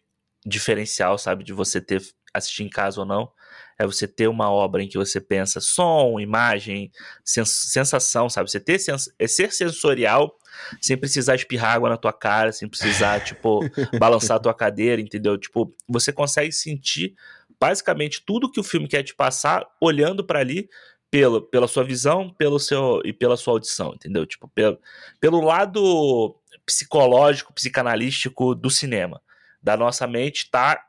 [0.45, 1.45] diferencial, sabe?
[1.45, 2.03] De você ter
[2.35, 3.31] assistir em casa ou não.
[3.79, 6.91] É você ter uma obra em que você pensa som, imagem,
[7.25, 8.51] sens sensação, sabe?
[8.51, 10.37] Você ter sens é ser sensorial
[10.81, 13.61] sem precisar espirrar água na tua cara, sem precisar, tipo,
[13.97, 15.39] balançar a tua cadeira, entendeu?
[15.39, 17.15] Tipo, você consegue sentir
[17.61, 20.69] basicamente tudo que o filme quer te passar olhando para ali
[21.13, 24.27] pelo, pela sua visão, pelo seu e pela sua audição, entendeu?
[24.27, 24.81] Tipo, pelo,
[25.21, 29.21] pelo lado psicológico, psicanalístico do cinema.
[29.63, 30.83] Da nossa mente tá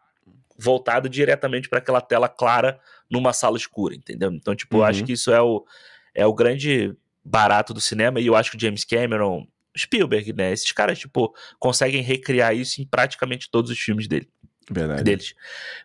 [0.57, 4.31] voltado diretamente para aquela tela clara numa sala escura, entendeu?
[4.31, 4.83] Então, tipo, uhum.
[4.83, 5.65] eu acho que isso é o,
[6.13, 9.47] é o grande barato do cinema e eu acho que o James Cameron,
[9.77, 10.51] Spielberg, né?
[10.51, 14.29] Esses caras, tipo, conseguem recriar isso em praticamente todos os filmes dele.
[14.69, 15.03] Verdade.
[15.03, 15.33] Deles.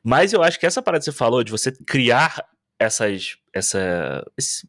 [0.03, 2.45] Mas eu acho que essa parada que você falou, de você criar
[2.79, 4.25] essas, essa,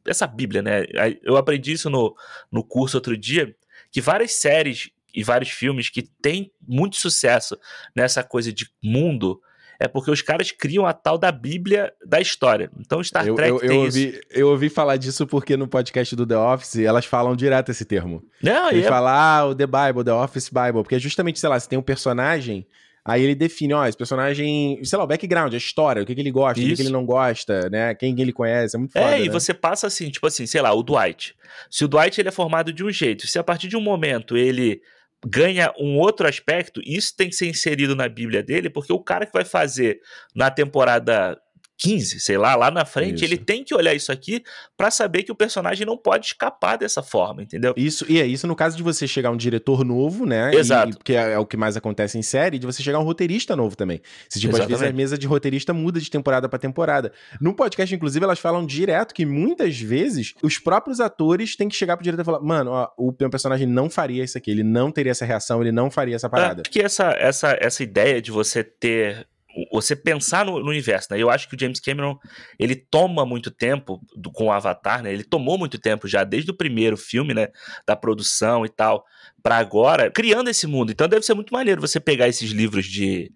[0.06, 0.86] essa Bíblia, né?
[1.22, 2.16] Eu aprendi isso no,
[2.52, 3.56] no curso outro dia,
[3.92, 7.58] que várias séries e vários filmes que têm muito sucesso
[7.96, 9.40] nessa coisa de mundo
[9.80, 12.70] é porque os caras criam a tal da Bíblia da história.
[12.78, 13.98] Então Star eu, Trek eu, tem eu isso.
[13.98, 17.86] Ouvi, eu ouvi falar disso porque no podcast do The Office elas falam direto esse
[17.86, 18.22] termo.
[18.44, 18.90] Não, Eles é...
[18.90, 20.84] falam, ah, o The Bible, The Office Bible.
[20.84, 22.68] Porque é justamente, sei lá, você tem um personagem
[23.10, 26.22] Aí ele define, ó, esse personagem, sei lá, o background, a história, o que, que
[26.22, 26.68] ele gosta, Isso.
[26.68, 27.96] o que, que, ele não gosta, né?
[27.96, 29.18] Quem ele conhece, é muito foda.
[29.18, 29.30] É, e né?
[29.32, 31.36] você passa assim, tipo assim, sei lá, o Dwight.
[31.72, 34.38] Se o Dwight ele é formado de um jeito, se a partir de um momento
[34.38, 34.82] ele
[35.26, 39.26] ganha um outro aspecto, isso tem que ser inserido na Bíblia dele, porque o cara
[39.26, 40.00] que vai fazer
[40.36, 41.40] na temporada
[41.80, 43.26] 15, sei lá, lá na frente, isso.
[43.26, 44.44] ele tem que olhar isso aqui
[44.76, 47.74] para saber que o personagem não pode escapar dessa forma, entendeu?
[47.78, 50.54] Isso, e é isso no caso de você chegar um diretor novo, né?
[50.54, 50.92] Exato.
[50.92, 53.56] E, porque é, é, o que mais acontece em série, de você chegar um roteirista
[53.56, 54.02] novo também.
[54.28, 57.14] Se, tipo, às vezes a mesa de roteirista muda de temporada para temporada.
[57.40, 61.96] No podcast, inclusive, elas falam direto que muitas vezes os próprios atores têm que chegar
[61.96, 64.92] pro diretor e falar: mano, ó, o meu personagem não faria isso aqui, ele não
[64.92, 66.62] teria essa reação, ele não faria essa é, parada.
[66.62, 69.26] É, porque essa, essa, essa ideia de você ter
[69.72, 71.20] você pensar no, no, universo, né?
[71.20, 72.18] Eu acho que o James Cameron,
[72.58, 75.12] ele toma muito tempo do, com o Avatar, né?
[75.12, 77.48] Ele tomou muito tempo já, desde o primeiro filme, né?
[77.86, 79.06] Da produção e tal,
[79.42, 80.92] para agora, criando esse mundo.
[80.92, 83.32] Então deve ser muito maneiro você pegar esses livros de,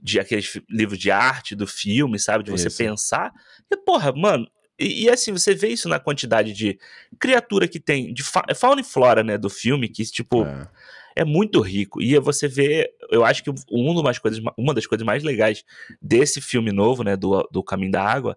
[0.00, 2.44] de aqueles livros de arte do filme, sabe?
[2.44, 2.78] De você isso.
[2.78, 3.32] pensar.
[3.70, 4.46] E, porra, mano,
[4.78, 6.78] e, e, assim, você vê isso na quantidade de
[7.18, 10.68] criatura que tem, de fa fauna e flora, né, do filme, que, tipo, é
[11.16, 12.00] é muito rico.
[12.02, 15.64] E você vê, eu acho que uma das coisas, uma das coisas mais legais
[16.00, 18.36] desse filme novo, né, do, do Caminho da Água,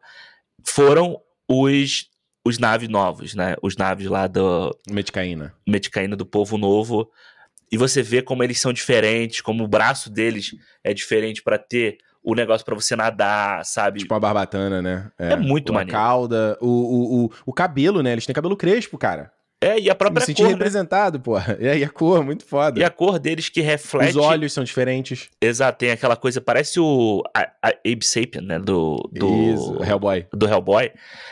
[0.64, 2.10] foram os
[2.46, 3.56] os naves novos, né?
[3.62, 5.54] Os naves lá do Meticaína.
[5.68, 7.12] Meticaína do povo novo.
[7.72, 11.98] E você vê como eles são diferentes, como o braço deles é diferente para ter
[12.24, 14.00] o negócio para você nadar, sabe?
[14.00, 15.12] Tipo uma barbatana, né?
[15.20, 16.00] É, é muito uma maneiro.
[16.00, 18.14] cauda, o, o, o, o cabelo, né?
[18.14, 19.32] Eles têm cabelo crespo, cara.
[19.62, 20.54] É, e a própria Me senti cor, né?
[20.54, 21.24] representado, né?
[21.24, 21.58] porra.
[21.60, 22.80] E aí a cor, muito foda.
[22.80, 24.12] E a cor deles que reflete...
[24.12, 25.30] Os olhos são diferentes.
[25.42, 28.96] Exato, tem aquela coisa, parece o a, a Abe Sapien, né, do...
[29.12, 30.28] do Isso, Hellboy.
[30.34, 30.92] Do Hellboy.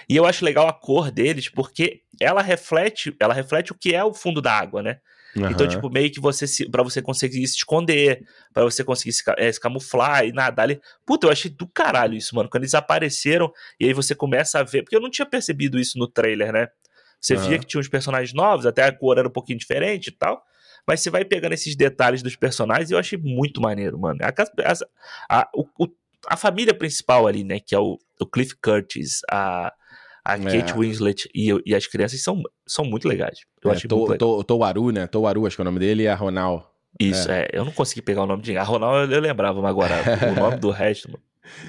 [0.10, 4.04] E eu acho legal a cor deles, porque ela reflete, ela reflete o que é
[4.04, 4.98] o fundo da água, né?
[5.36, 5.52] Uhum.
[5.52, 8.24] Então, tipo, meio que você se, pra você conseguir se esconder,
[8.54, 10.82] para você conseguir se, é, se, camuflar e nadar ali.
[11.06, 12.50] Puta, eu achei do caralho isso, mano.
[12.50, 14.84] Quando eles apareceram, e aí você começa a ver.
[14.84, 16.68] Porque eu não tinha percebido isso no trailer, né?
[17.20, 17.48] Você uhum.
[17.48, 20.42] via que tinha uns personagens novos, até a cor era um pouquinho diferente e tal.
[20.88, 24.20] Mas você vai pegando esses detalhes dos personagens e eu achei muito maneiro, mano.
[24.22, 25.88] A, a, a, o,
[26.26, 27.60] a família principal ali, né?
[27.60, 29.74] Que é o, o Cliff Curtis, a,
[30.24, 30.40] a é.
[30.40, 33.40] Kate Winslet e, e, as crianças são, são muito legais.
[33.64, 34.38] Eu é, achei to, muito legal.
[34.38, 35.08] To, Towaru, né?
[35.08, 36.74] Towaru, acho que é o nome dele, e a Ronal.
[37.00, 37.44] Isso, é.
[37.44, 37.50] é.
[37.54, 39.96] Eu não consegui pegar o nome de A Ronal eu, eu lembrava, mas agora
[40.32, 41.24] o nome do resto, mano.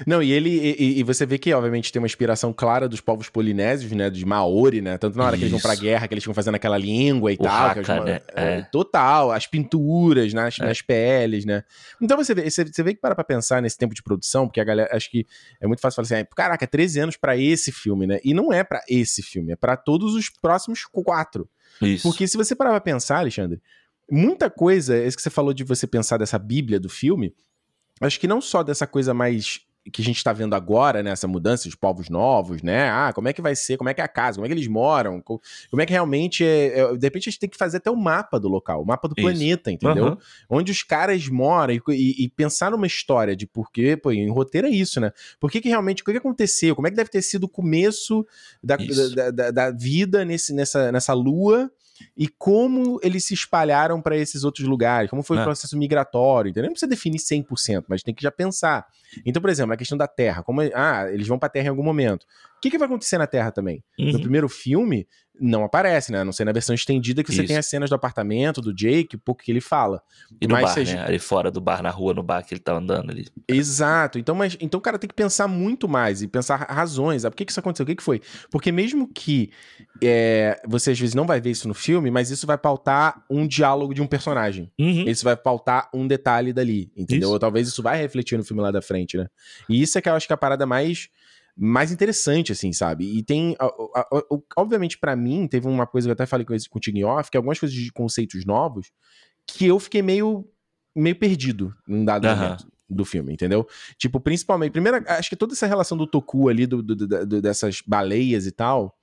[0.05, 3.29] Não, e ele e, e, você vê que, obviamente, tem uma inspiração clara dos povos
[3.29, 4.09] polinésios, né?
[4.09, 4.97] De Maori, né?
[4.97, 5.39] Tanto na hora Isso.
[5.39, 7.69] que eles vão pra guerra, que eles ficam fazendo aquela língua e o tal.
[7.69, 8.21] Haka, é, né?
[8.35, 8.61] é.
[8.71, 10.65] Total, as pinturas nas, é.
[10.65, 11.63] nas peles, né?
[12.01, 14.59] Então você vê, você, você vê que para pra pensar nesse tempo de produção, porque
[14.59, 15.25] a galera, acho que
[15.59, 18.19] é muito fácil falar assim, caraca, 13 anos para esse filme, né?
[18.23, 21.49] E não é para esse filme, é para todos os próximos quatro.
[21.81, 22.03] Isso.
[22.03, 23.61] Porque se você parar pra pensar, Alexandre,
[24.11, 27.33] muita coisa, isso que você falou de você pensar dessa bíblia do filme,
[28.01, 29.61] acho que não só dessa coisa mais
[29.91, 32.89] que a gente está vendo agora, né, essa mudança de povos novos, né?
[32.89, 33.77] Ah, como é que vai ser?
[33.77, 34.35] Como é que é a casa?
[34.35, 35.21] Como é que eles moram?
[35.21, 36.97] Como é que realmente é, é...
[36.97, 39.15] De repente a gente tem que fazer até o mapa do local, o mapa do
[39.17, 39.25] Isso.
[39.25, 40.05] planeta, entendeu?
[40.05, 40.17] Uhum.
[40.49, 44.67] Onde os caras moram e, e, e, pensar numa história de porquê, pô, em roteiro
[44.67, 45.11] é isso, né?
[45.39, 46.75] Por que, que realmente, o que, que aconteceu?
[46.75, 48.25] Como é que deve ter sido o começo
[48.63, 51.71] da, da, da, da, vida nesse, nessa, nessa lua
[52.15, 55.41] e como eles se espalharam para esses outros lugares, como foi é.
[55.41, 56.69] o processo migratório, entendeu?
[56.69, 58.85] Não precisa definir 100%, mas tem que já pensar.
[59.25, 61.69] Então, por exemplo, a questão da Terra, como ah, eles vão para a Terra em
[61.69, 62.25] algum momento.
[62.59, 63.81] O que, que vai acontecer na Terra também?
[63.97, 64.11] Uhum.
[64.11, 65.07] No primeiro filme,
[65.39, 66.19] não aparece, né?
[66.19, 67.47] A não ser na versão estendida que você Isso.
[67.47, 70.01] tem as cenas do apartamento, do Jake, pouco que ele fala.
[70.41, 70.95] E no mas bar, seja...
[70.97, 71.05] né?
[71.05, 73.27] Ali fora do bar, na rua, no bar que ele tá andando ali.
[73.47, 74.19] Exato.
[74.19, 77.23] Então, mas, então o cara tem que pensar muito mais e pensar razões.
[77.23, 77.85] Ah, por que, que isso aconteceu?
[77.85, 78.21] O que, que foi?
[78.51, 79.51] Porque mesmo que
[80.03, 83.47] é, você às vezes não vai ver isso no filme, mas isso vai pautar um
[83.47, 84.69] diálogo de um personagem.
[84.77, 85.07] Uhum.
[85.07, 87.27] Isso vai pautar um detalhe dali, entendeu?
[87.27, 87.33] Isso.
[87.33, 89.27] Ou talvez isso vai refletir no filme lá da frente, né?
[89.69, 91.09] E isso é que eu acho que é a parada mais
[91.61, 93.05] mais interessante, assim, sabe?
[93.05, 93.55] E tem.
[94.55, 97.29] Obviamente, para mim, teve uma coisa que eu até falei com esse contigo em off,
[97.29, 98.91] que é algumas coisas de conceitos novos,
[99.45, 100.47] que eu fiquei meio,
[100.95, 102.35] meio perdido num dado uhum.
[102.35, 102.67] momento.
[102.89, 103.67] do filme, entendeu?
[103.97, 107.81] Tipo, principalmente, primeiro, acho que toda essa relação do Toku ali, do, do, do, dessas
[107.85, 108.95] baleias e tal,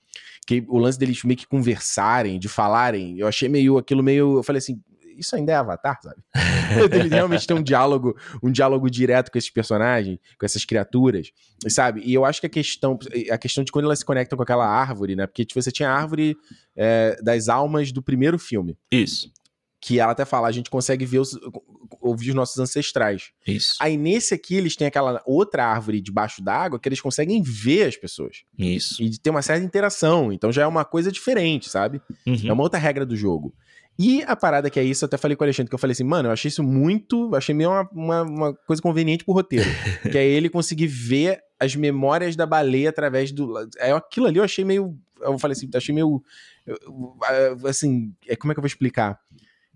[0.47, 4.43] que o lance deles meio que conversarem, de falarem, eu achei meio aquilo meio, eu
[4.43, 4.81] falei assim,
[5.17, 6.23] isso ainda é Avatar, sabe?
[6.93, 11.31] Ele realmente tem um diálogo, um diálogo direto com esses personagens, com essas criaturas,
[11.69, 12.03] sabe?
[12.05, 12.99] E eu acho que a questão,
[13.31, 15.27] a questão de quando elas se conectam com aquela árvore, né?
[15.27, 16.37] Porque tipo, você tinha a árvore
[16.77, 18.77] é, das almas do primeiro filme.
[18.91, 19.31] Isso.
[19.81, 21.39] Que ela até fala, a gente consegue ver os,
[22.01, 23.31] ouvir os nossos ancestrais.
[23.47, 23.77] Isso.
[23.81, 27.97] Aí nesse aqui eles têm aquela outra árvore debaixo d'água que eles conseguem ver as
[27.97, 28.45] pessoas.
[28.59, 29.03] Isso.
[29.03, 30.33] E tem uma certa interação.
[30.33, 32.01] Então já é uma coisa diferente, sabe?
[32.27, 32.41] Uhum.
[32.47, 33.55] É uma outra regra do jogo.
[33.99, 35.93] E a parada que é isso, eu até falei com o Alexandre, que eu falei
[35.93, 37.35] assim, mano, eu achei isso muito.
[37.35, 39.65] Achei meio uma, uma, uma coisa conveniente pro roteiro.
[40.11, 43.55] que é ele conseguir ver as memórias da baleia através do.
[43.79, 44.97] É, aquilo ali eu achei meio.
[45.21, 46.23] Eu falei assim, achei meio.
[47.67, 49.19] Assim, é, como é que eu vou explicar?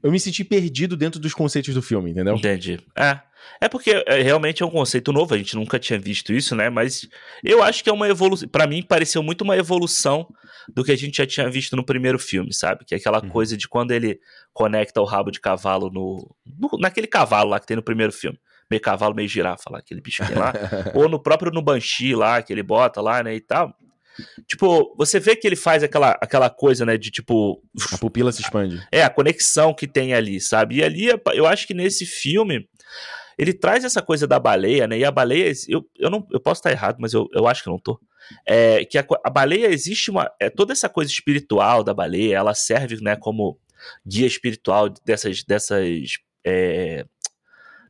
[0.03, 2.35] Eu me senti perdido dentro dos conceitos do filme, entendeu?
[2.37, 2.81] Entendi.
[2.97, 3.21] É.
[3.61, 6.69] É porque é, realmente é um conceito novo, a gente nunca tinha visto isso, né?
[6.69, 7.09] Mas
[7.43, 8.49] eu acho que é uma evolução.
[8.49, 10.27] Para mim, pareceu muito uma evolução
[10.69, 12.85] do que a gente já tinha visto no primeiro filme, sabe?
[12.85, 13.29] Que é aquela uhum.
[13.29, 14.21] coisa de quando ele
[14.53, 18.39] conecta o rabo de cavalo no, no, naquele cavalo lá que tem no primeiro filme.
[18.71, 20.53] Meio cavalo, meio girafa lá, aquele bicho lá.
[20.95, 23.75] Ou no próprio no Banshee lá, que ele bota lá, né, e tal.
[24.47, 27.63] Tipo, você vê que ele faz aquela, aquela coisa, né, de tipo.
[27.93, 28.81] A pupila se expande.
[28.91, 30.77] É, a conexão que tem ali, sabe?
[30.77, 32.69] E ali, eu acho que nesse filme,
[33.39, 34.99] ele traz essa coisa da baleia, né?
[34.99, 37.71] E a baleia, eu, eu, não, eu posso estar errado, mas eu, eu acho que
[37.71, 37.99] não tô.
[38.47, 40.31] É, que a, a baleia existe uma.
[40.39, 43.59] É, toda essa coisa espiritual da baleia, ela serve, né, como
[44.07, 45.43] guia espiritual dessas.
[45.45, 47.05] dessas é,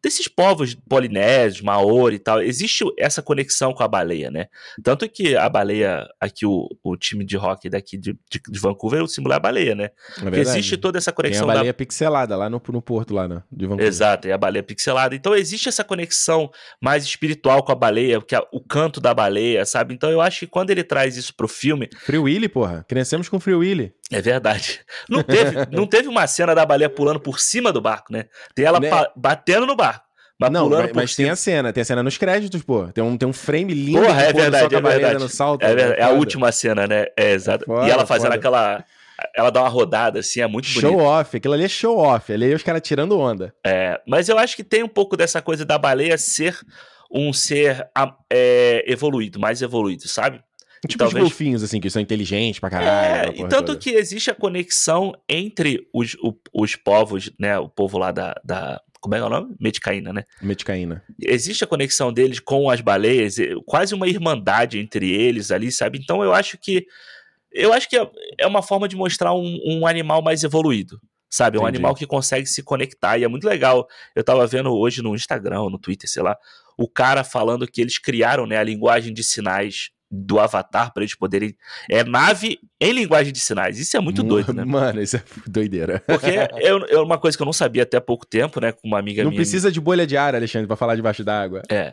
[0.03, 4.47] desses povos polinésios, maori e tal, existe essa conexão com a baleia, né?
[4.83, 9.03] Tanto que a baleia, aqui o, o time de hockey daqui de, de, de Vancouver,
[9.03, 9.91] o símbolo é a baleia, né?
[10.33, 11.47] É existe toda essa conexão.
[11.47, 11.77] Tem a baleia da...
[11.77, 13.43] pixelada lá no, no porto, lá né?
[13.51, 13.87] de Vancouver.
[13.87, 15.15] Exato, é a baleia pixelada.
[15.15, 16.51] Então existe essa conexão
[16.81, 19.95] mais espiritual com a baleia, que é o canto da baleia, sabe?
[19.95, 21.89] Então eu acho que quando ele traz isso pro filme...
[22.05, 22.85] Free Willy, porra.
[22.89, 23.93] Crescemos com Free Willy.
[24.11, 24.81] É verdade.
[25.09, 28.25] Não teve, não teve uma cena da baleia pulando por cima do barco, né?
[28.55, 28.91] Tem ela né?
[29.15, 29.90] batendo no barco.
[30.41, 32.87] Mas não, mas, mas tem a cena, tem a cena nos créditos, pô.
[32.87, 34.01] Tem um, tem um frame lindo.
[34.01, 35.29] Porra, é verdade, é verdade.
[35.29, 36.01] Salto, é, verdade.
[36.01, 37.05] é, a última cena, né?
[37.15, 37.67] É exato.
[37.67, 38.37] Foda, e ela fazendo foda.
[38.37, 38.85] aquela.
[39.37, 40.99] Ela dá uma rodada, assim, é muito show bonito.
[40.99, 42.33] Show off, aquilo ali é show off.
[42.33, 43.55] Ali é os caras tirando onda.
[43.67, 46.59] É, mas eu acho que tem um pouco dessa coisa da baleia ser
[47.13, 47.87] um ser
[48.33, 50.41] é, evoluído, mais evoluído, sabe?
[50.89, 51.23] Tipo talvez...
[51.23, 53.31] os golfinhos, assim, que são inteligentes pra caralho.
[53.31, 53.79] É, e tanto toda.
[53.79, 57.59] que existe a conexão entre os, o, os povos, né?
[57.59, 59.57] O povo lá da, da como é, é o nome?
[59.59, 60.25] Medicaína, né?
[60.43, 61.03] Medicaína.
[61.21, 63.37] Existe a conexão deles com as baleias,
[63.67, 65.99] quase uma irmandade entre eles ali, sabe?
[65.99, 66.87] Então eu acho que.
[67.53, 68.09] Eu acho que é,
[68.39, 71.01] é uma forma de mostrar um, um animal mais evoluído.
[71.29, 71.59] Sabe?
[71.59, 73.17] Um animal que consegue se conectar.
[73.17, 73.89] E é muito legal.
[74.17, 76.37] Eu tava vendo hoje no Instagram, no Twitter, sei lá,
[76.77, 81.15] o cara falando que eles criaram né, a linguagem de sinais do Avatar para eles
[81.15, 81.55] poderem.
[81.89, 83.79] É nave em linguagem de sinais.
[83.79, 84.65] Isso é muito doido, né?
[84.65, 86.03] Mano, isso é doideira.
[86.05, 86.27] Porque
[86.91, 88.73] é, uma coisa que eu não sabia até há pouco tempo, né?
[88.73, 89.39] Com uma amiga não minha.
[89.39, 91.63] Não precisa de bolha de ar, Alexandre, para falar debaixo d'água.
[91.71, 91.93] É.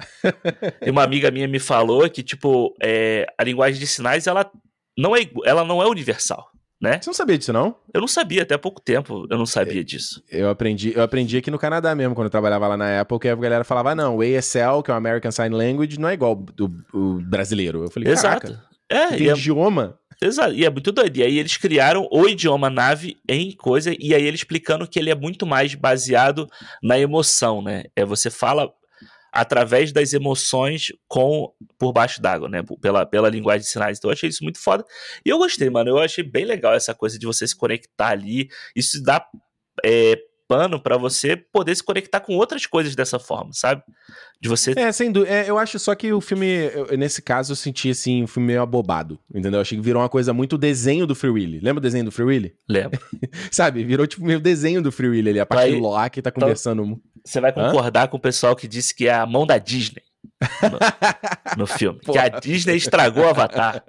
[0.81, 4.49] e uma amiga minha me falou que, tipo, é, a linguagem de sinais, ela
[4.97, 6.99] não é, ela não é universal né?
[7.01, 7.75] Você não sabia disso, não?
[7.93, 10.23] Eu não sabia, até há pouco tempo eu não sabia disso.
[10.29, 13.27] Eu aprendi, eu aprendi aqui no Canadá mesmo, quando eu trabalhava lá na Apple, que
[13.27, 16.35] a galera falava, não, o ASL, que é o American Sign Language, não é igual
[16.35, 17.83] do, o brasileiro.
[17.83, 18.59] Eu falei, Exato.
[18.89, 19.97] É, tem é, idioma.
[20.21, 21.17] Exato, e é muito doido.
[21.17, 25.09] E aí eles criaram o idioma nave em coisa, e aí ele explicando que ele
[25.09, 26.47] é muito mais baseado
[26.81, 27.83] na emoção, né?
[27.95, 28.71] É você fala
[29.31, 32.63] através das emoções com por baixo d'água, né?
[32.81, 33.97] Pela, pela linguagem de sinais.
[33.97, 34.83] Então eu achei isso muito foda.
[35.25, 35.89] E eu gostei, mano.
[35.89, 38.49] Eu achei bem legal essa coisa de você se conectar ali.
[38.75, 39.25] Isso dá
[39.85, 40.17] é,
[40.47, 43.83] pano para você poder se conectar com outras coisas dessa forma, sabe?
[44.39, 44.73] De você.
[44.77, 45.33] É, sem dúvida.
[45.33, 48.47] É, eu acho só que o filme, eu, nesse caso, eu senti assim, um filme
[48.47, 49.19] meio abobado.
[49.29, 49.57] Entendeu?
[49.57, 51.59] Eu achei que virou uma coisa muito desenho do Free Willy.
[51.59, 52.55] Lembra o desenho do Free Willy?
[52.69, 52.99] Lembro.
[53.51, 53.83] sabe?
[53.83, 55.39] Virou tipo meio desenho do Free Willy ali.
[55.39, 56.83] A parte do Loki tá então, conversando.
[56.83, 58.07] Então, você vai concordar Hã?
[58.07, 60.03] com o pessoal que disse que é a mão da Disney.
[60.39, 61.99] No, no filme.
[61.99, 63.83] Que a Disney estragou o Avatar.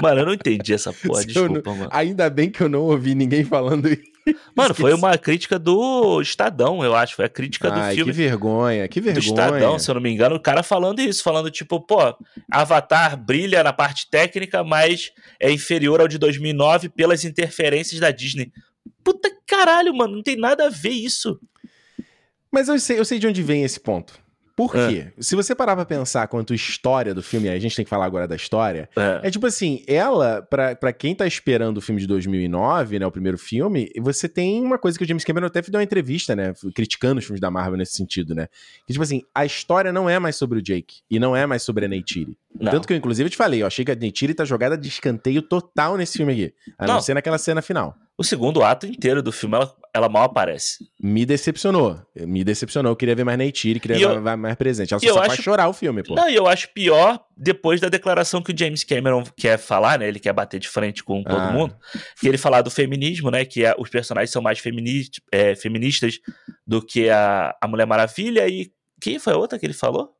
[0.00, 1.90] Mano, eu não entendi essa porra, desculpa, não, mano.
[1.92, 4.12] Ainda bem que eu não ouvi ninguém falando isso.
[4.56, 7.16] Mano, foi uma crítica do Estadão, eu acho.
[7.16, 8.12] Foi a crítica Ai, do filme.
[8.12, 9.20] Que vergonha, que vergonha.
[9.20, 11.98] Do Estadão, se eu não me engano, o cara falando isso, falando tipo, pô,
[12.50, 18.52] Avatar brilha na parte técnica, mas é inferior ao de 2009 pelas interferências da Disney.
[19.04, 21.38] Puta caralho, mano, não tem nada a ver isso.
[22.50, 24.21] Mas eu sei, eu sei de onde vem esse ponto.
[24.54, 24.88] Por é.
[24.88, 25.12] quê?
[25.18, 28.28] Se você parar pra pensar quanto história do filme, a gente tem que falar agora
[28.28, 32.06] da história, é, é tipo assim, ela, pra, pra quem tá esperando o filme de
[32.06, 35.78] 2009, né, o primeiro filme, você tem uma coisa que o James Cameron até deu
[35.78, 38.48] uma entrevista, né, criticando os filmes da Marvel nesse sentido, né,
[38.86, 41.62] que tipo assim, a história não é mais sobre o Jake, e não é mais
[41.62, 42.36] sobre a Neytiri.
[42.58, 45.42] Tanto que eu, inclusive, te falei, eu achei que a Neytiri tá jogada de escanteio
[45.42, 47.96] total nesse filme aqui, a não, não ser naquela cena final.
[48.16, 50.78] O segundo ato inteiro do filme, ela, ela mal aparece.
[50.98, 52.00] Me decepcionou.
[52.16, 52.92] Me decepcionou.
[52.92, 54.94] Eu queria ver mais Neytiri, queria ver mais, mais presente.
[54.94, 55.30] Ela só, só acho...
[55.30, 56.14] faz chorar o filme, pô.
[56.14, 60.08] Não, e eu acho pior depois da declaração que o James Cameron quer falar, né?
[60.08, 61.52] Ele quer bater de frente com todo ah.
[61.52, 61.76] mundo.
[62.18, 63.44] Que ele falar do feminismo, né?
[63.44, 66.18] Que é, os personagens são mais feminist, é, feministas
[66.66, 68.48] do que a, a Mulher Maravilha.
[68.48, 70.14] E quem foi a outra que ele falou?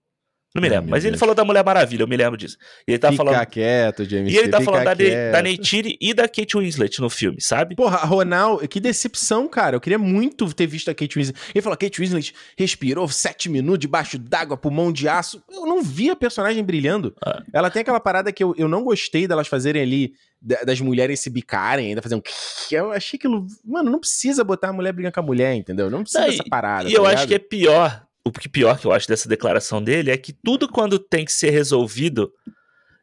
[0.54, 0.90] Não me lembro.
[0.90, 2.58] Mas ele falou da Mulher Maravilha, eu me lembro disso.
[2.86, 3.46] E ele tá fica falando.
[3.46, 4.34] quieto, James.
[4.34, 7.74] E ele tá falando da, da Neytiri e da Kate Winslet no filme, sabe?
[7.74, 9.76] Porra, Ronald, que decepção, cara.
[9.76, 11.38] Eu queria muito ter visto a Kate Winslet.
[11.54, 15.42] Ele falou: Kate Winslet respirou sete minutos debaixo d'água, pulmão de aço.
[15.50, 17.16] Eu não vi a personagem brilhando.
[17.24, 17.42] Ah.
[17.50, 20.12] Ela tem aquela parada que eu, eu não gostei delas fazerem ali
[20.42, 22.22] das mulheres se bicarem, ainda fazer um.
[22.70, 23.28] Eu achei que.
[23.64, 25.88] Mano, não precisa botar a mulher brigando com a mulher, entendeu?
[25.88, 26.88] Não precisa não, dessa parada.
[26.88, 27.18] E tá eu ligado?
[27.18, 30.32] acho que é pior o que pior que eu acho dessa declaração dele é que
[30.32, 32.32] tudo quando tem que ser resolvido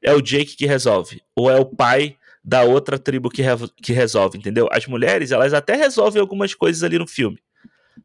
[0.01, 3.51] é o Jake que resolve, ou é o pai da outra tribo que, re
[3.81, 4.67] que resolve, entendeu?
[4.71, 7.37] As mulheres, elas até resolvem algumas coisas ali no filme.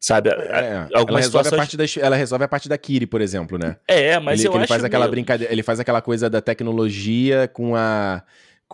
[0.00, 0.28] Sabe?
[0.28, 3.76] É, ela, resolve a parte da, ela resolve a parte da Kiri, por exemplo, né?
[3.86, 7.48] É, mas ele, eu ele acho faz aquela brincadeira, ele faz aquela coisa da tecnologia
[7.52, 8.22] com a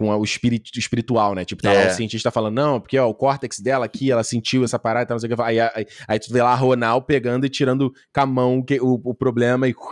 [0.01, 1.45] com o espírito espiritual, né?
[1.45, 1.85] Tipo, tá é.
[1.85, 5.05] lá o cientista falando, não, porque ó, o córtex dela aqui, ela sentiu essa parada
[5.05, 5.43] tal, não sei o que.
[5.43, 9.11] Aí, aí, aí, tu vê lá a Ronald pegando e tirando com a mão o,
[9.11, 9.75] o problema e.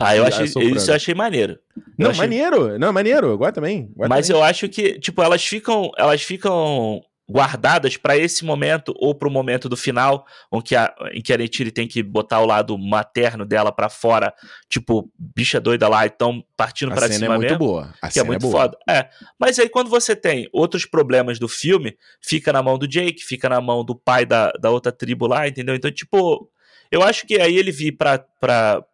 [0.00, 1.58] Ah, eu achei, isso eu achei maneiro.
[1.96, 2.22] não, achei...
[2.22, 2.76] maneiro.
[2.76, 3.32] Não, maneiro.
[3.32, 3.88] Agora também.
[3.94, 4.42] Agora Mas também.
[4.42, 5.92] eu acho que, tipo, elas ficam.
[5.96, 7.00] Elas ficam
[7.32, 11.32] guardadas para esse momento ou para o momento do final, em que a, em que
[11.32, 14.34] a Neytiri tem que botar o lado materno dela para fora,
[14.68, 17.94] tipo, bicha doida lá, então partindo para cima é muito mesmo, boa.
[18.02, 18.76] A que é muito é foda.
[18.88, 23.24] É, mas aí quando você tem outros problemas do filme, fica na mão do Jake,
[23.24, 25.74] fica na mão do pai da, da outra tribo lá, entendeu?
[25.74, 26.50] Então, tipo,
[26.90, 28.22] eu acho que aí ele vir pra,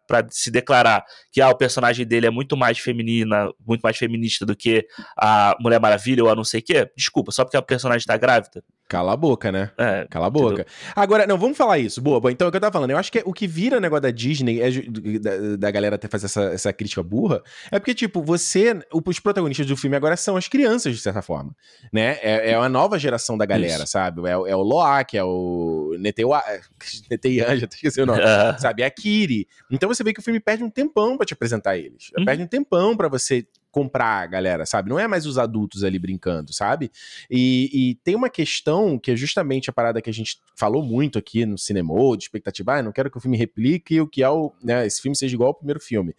[0.09, 3.95] pra, pra se declarar que ah, o personagem dele é muito mais feminina, muito mais
[3.95, 6.89] feminista do que a Mulher Maravilha ou a não sei o quê.
[6.97, 8.63] Desculpa, só porque a personagem tá grávida.
[8.89, 9.69] Cala a boca, né?
[9.77, 10.61] É, Cala a boca.
[10.61, 10.65] Entendeu?
[10.95, 12.01] Agora, não, vamos falar isso.
[12.01, 12.31] Boa, boa.
[12.31, 12.89] Então, é o que eu tava falando.
[12.89, 14.71] Eu acho que o que vira negócio da Disney, é,
[15.19, 18.79] da, da, galera até fazer essa, essa crítica burra, é porque, tipo, você.
[18.91, 21.55] Os protagonistas do filme agora são as crianças, de certa forma.
[21.93, 22.17] Né?
[22.23, 23.91] É, é uma nova geração da galera, isso.
[23.91, 24.27] sabe?
[24.27, 25.95] É, é o Loak, é o.
[25.99, 28.23] Neteian, já esqueci o nome.
[28.57, 28.81] sabe?
[28.81, 29.47] É a Kiri.
[29.69, 32.11] Então você vê que o filme perde um tempão para te apresentar eles.
[32.17, 32.25] Uhum.
[32.25, 34.89] Perde um tempão para você comprar, galera, sabe?
[34.89, 36.91] Não é mais os adultos ali brincando, sabe?
[37.29, 41.19] E, e, tem uma questão que é justamente a parada que a gente falou muito
[41.19, 44.29] aqui no cinema, de expectativa, ah, não quero que o filme replique o que é
[44.29, 46.15] o, né, esse filme seja igual ao primeiro filme.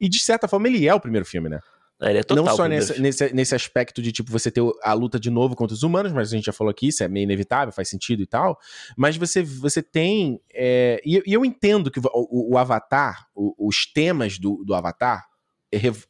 [0.00, 1.60] E de certa forma ele é o primeiro filme, né?
[2.10, 5.18] Ele é total não só nesse, nesse, nesse, aspecto de, tipo, você ter a luta
[5.18, 7.72] de novo contra os humanos, mas a gente já falou aqui, isso é meio inevitável,
[7.72, 8.58] faz sentido e tal,
[8.96, 13.68] mas você, você tem, é, e, e, eu entendo que o, o, o Avatar, o,
[13.68, 15.26] os temas do, do Avatar,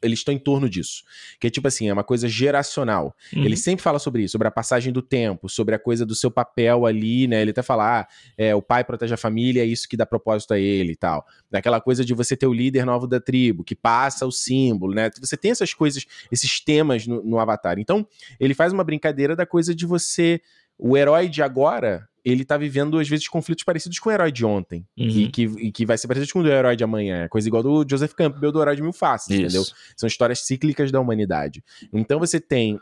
[0.02, 1.02] eles estão em torno disso.
[1.40, 3.14] Que é tipo assim, é uma coisa geracional.
[3.34, 3.44] Uhum.
[3.44, 6.30] Ele sempre fala sobre isso, sobre a passagem do tempo, sobre a coisa do seu
[6.30, 7.42] papel ali, né?
[7.42, 10.54] Ele até fala, ah, é, o pai protege a família, é isso que dá propósito
[10.54, 11.26] a ele e tal.
[11.50, 15.10] Daquela coisa de você ter o líder novo da tribo, que passa o símbolo, né?
[15.20, 17.78] Você tem essas coisas, esses temas no, no Avatar.
[17.78, 18.06] Então,
[18.38, 20.40] ele faz uma brincadeira da coisa de você.
[20.78, 24.44] O herói de agora, ele tá vivendo, às vezes, conflitos parecidos com o herói de
[24.44, 24.86] ontem.
[24.98, 25.06] Uhum.
[25.06, 27.24] E, que, e que vai ser parecido com o do herói de amanhã.
[27.24, 29.40] É coisa igual do Joseph Campbell do herói de mil faces, Isso.
[29.42, 29.64] entendeu?
[29.96, 31.62] São histórias cíclicas da humanidade.
[31.92, 32.78] Então você tem.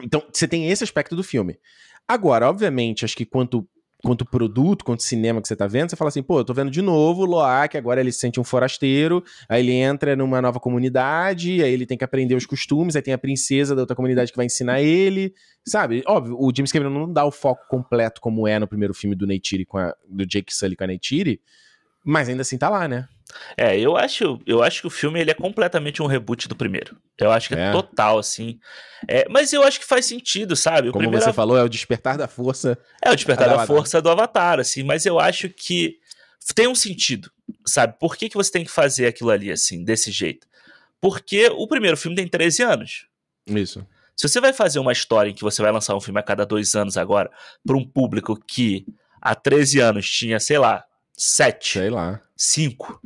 [0.00, 1.58] Então, você tem esse aspecto do filme.
[2.06, 3.68] Agora, obviamente, acho que quanto
[4.02, 6.70] quanto produto, quanto cinema que você tá vendo, você fala assim, pô, eu tô vendo
[6.70, 10.60] de novo o Loak, agora ele se sente um forasteiro, aí ele entra numa nova
[10.60, 14.30] comunidade, aí ele tem que aprender os costumes, aí tem a princesa da outra comunidade
[14.30, 15.34] que vai ensinar ele,
[15.66, 16.02] sabe?
[16.06, 19.26] Óbvio, o James Cameron não dá o foco completo como é no primeiro filme do
[19.26, 21.40] Neytiri com a, do Jake Sully com a Neytiri,
[22.08, 23.06] mas ainda assim tá lá, né?
[23.54, 26.96] É, eu acho, eu acho que o filme ele é completamente um reboot do primeiro.
[27.18, 28.58] Eu acho que é, é total, assim.
[29.06, 30.88] É, mas eu acho que faz sentido, sabe?
[30.88, 31.22] O Como primeiro...
[31.22, 32.78] você falou, é o despertar da força.
[33.02, 34.82] É o despertar da, da força do Avatar, assim.
[34.82, 35.98] Mas eu acho que
[36.54, 37.30] tem um sentido,
[37.66, 37.94] sabe?
[38.00, 40.46] Por que, que você tem que fazer aquilo ali, assim, desse jeito?
[40.98, 43.06] Porque o primeiro filme tem 13 anos.
[43.46, 43.86] Isso.
[44.16, 46.46] Se você vai fazer uma história em que você vai lançar um filme a cada
[46.46, 47.30] dois anos agora,
[47.66, 48.86] para um público que
[49.20, 50.87] há 13 anos tinha, sei lá,
[51.18, 51.78] 7.
[51.80, 52.20] Sei lá.
[52.36, 53.00] 5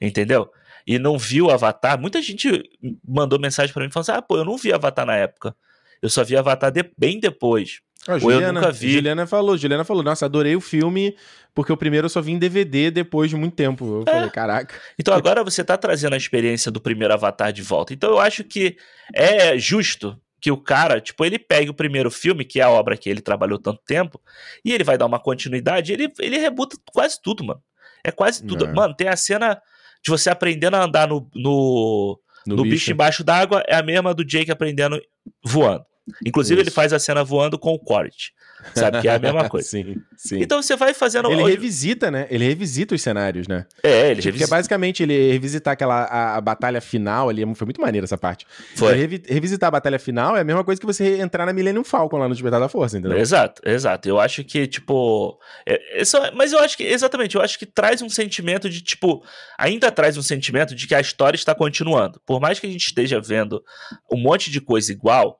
[0.00, 0.50] entendeu?
[0.86, 2.00] E não viu Avatar.
[2.00, 2.62] Muita gente
[3.06, 5.54] mandou mensagem para mim falando assim: ah, pô, eu não vi Avatar na época.
[6.00, 7.80] Eu só vi Avatar de, bem depois.
[8.08, 8.92] Ah, Juliana, eu nunca vi.
[8.92, 11.14] Juliana falou, Juliana falou, nossa, adorei o filme,
[11.54, 13.84] porque o primeiro eu só vi em DVD depois de muito tempo.
[13.84, 14.10] Eu é.
[14.10, 14.74] falei, caraca.
[14.98, 17.92] Então agora você tá trazendo a experiência do primeiro Avatar de volta.
[17.92, 18.78] Então eu acho que
[19.14, 22.96] é justo que o cara, tipo, ele pegue o primeiro filme, que é a obra
[22.96, 24.20] que ele trabalhou tanto tempo,
[24.64, 27.62] e ele vai dar uma continuidade, ele, ele rebuta quase tudo, mano.
[28.02, 28.64] É quase tudo.
[28.64, 28.72] É.
[28.72, 29.60] Mano, tem a cena
[30.02, 32.74] de você aprendendo a andar no, no, no, no bicho.
[32.74, 35.00] bicho embaixo d'água, é a mesma do Jake aprendendo
[35.44, 35.84] voando.
[36.24, 36.70] Inclusive, Isso.
[36.70, 38.32] ele faz a cena voando com o Corit.
[38.74, 39.00] Sabe?
[39.00, 39.68] Que é a mesma coisa.
[39.68, 40.40] sim, sim.
[40.40, 41.30] Então você vai fazendo.
[41.30, 42.26] Ele revisita, né?
[42.30, 43.66] Ele revisita os cenários, né?
[43.82, 44.32] É, ele revisita.
[44.32, 47.42] Porque basicamente ele revisitar aquela a, a batalha final ali.
[47.54, 48.46] Foi muito maneiro essa parte.
[48.76, 48.94] Foi.
[48.94, 52.18] Revi, revisitar a batalha final é a mesma coisa que você entrar na Millennium Falcon
[52.18, 53.18] lá no Despertar da Força, entendeu?
[53.18, 54.08] Exato, exato.
[54.08, 55.38] Eu acho que, tipo.
[55.66, 58.82] É, é só, mas eu acho que, exatamente, eu acho que traz um sentimento de,
[58.82, 59.24] tipo.
[59.58, 62.20] Ainda traz um sentimento de que a história está continuando.
[62.26, 63.62] Por mais que a gente esteja vendo
[64.10, 65.39] um monte de coisa igual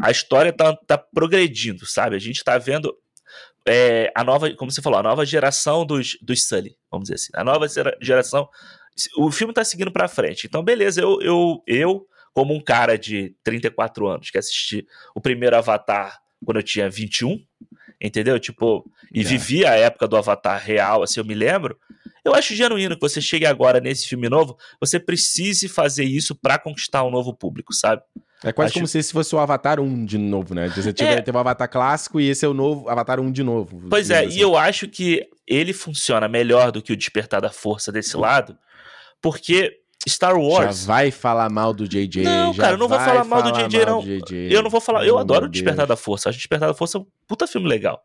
[0.00, 2.16] a história tá, tá progredindo, sabe?
[2.16, 2.96] A gente tá vendo
[3.66, 7.32] é, a nova, como você falou, a nova geração dos, dos Sully, vamos dizer assim.
[7.34, 7.66] A nova
[8.00, 8.48] geração.
[9.16, 10.46] O filme tá seguindo pra frente.
[10.46, 15.56] Então, beleza, eu, eu, eu como um cara de 34 anos que assisti o primeiro
[15.56, 17.44] Avatar quando eu tinha 21,
[18.00, 18.38] entendeu?
[18.38, 19.24] Tipo, e é.
[19.24, 21.78] vivi a época do Avatar real, assim, eu me lembro.
[22.24, 26.58] Eu acho genuíno que você chegue agora nesse filme novo, você precise fazer isso para
[26.58, 28.02] conquistar um novo público, sabe?
[28.44, 28.74] É quase Acho...
[28.74, 30.68] como se esse fosse o Avatar 1 de novo, né?
[30.68, 31.22] Você tiver, é...
[31.22, 33.82] teve o Avatar clássico e esse é o novo Avatar 1 de novo.
[33.90, 34.38] Pois é, assim.
[34.38, 38.56] e eu acho que ele funciona melhor do que o Despertar da Força desse lado,
[39.20, 40.80] porque Star Wars.
[40.80, 42.22] Já vai falar mal do JJ.
[42.22, 44.00] Não, cara, eu não vou falar mal do JJ, não.
[44.00, 44.52] Do JJ.
[44.52, 45.04] Eu não vou falar.
[45.06, 46.28] Eu adoro o Despertar da Força.
[46.28, 48.02] Acho Despertar da Força um puta filme legal.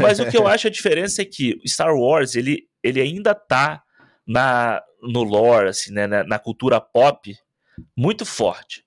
[0.00, 3.82] Mas o que eu acho a diferença é que Star Wars, ele, ele ainda tá
[4.26, 7.34] na, no lore, assim, né, na, na cultura pop,
[7.96, 8.84] muito forte.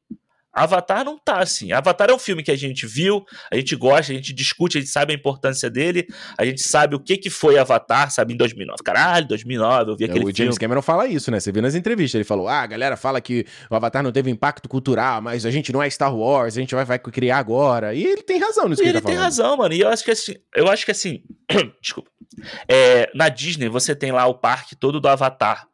[0.53, 1.71] Avatar não tá assim.
[1.71, 4.81] Avatar é um filme que a gente viu, a gente gosta, a gente discute, a
[4.81, 6.07] gente sabe a importância dele,
[6.37, 8.77] a gente sabe o que que foi Avatar, sabe, em 2009.
[8.83, 10.33] Caralho, 2009, eu vi aquele filme.
[10.33, 11.39] O James Cameron fala isso, né?
[11.39, 14.29] Você viu nas entrevistas, ele falou, ah, a galera fala que o Avatar não teve
[14.31, 17.93] impacto cultural, mas a gente não é Star Wars, a gente vai, vai criar agora.
[17.93, 19.17] E ele tem razão nisso e que ele, ele tá falando.
[19.17, 19.73] Tem razão, mano.
[19.73, 21.23] E eu acho que assim, eu acho que assim,
[21.81, 22.09] desculpa.
[22.67, 25.67] É, na Disney você tem lá o parque todo do Avatar.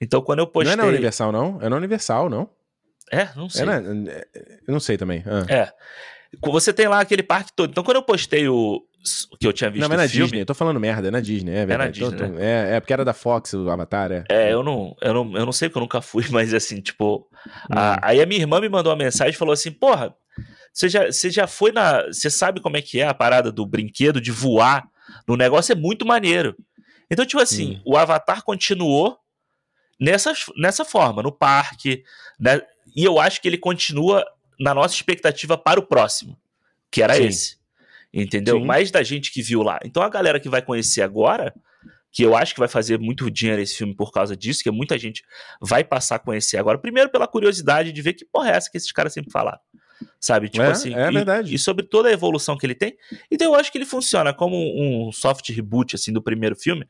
[0.00, 0.76] Então quando eu postei...
[0.76, 1.58] Não é na Universal, não?
[1.60, 2.50] É na Universal, não?
[3.10, 3.66] É, não sei.
[3.68, 4.26] É,
[4.66, 5.24] eu não sei também.
[5.26, 5.46] Ah.
[5.52, 5.72] É.
[6.42, 7.70] Você tem lá aquele parque todo.
[7.70, 8.82] Então, quando eu postei o,
[9.38, 9.82] que eu tinha visto.
[9.82, 12.00] Não, mas é na filme, Disney, eu tô falando merda, é na Disney, é verdade.
[12.00, 12.28] É na Disney.
[12.28, 12.44] Tô, né?
[12.44, 14.24] é, é, porque era da Fox o Avatar, é.
[14.28, 17.28] É, eu não, eu não, eu não sei porque eu nunca fui, mas assim, tipo.
[17.46, 17.74] Hum.
[17.74, 20.14] A, aí a minha irmã me mandou uma mensagem e falou assim: porra,
[20.72, 22.06] você já, você já foi na.
[22.06, 24.86] Você sabe como é que é a parada do brinquedo, de voar
[25.26, 25.72] no negócio?
[25.72, 26.54] É muito maneiro.
[27.10, 27.92] Então, tipo assim, hum.
[27.92, 29.16] o Avatar continuou
[29.98, 32.02] nessa, nessa forma, no parque,
[32.38, 32.60] né?
[32.98, 34.26] E eu acho que ele continua
[34.58, 36.36] na nossa expectativa para o próximo,
[36.90, 37.26] que era Sim.
[37.26, 37.56] esse.
[38.12, 38.58] Entendeu?
[38.58, 38.64] Sim.
[38.64, 39.78] Mais da gente que viu lá.
[39.84, 41.54] Então a galera que vai conhecer agora,
[42.10, 44.98] que eu acho que vai fazer muito dinheiro esse filme por causa disso, que muita
[44.98, 45.22] gente
[45.60, 46.76] vai passar a conhecer agora.
[46.76, 49.60] Primeiro pela curiosidade de ver que porra é essa que esses caras sempre falaram.
[50.18, 50.48] Sabe?
[50.48, 50.92] Tipo é, assim.
[50.92, 51.54] É e, verdade.
[51.54, 52.96] E sobre toda a evolução que ele tem.
[53.30, 56.84] Então eu acho que ele funciona como um soft reboot, assim, do primeiro filme.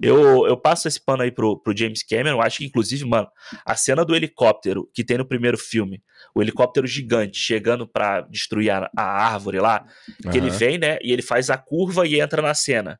[0.00, 2.40] Eu, eu passo esse pano aí pro, pro James Cameron.
[2.40, 3.28] Acho que, inclusive, mano,
[3.64, 6.02] a cena do helicóptero que tem no primeiro filme,
[6.34, 9.84] o helicóptero gigante chegando para destruir a, a, árvore lá,
[10.20, 10.34] que uhum.
[10.34, 10.98] ele vem, né?
[11.02, 12.98] E ele faz a curva e entra na cena.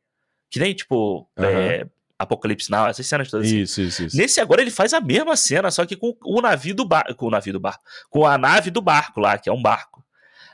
[0.51, 1.44] Que nem, tipo, uhum.
[1.44, 1.86] é,
[2.23, 3.47] Apocalipse Now, essas cenas todas.
[3.47, 3.59] Assim.
[3.59, 4.16] Isso, isso, isso.
[4.16, 7.14] Nesse agora ele faz a mesma cena, só que com o navio do barco.
[7.14, 7.82] Com o navio do barco.
[8.09, 10.05] Com a nave do barco lá, que é um barco.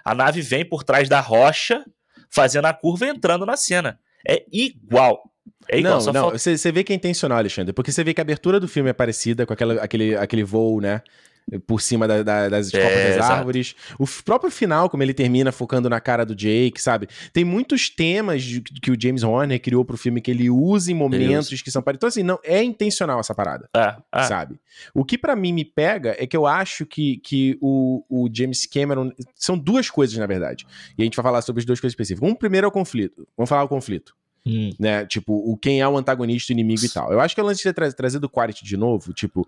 [0.05, 1.85] A nave vem por trás da rocha,
[2.31, 3.99] fazendo a curva e entrando na cena.
[4.27, 5.31] É igual.
[5.69, 8.23] É igual, não, não, você, vê que é intencional, Alexandre, porque você vê que a
[8.23, 11.03] abertura do filme é parecida com aquela, aquele, aquele voo, né?
[11.67, 13.75] Por cima da, da, das é, copas das árvores.
[13.99, 17.09] O próprio final, como ele termina focando na cara do Jake, sabe?
[17.33, 20.95] Tem muitos temas de, que o James Horner criou pro filme que ele usa em
[20.95, 21.99] momentos que são parecidos.
[21.99, 23.67] Então, assim, não, é intencional essa parada.
[23.75, 24.23] É, é.
[24.25, 24.61] Sabe?
[24.93, 28.67] O que para mim me pega é que eu acho que, que o, o James
[28.67, 29.11] Cameron.
[29.35, 30.67] São duas coisas, na verdade.
[30.99, 32.29] E a gente vai falar sobre as duas coisas específicas.
[32.29, 33.27] Um primeiro é o conflito.
[33.37, 34.15] Vamos falar o conflito.
[34.49, 34.71] Hum.
[34.79, 35.05] Né?
[35.07, 37.13] Tipo, o quem é o antagonista, o inimigo e tal.
[37.13, 39.47] Eu acho que o lance de ter trazido o Quarity de novo, tipo,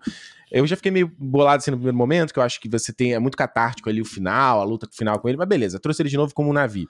[0.51, 3.13] eu já fiquei meio bolado assim no primeiro momento, que eu acho que você tem.
[3.13, 6.09] É muito catártico ali o final, a luta final com ele, mas beleza, trouxe ele
[6.09, 6.89] de novo como um navio.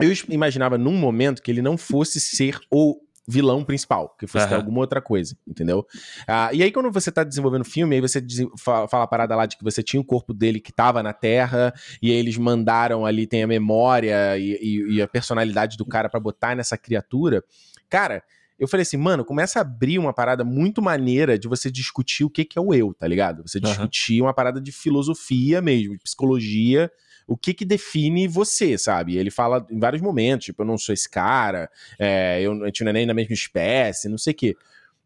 [0.00, 4.56] Eu imaginava num momento que ele não fosse ser o vilão principal, que fosse uhum.
[4.56, 5.86] alguma outra coisa, entendeu?
[6.26, 8.24] Ah, e aí, quando você tá desenvolvendo o filme, aí você
[8.58, 11.74] fala, a parada lá de que você tinha o corpo dele que tava na Terra,
[12.00, 16.08] e aí eles mandaram ali, tem a memória e, e, e a personalidade do cara
[16.08, 17.44] para botar nessa criatura.
[17.90, 18.22] Cara,
[18.58, 22.30] eu falei assim, mano, começa a abrir uma parada muito maneira de você discutir o
[22.30, 23.46] que, que é o eu, tá ligado?
[23.46, 24.26] Você discutir uhum.
[24.26, 26.90] uma parada de filosofia mesmo, de psicologia
[27.28, 29.16] o que que define você, sabe?
[29.18, 32.82] Ele fala em vários momentos, tipo, eu não sou esse cara, é, eu, a gente
[32.82, 34.56] não é nem da mesma espécie, não sei o quê.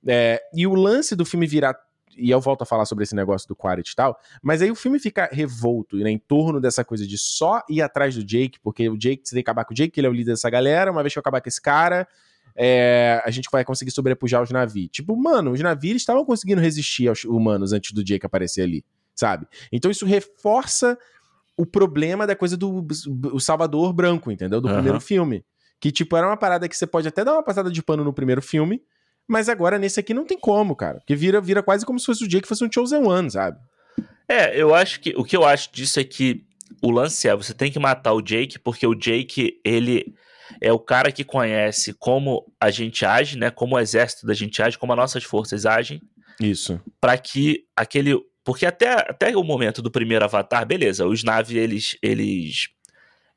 [0.06, 1.76] É, e o lance do filme virar
[2.16, 4.74] e eu volto a falar sobre esse negócio do Quaritch e tal, mas aí o
[4.74, 8.88] filme fica revolto né, em torno dessa coisa de só ir atrás do Jake, porque
[8.88, 10.92] o Jake, você tem que acabar com o Jake, ele é o líder dessa galera,
[10.92, 12.06] uma vez que eu acabar com esse cara,
[12.54, 14.90] é, a gente vai conseguir sobrepujar os navios.
[14.92, 18.84] Tipo, mano, os navios estavam conseguindo resistir aos humanos antes do Jake aparecer ali,
[19.14, 19.46] sabe?
[19.72, 20.98] Então isso reforça
[21.56, 22.86] o problema da coisa do
[23.32, 24.60] o Salvador branco, entendeu?
[24.60, 24.74] Do uhum.
[24.74, 25.44] primeiro filme.
[25.80, 28.12] Que, tipo, era uma parada que você pode até dar uma passada de pano no
[28.12, 28.80] primeiro filme,
[29.26, 30.98] mas agora nesse aqui não tem como, cara.
[30.98, 33.58] Porque vira, vira quase como se fosse o Jake fosse um Chosen One, sabe?
[34.28, 35.12] É, eu acho que.
[35.16, 36.44] O que eu acho disso é que
[36.80, 40.14] o lance é: você tem que matar o Jake, porque o Jake, ele
[40.60, 43.50] é o cara que conhece como a gente age, né?
[43.50, 46.00] Como o exército da gente age, como as nossas forças agem.
[46.40, 46.80] Isso.
[47.00, 48.16] Para que aquele.
[48.44, 51.96] Porque até, até o momento do primeiro Avatar, beleza, os naves, eles.
[52.02, 52.68] eles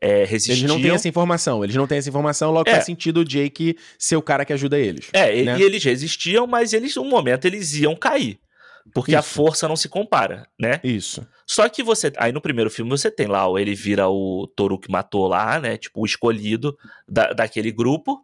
[0.01, 0.57] é, resistiam.
[0.57, 2.73] Eles não têm essa informação, eles não têm essa informação, logo é.
[2.73, 5.09] faz sentido o Jake ser o cara que ajuda eles.
[5.13, 5.57] É, né?
[5.57, 8.39] e eles resistiam, mas eles, um momento, eles iam cair.
[8.93, 9.19] Porque Isso.
[9.19, 10.79] a força não se compara, né?
[10.83, 11.25] Isso.
[11.47, 12.13] Só que você.
[12.17, 15.75] Aí no primeiro filme você tem lá, ele vira o Toru que matou lá, né?
[15.75, 16.77] Tipo, o escolhido
[17.07, 18.23] da, daquele grupo.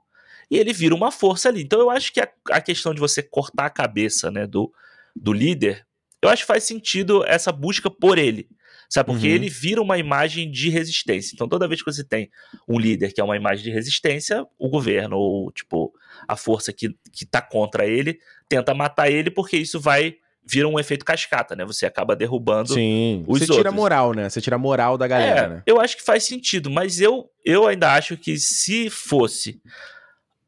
[0.51, 1.63] E ele vira uma força ali.
[1.63, 4.71] Então eu acho que a, a questão de você cortar a cabeça, né, do,
[5.15, 5.85] do líder,
[6.21, 8.47] eu acho que faz sentido essa busca por ele.
[8.89, 9.07] Sabe?
[9.07, 9.33] Porque uhum.
[9.33, 11.33] ele vira uma imagem de resistência.
[11.33, 12.29] Então, toda vez que você tem
[12.67, 15.93] um líder que é uma imagem de resistência, o governo, ou, tipo,
[16.27, 18.19] a força que, que tá contra ele,
[18.49, 21.63] tenta matar ele, porque isso vai vira um efeito cascata, né?
[21.63, 23.57] Você acaba derrubando Sim, os você outros.
[23.57, 24.27] tira a moral, né?
[24.27, 25.63] Você tira a moral da galera, é, né?
[25.65, 29.61] Eu acho que faz sentido, mas eu, eu ainda acho que se fosse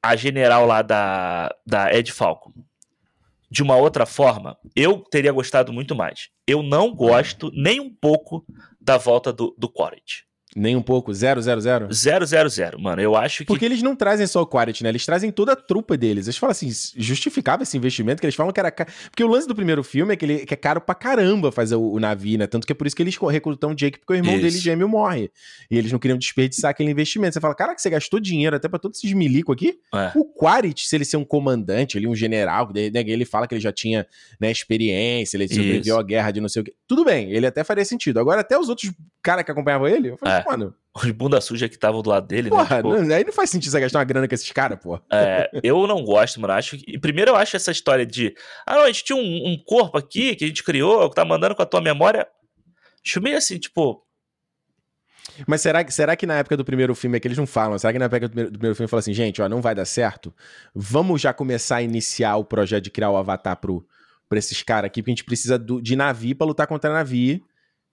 [0.02, 2.52] a general lá da, da Ed Falcon
[3.54, 6.30] de uma outra forma, eu teria gostado muito mais.
[6.48, 8.44] Eu não gosto nem um pouco
[8.82, 10.22] da volta do, do Quaritch.
[10.56, 11.44] Nem um pouco, 000?
[11.92, 13.02] 000, mano.
[13.02, 13.46] Eu acho que.
[13.46, 14.90] Porque eles não trazem só o Quaritch, né?
[14.90, 16.28] Eles trazem toda a trupa deles.
[16.28, 18.92] Eles falam assim, justificava esse investimento, que eles falam que era caro.
[19.10, 21.76] Porque o lance do primeiro filme é que, ele, que é caro pra caramba fazer
[21.76, 22.48] o, o navio, né?
[22.48, 24.44] Tanto que é por isso que eles recrutam o Jake, porque o irmão isso.
[24.44, 25.32] dele gêmeo morre.
[25.70, 27.34] E eles não queriam desperdiçar aquele investimento.
[27.34, 29.80] Você fala, cara, que você gastou dinheiro até pra todos esses milico aqui.
[29.94, 30.12] É.
[30.16, 33.62] O Quaritch, se ele ser um comandante, ele um general, né, ele fala que ele
[33.62, 34.06] já tinha
[34.40, 36.74] né, experiência, ele sobreviveu à guerra de não sei o quê.
[36.94, 38.20] Tudo bem, ele até faria sentido.
[38.20, 40.46] Agora, até os outros caras que acompanhavam ele, eu falei, é.
[40.46, 40.76] mano.
[40.96, 42.76] Os bunda suja que estavam do lado dele, né, Porra, né?
[42.84, 43.04] Tipo...
[43.04, 45.02] Não, aí não faz sentido você gastar uma grana com esses caras, pô.
[45.12, 46.54] É, eu não gosto, mano.
[46.54, 47.00] Acho que...
[47.00, 48.36] Primeiro, eu acho essa história de.
[48.64, 51.26] Ah, não, a gente tinha um, um corpo aqui que a gente criou, que tá
[51.26, 52.28] mandando com a tua memória.
[53.04, 54.06] Acho meio assim, tipo.
[55.48, 57.80] Mas será, será que na época do primeiro filme é que eles não falam?
[57.80, 59.74] Será que na época do primeiro, do primeiro filme fala assim, gente, ó, não vai
[59.74, 60.32] dar certo?
[60.76, 63.84] Vamos já começar a iniciar o projeto de criar o avatar pro,
[64.28, 67.42] pra esses caras aqui, porque a gente precisa do, de navio pra lutar contra navio.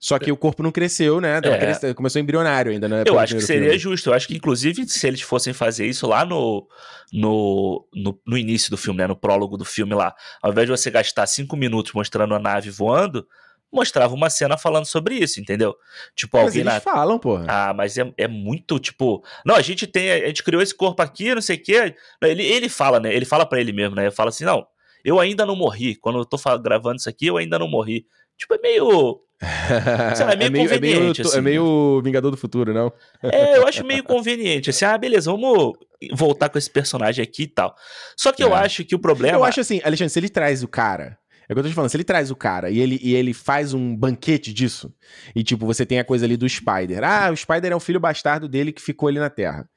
[0.01, 1.39] Só que o corpo não cresceu, né?
[1.43, 1.93] É.
[1.93, 3.03] Começou embrionário ainda, né?
[3.05, 3.77] Eu acho que seria filme.
[3.77, 4.09] justo.
[4.09, 6.67] Eu acho que, inclusive, se eles fossem fazer isso lá no,
[7.13, 9.05] no, no, no, início do filme, né?
[9.05, 12.71] No prólogo do filme lá, ao invés de você gastar cinco minutos mostrando a nave
[12.71, 13.27] voando,
[13.71, 15.75] mostrava uma cena falando sobre isso, entendeu?
[16.15, 16.61] Tipo, mas alguém.
[16.61, 16.79] Eles na...
[16.79, 17.45] falam, porra.
[17.47, 19.23] Ah, mas é, é muito, tipo.
[19.45, 20.11] Não, a gente tem.
[20.11, 21.95] A gente criou esse corpo aqui, não sei o quê.
[22.23, 23.13] Ele, ele fala, né?
[23.13, 24.05] Ele fala para ele mesmo, né?
[24.05, 24.65] Ele fala assim: não,
[25.03, 25.95] eu ainda não morri.
[25.95, 28.05] Quando eu tô gravando isso aqui, eu ainda não morri.
[28.37, 31.21] Tipo, é meio Lá, é meio, é meio conveniente.
[31.21, 31.37] É meio, assim.
[31.37, 32.93] é meio Vingador do Futuro, não?
[33.23, 34.69] É, eu acho meio conveniente.
[34.69, 35.73] Assim, ah, beleza, vamos
[36.13, 37.75] voltar com esse personagem aqui e tal.
[38.15, 38.45] Só que é.
[38.45, 39.37] eu acho que o problema.
[39.37, 41.17] Eu acho assim, Alexandre, se ele traz o cara.
[41.49, 43.13] É o que eu tô te falando, se ele traz o cara e ele, e
[43.13, 44.93] ele faz um banquete disso,
[45.35, 47.03] e tipo, você tem a coisa ali do Spider.
[47.03, 49.67] Ah, o Spider é o filho bastardo dele que ficou ali na Terra.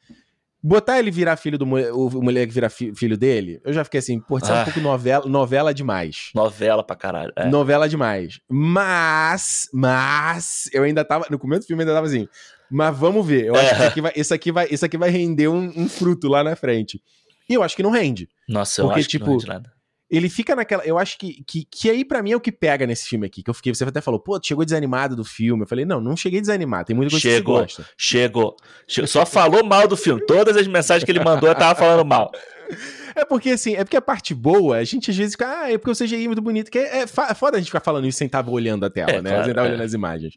[0.66, 4.18] Botar ele virar filho do o moleque virar fi, filho dele, eu já fiquei assim,
[4.18, 4.64] pô, isso é um ah.
[4.64, 6.30] pouco novela, novela demais.
[6.34, 7.30] Novela pra caralho.
[7.36, 7.44] É.
[7.44, 8.40] Novela demais.
[8.48, 12.26] Mas, mas, eu ainda tava, no começo do filme eu ainda tava assim,
[12.70, 13.60] mas vamos ver, eu é.
[13.60, 16.28] acho que isso aqui vai, isso aqui vai, isso aqui vai render um, um, fruto
[16.28, 16.98] lá na frente.
[17.46, 18.26] E eu acho que não rende.
[18.48, 19.73] Nossa, eu porque, acho tipo, que não tipo, rende nada
[20.10, 20.84] ele fica naquela.
[20.84, 23.42] Eu acho que, que, que aí para mim é o que pega nesse filme aqui.
[23.42, 23.74] Que eu fiquei.
[23.74, 25.62] Você até falou, pô, chegou desanimado do filme.
[25.62, 26.86] Eu falei, não, não cheguei desanimado.
[26.86, 27.94] Tem muita coisa chegou, que você gosta.
[27.96, 28.56] Chegou.
[28.86, 29.08] chegou.
[29.08, 30.24] Só falou mal do filme.
[30.26, 32.30] Todas as mensagens que ele mandou, eu tava falando mal.
[33.14, 35.78] É porque, assim, é porque a parte boa, a gente às vezes fica, ah, é
[35.78, 38.06] porque o CGI é muito bonito, que é, é, é foda a gente ficar falando
[38.06, 39.30] isso sem estar olhando a tela, é, né?
[39.30, 39.68] Claro, sem estar é.
[39.68, 40.34] olhando as imagens.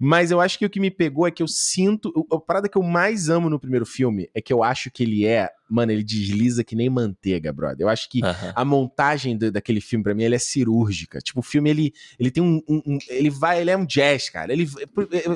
[0.00, 2.12] Mas eu acho que o que me pegou é que eu sinto.
[2.30, 5.26] A parada que eu mais amo no primeiro filme é que eu acho que ele
[5.26, 5.50] é.
[5.68, 7.80] Mano, ele desliza que nem manteiga, brother.
[7.80, 8.20] Eu acho que
[8.54, 11.18] a montagem do, daquele filme, para mim, ele é cirúrgica.
[11.18, 14.30] Tipo, o filme, ele, ele tem um, um, um, Ele vai, ele é um jazz,
[14.30, 14.52] cara.
[14.52, 14.68] Ele,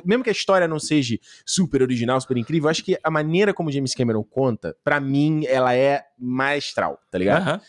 [0.04, 3.52] mesmo que a história não seja super original, super incrível, eu acho que a maneira
[3.52, 6.04] como James Cameron conta, para mim, ela é
[6.80, 7.50] maestral, tá ligado?
[7.50, 7.60] Uhum.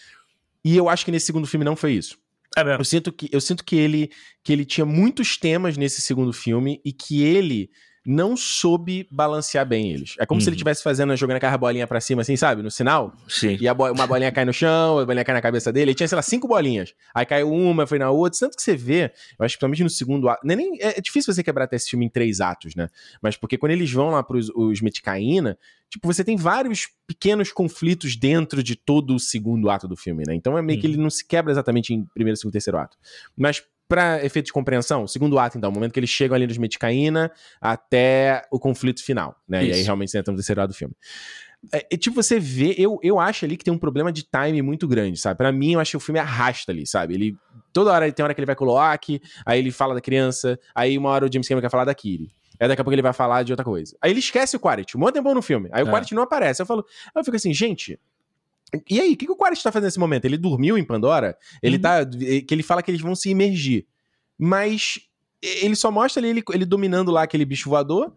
[0.64, 2.18] E eu acho que nesse segundo filme não foi isso.
[2.56, 2.82] É mesmo.
[2.82, 4.12] Eu sinto que, eu sinto que ele
[4.44, 7.70] que ele tinha muitos temas nesse segundo filme e que ele
[8.06, 10.16] não soube balancear bem eles.
[10.20, 10.42] É como uhum.
[10.42, 10.84] se ele estivesse uhum.
[10.84, 12.64] fazendo, jogando aquela bolinha pra cima, assim, sabe?
[12.64, 13.14] No sinal.
[13.28, 13.58] Sim.
[13.60, 15.92] E bo uma bolinha cai no chão, a bolinha cai na cabeça dele.
[15.92, 16.94] Ele tinha, sei lá, cinco bolinhas.
[17.14, 18.40] Aí caiu uma, foi na outra.
[18.40, 20.46] Tanto que você vê, eu acho que principalmente no segundo ato.
[20.46, 22.90] Nem, nem, é difícil você quebrar até esse filme em três atos, né?
[23.22, 25.58] Mas porque quando eles vão lá pros os Meticaína,
[25.90, 30.34] tipo, você tem vários pequenos conflitos dentro de todo o segundo ato do filme, né?
[30.34, 30.82] Então é meio uhum.
[30.82, 32.98] que ele não se quebra exatamente em primeiro, segundo, terceiro ato.
[33.38, 36.58] Mas para efeito de compreensão, segundo ato, então, o momento que eles chegam ali nos
[36.58, 39.66] Meticaína até o conflito final, né?
[39.66, 39.72] Isso.
[39.72, 40.96] E aí realmente você entra no terceiro ato do filme.
[41.74, 44.88] É, tipo, você vê, eu, eu acho ali que tem um problema de time muito
[44.88, 45.38] grande, sabe?
[45.38, 47.16] Para mim, eu acho que o filme arrasta ali, sabe?
[47.16, 47.36] Ele.
[47.74, 50.58] Toda hora tem hora que ele vai com o Loak, aí ele fala da criança,
[50.74, 52.30] aí uma hora o James Cameron quer falar da Kiri.
[52.62, 53.94] Aí daqui a pouco ele vai falar de outra coisa.
[54.02, 55.68] Aí ele esquece o Quaritch, um monte de tempo no filme.
[55.74, 55.92] Aí o é.
[55.92, 56.62] Quaritch não aparece.
[56.62, 58.00] Eu falo, eu fico assim, gente,
[58.90, 60.26] e aí, o que, que o Quaritch tá fazendo nesse momento?
[60.26, 61.38] Ele dormiu em Pandora?
[61.62, 61.82] Ele uhum.
[61.82, 62.06] tá.
[62.06, 63.86] Que ele fala que eles vão se imergir.
[64.38, 65.00] Mas
[65.42, 68.14] ele só mostra ele, ele dominando lá aquele bicho voador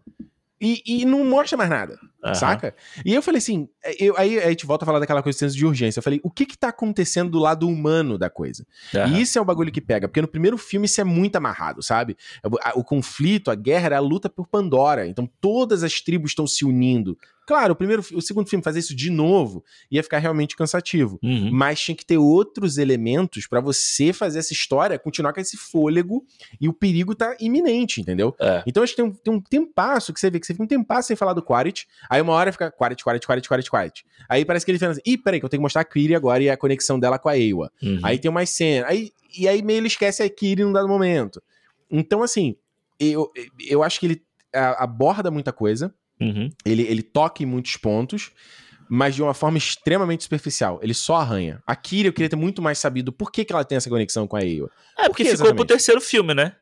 [0.61, 2.33] e, e não mostra mais nada, uhum.
[2.33, 2.73] saca?
[3.03, 3.67] E eu falei assim,
[3.99, 5.99] eu, aí a gente volta a falar daquela coisa de senso de urgência.
[5.99, 8.65] Eu falei, o que que tá acontecendo do lado humano da coisa?
[8.93, 9.07] Uhum.
[9.07, 11.83] E isso é o bagulho que pega, porque no primeiro filme isso é muito amarrado,
[11.83, 12.15] sabe?
[12.43, 15.07] O, o conflito, a guerra a luta por Pandora.
[15.07, 18.95] Então todas as tribos estão se unindo Claro, o primeiro, o segundo filme fazer isso
[18.95, 21.51] de novo ia ficar realmente cansativo, uhum.
[21.51, 26.25] mas tinha que ter outros elementos para você fazer essa história continuar com esse fôlego
[26.59, 28.35] e o perigo tá iminente, entendeu?
[28.39, 28.63] É.
[28.65, 30.67] Então acho que tem um, tem um tempasso que você vê que você fica um
[30.67, 34.01] tempasso sem falar do Quaritch, aí uma hora fica Quaritch, Quaritch, Quaritch, Quaritch, Quaritch.
[34.27, 36.15] Aí parece que ele fala assim, ih, peraí que eu tenho que mostrar a Kiri
[36.15, 37.71] agora e a conexão dela com a Ewa.
[37.81, 37.99] Uhum.
[38.01, 41.41] Aí tem mais cena, aí, e aí meio ele esquece a Kiri num dado momento.
[41.91, 42.55] Então assim,
[42.99, 43.31] eu,
[43.67, 46.49] eu acho que ele aborda muita coisa, Uhum.
[46.65, 48.31] Ele, ele toca em muitos pontos,
[48.89, 50.79] mas de uma forma extremamente superficial.
[50.81, 51.61] Ele só arranha.
[51.65, 54.27] A Kira, eu queria ter muito mais sabido por que, que ela tem essa conexão
[54.27, 54.69] com a Ewa.
[54.97, 56.53] É, porque ficou pro terceiro filme, né?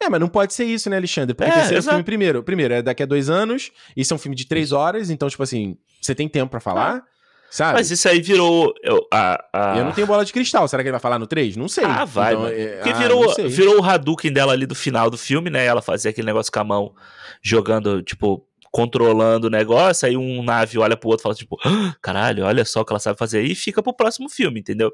[0.00, 1.34] É, mas não pode ser isso, né, Alexandre?
[1.34, 1.94] Porque é, terceiro exato.
[1.94, 2.42] filme primeiro.
[2.42, 5.42] Primeiro, é daqui a dois anos, isso é um filme de três horas, então, tipo
[5.42, 6.96] assim, você tem tempo para falar.
[6.96, 7.14] Ah.
[7.50, 7.74] Sabe?
[7.74, 8.74] Mas isso aí virou.
[8.82, 9.78] Eu, a, a...
[9.78, 10.66] eu não tenho bola de cristal.
[10.66, 11.56] Será que ele vai falar no 3?
[11.56, 11.84] Não sei.
[11.84, 12.34] Ah, vai.
[12.34, 12.66] Então, é...
[12.78, 15.64] Porque ah, virou, virou o Hadouken dela ali do final do filme, né?
[15.64, 16.94] Ela fazia aquele negócio com a mão
[17.40, 18.44] jogando, tipo,
[18.74, 22.64] controlando o negócio, aí um nave olha pro outro e fala tipo, ah, caralho, olha
[22.64, 24.92] só o que ela sabe fazer, e fica pro próximo filme, entendeu?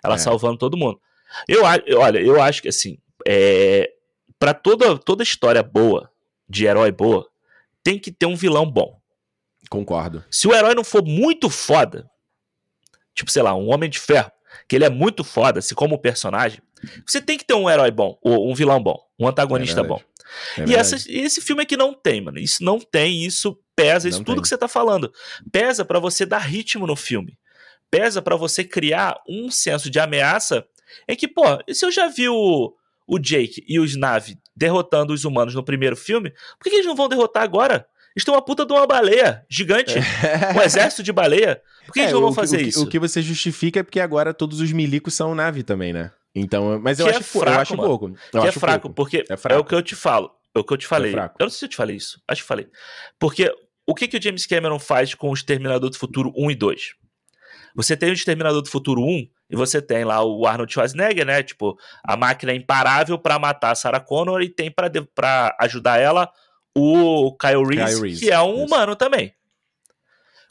[0.00, 0.18] Ela é.
[0.18, 1.00] salvando todo mundo.
[1.48, 3.90] Eu, olha, eu acho que assim, é,
[4.38, 6.08] para toda, toda história boa,
[6.48, 7.28] de herói boa,
[7.82, 9.00] tem que ter um vilão bom.
[9.68, 10.24] Concordo.
[10.30, 12.08] Se o herói não for muito foda,
[13.12, 14.30] tipo, sei lá, um Homem de Ferro,
[14.68, 16.62] que ele é muito foda, assim como personagem,
[17.06, 20.00] você tem que ter um herói bom, ou um vilão bom, um antagonista é bom.
[20.58, 22.38] É e essa, esse filme aqui não tem, mano.
[22.38, 24.42] Isso não tem, isso pesa, isso não tudo tem.
[24.42, 25.12] que você tá falando.
[25.52, 27.38] Pesa para você dar ritmo no filme.
[27.90, 30.66] Pesa para você criar um senso de ameaça
[31.08, 31.42] em que, pô,
[31.72, 32.74] se eu já vi o,
[33.06, 36.86] o Jake e os Nave derrotando os humanos no primeiro filme, por que, que eles
[36.86, 37.86] não vão derrotar agora?
[38.14, 39.94] Eles têm uma puta de uma baleia gigante,
[40.56, 41.60] um exército de baleia.
[41.84, 42.82] Por que é, eles não vão fazer o, isso?
[42.82, 46.10] O que você justifica é porque agora todos os milicos são nave também, né?
[46.38, 48.06] Então, mas eu, que acho, é fraco, eu acho pouco.
[48.08, 48.94] Eu que é acho é fraco, pouco.
[48.94, 49.58] porque é, fraco.
[49.58, 50.30] é, o que eu te falo.
[50.54, 51.14] É o que eu te falei.
[51.14, 52.20] É eu não sei se eu te falei isso.
[52.28, 52.68] Acho que falei.
[53.18, 53.50] Porque
[53.86, 56.94] o que, que o James Cameron faz com o Exterminador do Futuro 1 e 2?
[57.74, 61.42] Você tem o Exterminador do Futuro 1 e você tem lá o Arnold Schwarzenegger, né?
[61.42, 66.30] Tipo, a máquina é imparável para matar a Sarah Connor e tem para ajudar ela
[66.74, 69.34] o Kyle Reese, Kyle Reese, que é um humano também.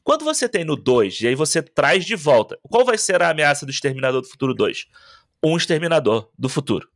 [0.03, 3.29] Quando você tem no 2, e aí você traz de volta, qual vai ser a
[3.31, 4.85] ameaça do Exterminador do Futuro 2?
[5.51, 6.89] Um exterminador do futuro.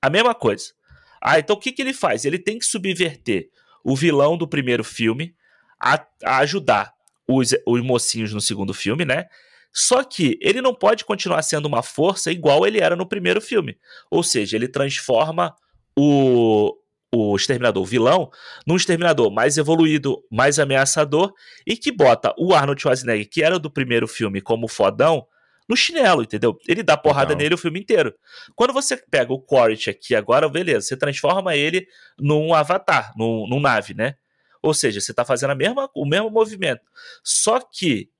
[0.00, 0.72] A mesma coisa.
[1.20, 2.24] Ah, então o que, que ele faz?
[2.24, 3.48] Ele tem que subverter
[3.82, 5.34] o vilão do primeiro filme
[5.80, 6.92] a, a ajudar
[7.26, 9.26] os, os mocinhos no segundo filme, né?
[9.72, 13.76] Só que ele não pode continuar sendo uma força igual ele era no primeiro filme.
[14.10, 15.54] Ou seja, ele transforma
[15.98, 16.76] o,
[17.12, 18.30] o exterminador, o vilão,
[18.66, 21.32] num exterminador mais evoluído, mais ameaçador
[21.66, 25.26] e que bota o Arnold Schwarzenegger, que era do primeiro filme, como fodão,
[25.68, 26.58] no chinelo, entendeu?
[26.68, 27.38] Ele dá porrada Legal.
[27.38, 28.14] nele o filme inteiro.
[28.54, 31.86] Quando você pega o Quaritch aqui agora, beleza, você transforma ele
[32.18, 34.16] num avatar, num, num nave, né?
[34.62, 36.82] Ou seja, você tá fazendo a mesma, o mesmo movimento.
[37.22, 38.10] Só que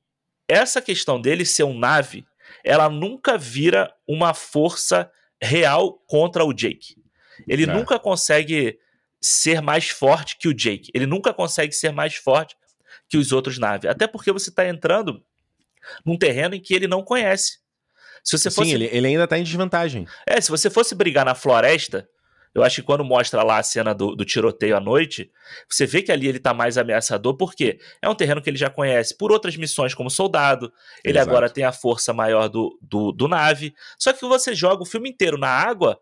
[0.49, 2.27] essa questão dele ser um nave,
[2.62, 5.11] ela nunca vira uma força
[5.41, 6.97] real contra o Jake.
[7.49, 7.66] Ele é.
[7.66, 8.79] nunca consegue
[9.21, 10.91] ser mais forte que o Jake.
[10.95, 12.57] Ele nunca consegue ser mais forte
[13.09, 13.91] que os outros naves.
[13.91, 15.25] Até porque você está entrando
[16.05, 17.59] num terreno em que ele não conhece.
[18.23, 18.70] Se você fosse...
[18.70, 20.06] Sim, ele, ele ainda tá em desvantagem.
[20.27, 22.09] É, se você fosse brigar na floresta,
[22.55, 25.31] eu acho que quando mostra lá a cena do, do, tiroteio à noite,
[25.69, 28.70] você vê que ali ele tá mais ameaçador, porque é um terreno que ele já
[28.70, 30.73] conhece por outras missões como soldado,
[31.05, 31.31] ele Exato.
[31.31, 33.74] agora tem a força maior do, do, do, nave.
[33.98, 35.98] Só que você joga o filme inteiro na água,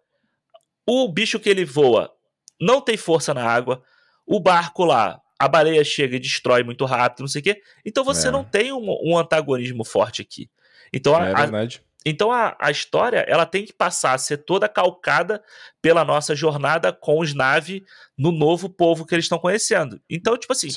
[0.87, 2.13] o bicho que ele voa
[2.61, 3.83] não tem força na água,
[4.27, 7.61] o barco lá, a baleia chega e destrói muito rápido, não sei o quê.
[7.85, 8.31] Então você é.
[8.31, 10.49] não tem um, um, antagonismo forte aqui.
[10.93, 11.83] Então a, é verdade.
[11.85, 15.43] A, então a, a história ela tem que passar a ser toda calcada
[15.81, 17.85] pela nossa jornada com os Nave
[18.17, 20.01] no novo povo que eles estão conhecendo.
[20.09, 20.69] Então, tipo assim,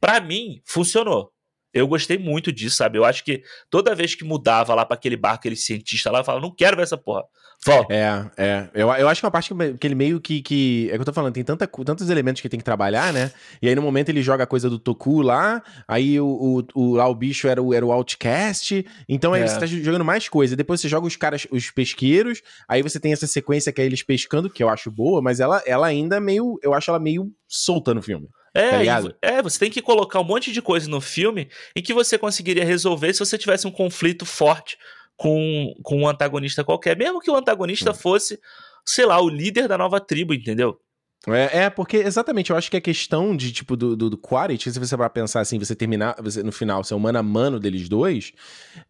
[0.00, 1.32] para mim, funcionou.
[1.74, 2.96] Eu gostei muito disso, sabe?
[2.96, 6.24] Eu acho que toda vez que mudava lá para aquele barco, aquele cientista lá, eu
[6.24, 7.24] falava, não quero ver essa porra.
[7.64, 7.94] Volta.
[7.94, 8.70] É, é.
[8.74, 10.88] Eu, eu acho que é uma parte que, que ele meio que, que.
[10.90, 13.32] É que eu tô falando, tem tanta, tantos elementos que tem que trabalhar, né?
[13.62, 16.94] E aí no momento ele joga a coisa do Toku lá, aí o, o, o
[16.96, 19.46] lá o bicho era o, era o Outcast, então aí é.
[19.46, 20.54] você tá jogando mais coisa.
[20.54, 24.02] Depois você joga os caras, os pesqueiros, aí você tem essa sequência que é eles
[24.02, 26.58] pescando, que eu acho boa, mas ela, ela ainda meio.
[26.62, 28.28] Eu acho ela meio solta no filme.
[28.54, 31.92] É, tá é, você tem que colocar um monte de coisa no filme em que
[31.92, 34.78] você conseguiria resolver se você tivesse um conflito forte
[35.16, 36.96] com, com um antagonista qualquer.
[36.96, 37.94] Mesmo que o antagonista hum.
[37.94, 38.38] fosse,
[38.84, 40.78] sei lá, o líder da nova tribo, entendeu?
[41.26, 44.70] É, é, porque exatamente, eu acho que a questão de, tipo, do, do, do quality,
[44.70, 47.58] se você vai pensar assim, você terminar, você, no final, ser um mano a mano
[47.58, 48.32] deles dois,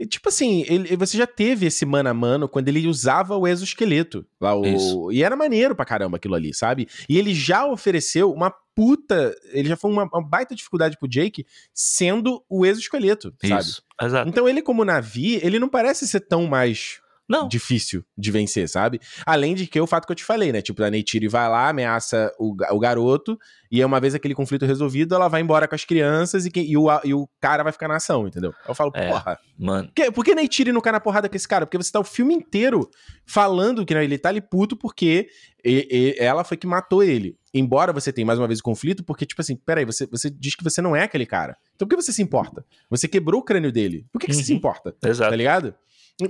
[0.00, 3.46] e, tipo assim, ele, você já teve esse mano a mano quando ele usava o
[3.46, 4.26] exoesqueleto.
[4.40, 6.88] Lá, o, e era maneiro pra caramba aquilo ali, sabe?
[7.08, 9.34] E ele já ofereceu uma puta.
[9.52, 13.60] Ele já foi uma, uma baita dificuldade pro Jake sendo o exoesqueleto, sabe?
[13.60, 14.28] Isso, exato.
[14.28, 17.48] Então ele, como Navi, ele não parece ser tão mais não.
[17.48, 19.00] difícil de vencer, sabe?
[19.24, 20.60] Além de que o fato que eu te falei, né?
[20.60, 23.38] Tipo, a Neytiri vai lá, ameaça o, o garoto,
[23.70, 26.60] e é uma vez aquele conflito resolvido, ela vai embora com as crianças e, que,
[26.60, 28.52] e, o, e o cara vai ficar na ação, entendeu?
[28.68, 29.38] Eu falo, é, porra.
[29.58, 29.90] Mano.
[29.94, 31.66] Que, por que Neytiri não cai na porrada com esse cara?
[31.66, 32.88] Porque você tá o filme inteiro
[33.26, 35.28] falando que né, ele tá ali puto porque
[35.64, 37.38] e, e, ela foi que matou ele.
[37.52, 40.54] Embora você tenha mais uma vez o conflito, porque, tipo assim, peraí, você, você diz
[40.54, 41.56] que você não é aquele cara.
[41.74, 42.64] Então por que você se importa?
[42.90, 44.06] Você quebrou o crânio dele.
[44.12, 44.38] Por que, que uhum.
[44.38, 44.58] você se uhum.
[44.58, 44.94] importa?
[45.02, 45.30] Exato.
[45.30, 45.74] Tá ligado?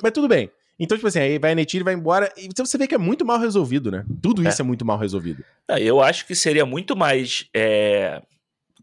[0.03, 0.51] Mas tudo bem.
[0.79, 2.33] Então, tipo assim, aí vai a Neytiri, vai embora.
[2.37, 4.05] E você vê que é muito mal resolvido, né?
[4.21, 4.49] Tudo é.
[4.49, 5.45] isso é, é muito mal resolvido.
[5.79, 7.49] Eu acho que seria muito mais.
[7.55, 8.21] É...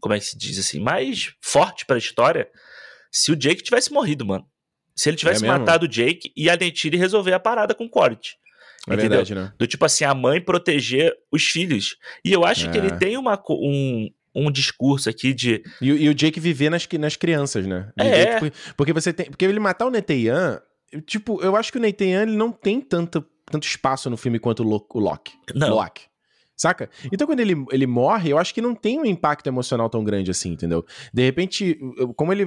[0.00, 0.80] Como é que se diz assim?
[0.80, 2.48] Mais forte pra história
[3.10, 4.46] se o Jake tivesse morrido, mano.
[4.96, 7.90] Se ele tivesse é matado o Jake e a Neytiri resolver a parada com o
[7.90, 8.36] Corit.
[8.88, 9.10] É entendeu?
[9.10, 9.52] verdade, né?
[9.58, 11.96] Do tipo assim, a mãe proteger os filhos.
[12.24, 12.72] E eu acho é.
[12.72, 12.96] que ele é.
[12.96, 15.62] tem uma, um, um discurso aqui de.
[15.80, 17.92] E, e, o Jake viver nas, nas crianças, né?
[17.96, 18.38] É.
[18.38, 19.26] Porque, porque você tem.
[19.26, 20.60] Porque ele matar o Neteian
[21.06, 24.62] Tipo, eu acho que o Nathan ele não tem tanto, tanto espaço no filme quanto
[24.62, 25.32] o Loki.
[25.54, 25.74] Não.
[25.74, 26.02] Loki.
[26.54, 26.88] Saca?
[27.10, 30.30] Então, quando ele, ele morre, eu acho que não tem um impacto emocional tão grande
[30.30, 30.84] assim, entendeu?
[31.12, 31.76] De repente,
[32.14, 32.46] como ele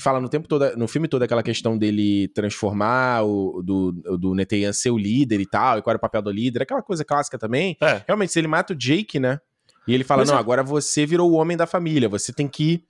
[0.00, 4.72] fala no tempo todo, no filme todo, aquela questão dele transformar o do, do Netean
[4.72, 7.38] ser o líder e tal, e qual era o papel do líder, aquela coisa clássica
[7.38, 7.76] também.
[7.80, 8.02] É.
[8.06, 9.38] Realmente, se ele mata o Jake, né?
[9.86, 10.40] E ele fala: Mas não, é...
[10.40, 12.84] agora você virou o homem da família, você tem que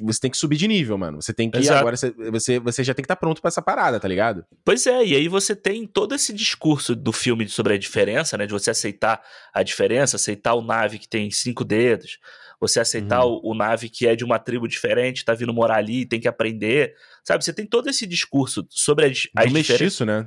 [0.00, 1.20] você tem que subir de nível, mano.
[1.20, 1.58] Você tem que.
[1.58, 1.78] Exato.
[1.78, 4.44] Agora você, você já tem que estar tá pronto para essa parada, tá ligado?
[4.64, 8.46] Pois é, e aí você tem todo esse discurso do filme sobre a diferença, né?
[8.46, 12.18] De você aceitar a diferença, aceitar o nave que tem cinco dedos,
[12.60, 13.40] você aceitar uhum.
[13.42, 16.28] o, o, nave que é de uma tribo diferente, tá vindo morar ali, tem que
[16.28, 16.94] aprender.
[17.24, 17.44] Sabe?
[17.44, 20.06] Você tem todo esse discurso sobre as, as diferenças.
[20.06, 20.26] né?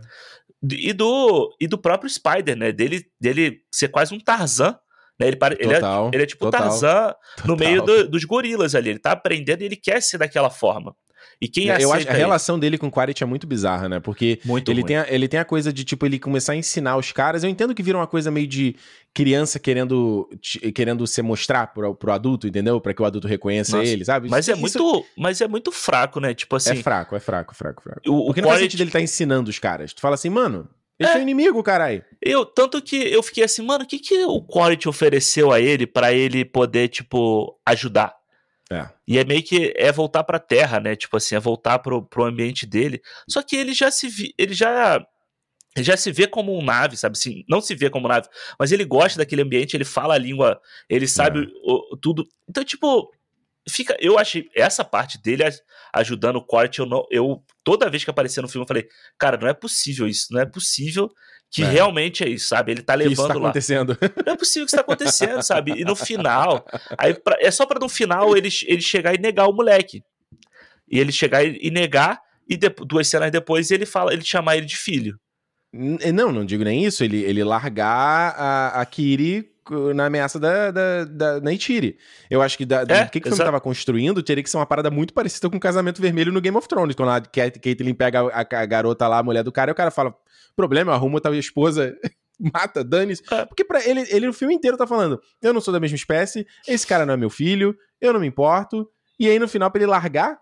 [0.71, 2.71] E do, e do próprio Spider, né?
[2.71, 4.77] Dele, dele ser quase um Tarzan
[5.19, 5.27] né?
[5.27, 5.79] Ele, ele, é,
[6.11, 7.47] ele é tipo total, Tarzan total.
[7.47, 8.89] no meio do, dos gorilas ali.
[8.89, 10.95] Ele tá aprendendo e ele quer ser daquela forma.
[11.41, 13.89] E quem é, Eu acho que a relação dele com o Quaritch é muito bizarra,
[13.89, 13.99] né?
[13.99, 16.95] Porque muito ele, tem a, ele tem a coisa de, tipo, ele começar a ensinar
[16.95, 17.43] os caras.
[17.43, 18.75] Eu entendo que vira uma coisa meio de
[19.13, 20.29] criança querendo,
[20.73, 22.79] querendo se mostrar pro, pro adulto, entendeu?
[22.79, 23.89] Para que o adulto reconheça Nossa.
[23.89, 24.29] ele, sabe?
[24.29, 26.33] Mas é, muito, mas é muito fraco, né?
[26.33, 26.71] Tipo assim.
[26.71, 27.99] É fraco, é fraco, fraco, fraco.
[28.07, 29.93] O, Porque o não faz sentido ele tá ensinando os caras.
[29.93, 30.69] Tu fala assim, mano,
[30.99, 31.13] eles é.
[31.13, 32.03] são inimigo, caralho.
[32.21, 35.87] Eu, tanto que eu fiquei assim, mano, o que, que o Quality ofereceu a ele
[35.87, 38.15] para ele poder, tipo, ajudar?
[38.71, 38.87] É.
[39.07, 40.95] E é meio que é voltar pra terra, né?
[40.95, 43.01] Tipo assim, é voltar pro, pro ambiente dele.
[43.27, 45.05] Só que ele já se vi, ele já
[45.75, 48.27] ele já se vê como um nave, sabe assim, não se vê como nave,
[48.59, 51.47] mas ele gosta daquele ambiente, ele fala a língua, ele sabe é.
[51.63, 52.23] o, tudo.
[52.47, 53.11] Então, tipo,
[53.69, 55.43] fica, eu achei essa parte dele
[55.93, 58.87] ajudando o corte, eu não, eu toda vez que aparecia no filme eu falei,
[59.17, 61.09] cara, não é possível isso, não é possível
[61.51, 61.67] que é.
[61.67, 62.71] realmente é isso, sabe?
[62.71, 63.39] Ele tá levando isso tá lá.
[63.41, 63.97] acontecendo.
[64.25, 65.73] Não é possível que isso tá acontecendo, sabe?
[65.79, 66.65] E no final,
[66.97, 70.03] aí pra, é só para no final ele, ele chegar e negar o moleque.
[70.89, 72.19] E ele chegar e, e negar
[72.49, 75.17] e de, duas cenas depois ele fala, ele chamar ele de filho.
[75.73, 77.03] Não, não digo nem isso.
[77.03, 79.51] Ele, ele largar a, a Kiri
[79.95, 81.97] na ameaça da, da, da Neytiri.
[82.29, 84.57] Eu acho que da, é, do que, que o filme estava construindo teria que ser
[84.57, 87.93] uma parada muito parecida com o Casamento Vermelho no Game of Thrones, quando a Caitlyn
[87.93, 90.13] pega a, a, garota lá, a mulher do cara, e o cara fala,
[90.55, 91.95] problema, eu arrumo a tua esposa...
[92.39, 93.23] Mata, dane-se.
[93.31, 93.45] É.
[93.45, 96.45] Porque pra ele, ele no filme inteiro tá falando: eu não sou da mesma espécie,
[96.67, 98.89] esse cara não é meu filho, eu não me importo.
[99.19, 100.39] E aí no final, pra ele largar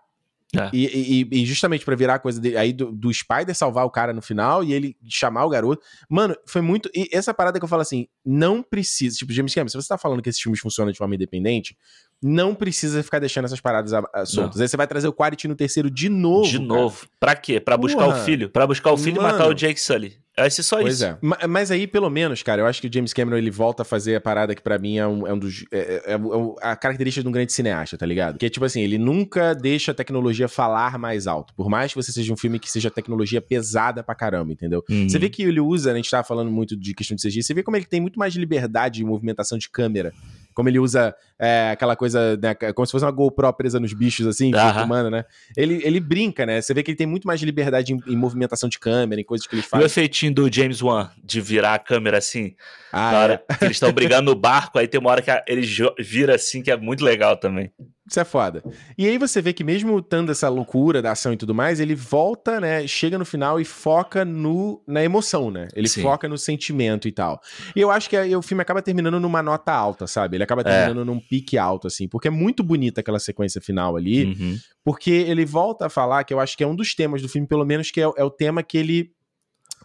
[0.54, 0.68] É.
[0.70, 4.12] E, e, e, justamente para virar a coisa aí do, do, Spider salvar o cara
[4.12, 5.82] no final e ele chamar o garoto.
[6.10, 6.90] Mano, foi muito.
[6.94, 9.16] E essa parada que eu falo assim, não precisa.
[9.16, 11.74] Tipo, James Cameron, se você tá falando que esses filmes funcionam de forma independente,
[12.22, 13.90] não precisa ficar deixando essas paradas
[14.26, 14.56] soltas.
[14.56, 14.62] Não.
[14.62, 16.48] Aí você vai trazer o Quarity no terceiro de novo.
[16.48, 17.00] De novo.
[17.00, 17.10] Cara.
[17.18, 17.60] Pra quê?
[17.60, 18.48] Pra buscar o filho?
[18.48, 19.28] Pra buscar o filho Mano.
[19.28, 20.22] e matar o Jake Sully.
[20.36, 21.16] Vai ser só pois isso.
[21.20, 21.46] Pois é.
[21.46, 24.14] Mas aí, pelo menos, cara, eu acho que o James Cameron ele volta a fazer
[24.14, 25.64] a parada que para mim é um, é um dos.
[25.70, 26.18] É, é, é,
[26.62, 28.38] a característica de um grande cineasta, tá ligado?
[28.38, 31.52] Que é tipo assim, ele nunca deixa a tecnologia falar mais alto.
[31.54, 34.82] Por mais que você seja um filme que seja tecnologia pesada pra caramba, entendeu?
[34.88, 35.06] Uhum.
[35.08, 37.42] Você vê que ele usa, né, a gente tava falando muito de questão de CG,
[37.42, 40.14] você vê como ele tem muito mais liberdade de movimentação de câmera
[40.54, 44.26] como ele usa é, aquela coisa, né, como se fosse uma GoPro presa nos bichos,
[44.26, 45.24] assim, filmando, né?
[45.56, 46.60] Ele, ele brinca, né?
[46.60, 49.46] Você vê que ele tem muito mais liberdade em, em movimentação de câmera, em coisas
[49.46, 49.80] que ele faz.
[49.80, 52.54] E o efeitinho do James Wan, de virar a câmera assim,
[52.92, 53.54] ah, na hora é.
[53.54, 55.66] que eles estão brigando no barco, aí tem uma hora que ele
[55.98, 57.72] vira assim, que é muito legal também.
[58.12, 58.62] Isso é foda.
[58.98, 61.94] E aí você vê que mesmo estando essa loucura da ação e tudo mais, ele
[61.94, 62.86] volta, né?
[62.86, 65.68] Chega no final e foca no, na emoção, né?
[65.74, 66.02] Ele Sim.
[66.02, 67.40] foca no sentimento e tal.
[67.74, 70.36] E eu acho que aí, o filme acaba terminando numa nota alta, sabe?
[70.36, 70.64] Ele acaba é.
[70.64, 71.04] terminando é.
[71.06, 72.06] num pique alto, assim.
[72.06, 74.26] Porque é muito bonita aquela sequência final ali.
[74.26, 74.58] Uhum.
[74.84, 77.48] Porque ele volta a falar, que eu acho que é um dos temas do filme,
[77.48, 79.10] pelo menos, que é, é o tema que ele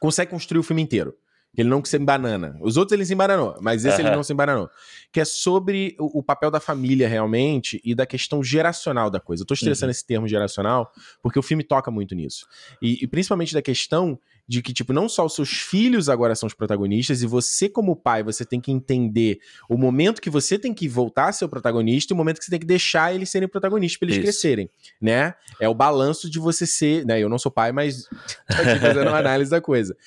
[0.02, 1.16] consegue construir o filme inteiro.
[1.58, 2.56] Ele não se embanana.
[2.62, 4.08] Os outros ele se embananou, mas esse uhum.
[4.08, 4.70] ele não se embananou.
[5.12, 9.42] Que é sobre o, o, papel da família realmente e da questão geracional da coisa.
[9.42, 9.92] Eu tô estressando uhum.
[9.92, 12.46] esse termo geracional porque o filme toca muito nisso.
[12.80, 16.48] E, e, principalmente da questão de que, tipo, não só os seus filhos agora são
[16.48, 20.74] os protagonistas, e você, como pai, você tem que entender o momento que você tem
[20.74, 23.30] que voltar a ser o protagonista e o momento que você tem que deixar eles
[23.30, 24.24] serem protagonistas para eles Isso.
[24.24, 24.70] crescerem,
[25.02, 25.34] né?
[25.60, 27.20] É o balanço de você ser, né?
[27.20, 28.04] Eu não sou pai, mas
[28.48, 29.98] tô aqui fazendo uma análise da coisa.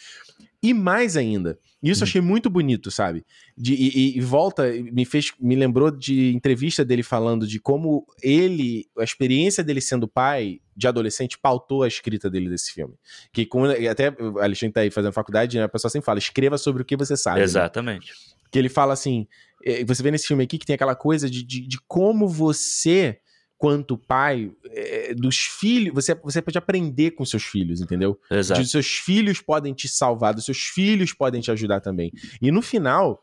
[0.62, 2.09] E mais ainda, isso eu hum.
[2.09, 3.24] achei muito bonito, sabe?
[3.57, 8.87] De, e, e, volta, me fez, me lembrou de entrevista dele falando de como ele,
[8.99, 12.95] a experiência dele sendo pai de adolescente pautou a escrita dele desse filme.
[13.32, 16.59] Que com, até o Alexandre tá aí fazendo faculdade, né, a pessoa sempre fala, escreva
[16.59, 17.39] sobre o que você sabe.
[17.39, 17.45] Né?
[17.45, 18.09] Exatamente.
[18.09, 18.37] Né?
[18.51, 19.27] Que ele fala assim,
[19.65, 23.19] eh, você vê nesse filme aqui que tem aquela coisa de, de, de como você
[23.61, 28.19] quanto pai, é, dos filhos, você, você pode aprender com seus filhos, entendeu?
[28.31, 28.62] Exato.
[28.62, 32.11] De seus filhos podem te salvar, dos seus filhos podem te ajudar também.
[32.41, 33.23] E no final,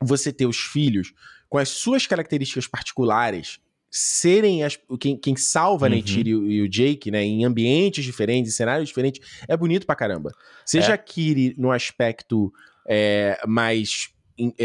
[0.00, 1.12] você ter os filhos
[1.46, 5.90] com as suas características particulares serem as, quem, quem salva uhum.
[5.90, 9.94] né, Neytiri e, o Jake, né, em ambientes diferentes, em cenários diferentes, é bonito pra
[9.94, 10.32] caramba.
[10.64, 10.94] Seja é.
[10.94, 12.50] a Kiri no aspecto
[12.88, 14.08] é, mais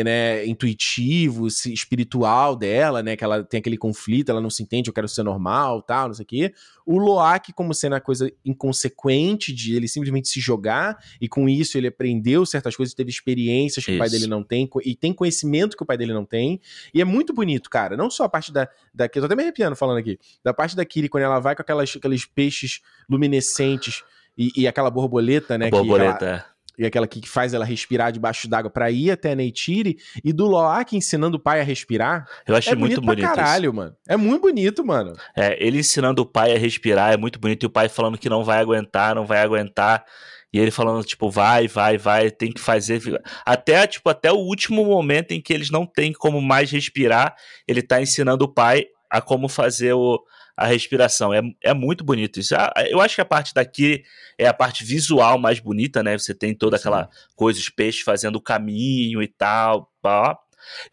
[0.03, 3.15] né, intuitivo, espiritual dela, né?
[3.15, 6.14] Que ela tem aquele conflito, ela não se entende, eu quero ser normal, tal, não
[6.14, 6.53] sei o quê.
[6.85, 11.77] O Loak, como sendo a coisa inconsequente de ele simplesmente se jogar, e com isso
[11.77, 13.98] ele aprendeu certas coisas, teve experiências que isso.
[13.98, 16.60] o pai dele não tem, e tem conhecimento que o pai dele não tem.
[16.93, 17.95] E é muito bonito, cara.
[17.95, 18.68] Não só a parte da.
[18.93, 20.19] da eu tô até me arrepiando falando aqui.
[20.43, 24.03] Da parte da Kiri, quando ela vai com aquelas, aqueles peixes luminescentes
[24.38, 25.68] e, e aquela borboleta, né?
[25.68, 26.51] A borboleta, é
[26.81, 30.47] e aquela que faz ela respirar debaixo d'água para ir até a Neytiri, e do
[30.47, 32.27] Loak ensinando o pai a respirar.
[32.47, 33.27] Eu achei é muito bonito.
[33.27, 33.75] Pra caralho, isso.
[33.75, 33.95] mano.
[34.09, 35.13] É muito bonito, mano.
[35.35, 38.27] É, ele ensinando o pai a respirar é muito bonito, e o pai falando que
[38.27, 40.03] não vai aguentar, não vai aguentar.
[40.51, 42.99] E ele falando, tipo, vai, vai, vai, tem que fazer.
[43.45, 47.35] Até, tipo, até o último momento em que eles não têm como mais respirar,
[47.67, 50.19] ele tá ensinando o pai a como fazer o,
[50.61, 51.33] a respiração.
[51.33, 52.55] É, é muito bonito isso.
[52.55, 54.03] Ah, eu acho que a parte daqui
[54.38, 56.17] é a parte visual mais bonita, né?
[56.17, 59.91] Você tem toda aquela coisa, os peixes fazendo o caminho e tal.
[60.03, 60.35] Ó.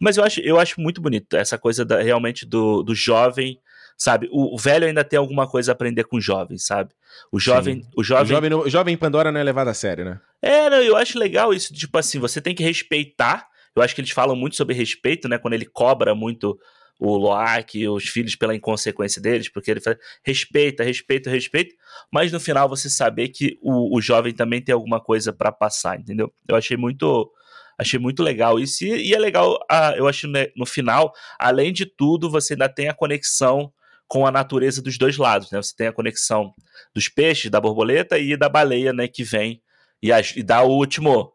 [0.00, 3.60] Mas eu acho, eu acho muito bonito essa coisa da, realmente do, do jovem
[4.00, 4.28] sabe?
[4.30, 6.94] O, o, velho ainda tem alguma coisa a aprender com o jovem, sabe?
[7.32, 10.20] O jovem, o jovem, o jovem, o jovem Pandora não é levado a sério, né?
[10.40, 13.48] É, não, eu acho legal isso, tipo assim, você tem que respeitar.
[13.74, 15.36] Eu acho que eles falam muito sobre respeito, né?
[15.36, 16.56] Quando ele cobra muito
[16.98, 21.74] o Loak e os filhos pela inconsequência deles, porque ele fala, respeita, respeita, respeita,
[22.12, 25.98] mas no final você saber que o, o jovem também tem alguma coisa para passar,
[25.98, 26.32] entendeu?
[26.48, 27.32] Eu achei muito
[27.80, 31.72] achei muito legal isso e, e é legal, ah, eu acho né, no final, além
[31.72, 33.72] de tudo, você ainda tem a conexão
[34.08, 35.62] com a natureza dos dois lados, né?
[35.62, 36.52] Você tem a conexão
[36.94, 39.62] dos peixes, da borboleta e da baleia, né, que vem
[40.02, 41.32] e, e dá o último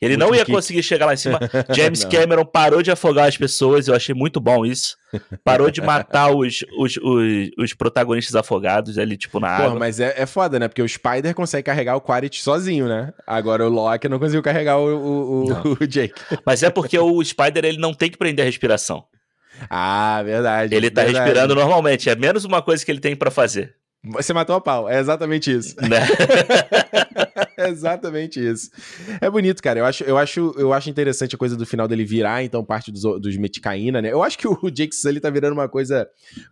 [0.00, 0.52] ele não ia kick.
[0.52, 1.40] conseguir chegar lá em cima.
[1.74, 4.96] James Cameron parou de afogar as pessoas, eu achei muito bom isso.
[5.42, 9.66] Parou de matar os, os, os, os protagonistas afogados ali, tipo, na água.
[9.68, 10.68] Porra, mas é, é foda, né?
[10.68, 13.12] Porque o Spider consegue carregar o Quaritch sozinho, né?
[13.26, 16.14] Agora o Loki não conseguiu carregar o, o, o, Jake.
[16.44, 19.04] Mas é porque o Spider ele não tem que prender a respiração.
[19.70, 20.74] Ah, verdade.
[20.74, 21.24] Ele tá verdade.
[21.24, 23.74] respirando normalmente, é menos uma coisa que ele tem para fazer.
[24.12, 25.76] Você matou a pau, é exatamente isso.
[25.86, 26.00] Né?
[27.56, 28.70] é exatamente isso.
[29.20, 29.78] É bonito, cara.
[29.80, 32.90] Eu acho, eu, acho, eu acho interessante a coisa do final dele virar, então, parte
[32.90, 34.12] dos, dos Meticaína, né?
[34.12, 36.08] Eu acho que o Jake Sully tá virando uma coisa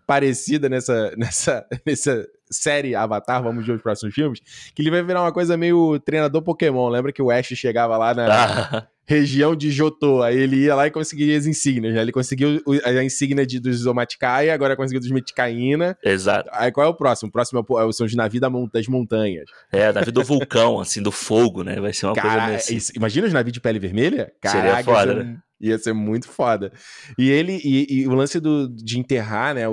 [0.06, 4.40] parecida nessa, nessa, nessa série Avatar, vamos ver os próximos filmes,
[4.74, 6.88] que ele vai virar uma coisa meio treinador Pokémon.
[6.88, 8.88] Lembra que o Ash chegava lá na, ah.
[9.06, 12.00] Região de Jotô, aí ele ia lá e conseguia as insígnias, né?
[12.00, 15.96] Ele conseguiu a insígnia de, dos Zomaticaia, agora conseguiu dos Meticaína.
[16.02, 16.48] Exato.
[16.52, 17.28] Aí qual é o próximo?
[17.28, 18.40] O próximo é o, são os navios
[18.72, 19.44] das montanhas.
[19.70, 21.80] É, navio do vulcão, assim, do fogo, né?
[21.80, 22.78] Vai ser uma Cara, coisa assim.
[22.96, 24.32] Imagina os navios de pele vermelha?
[24.40, 25.36] Caraca, Seria foda, né?
[25.60, 26.72] Ia ser muito foda.
[27.18, 29.72] E ele, e, e o lance do, de enterrar, né, o,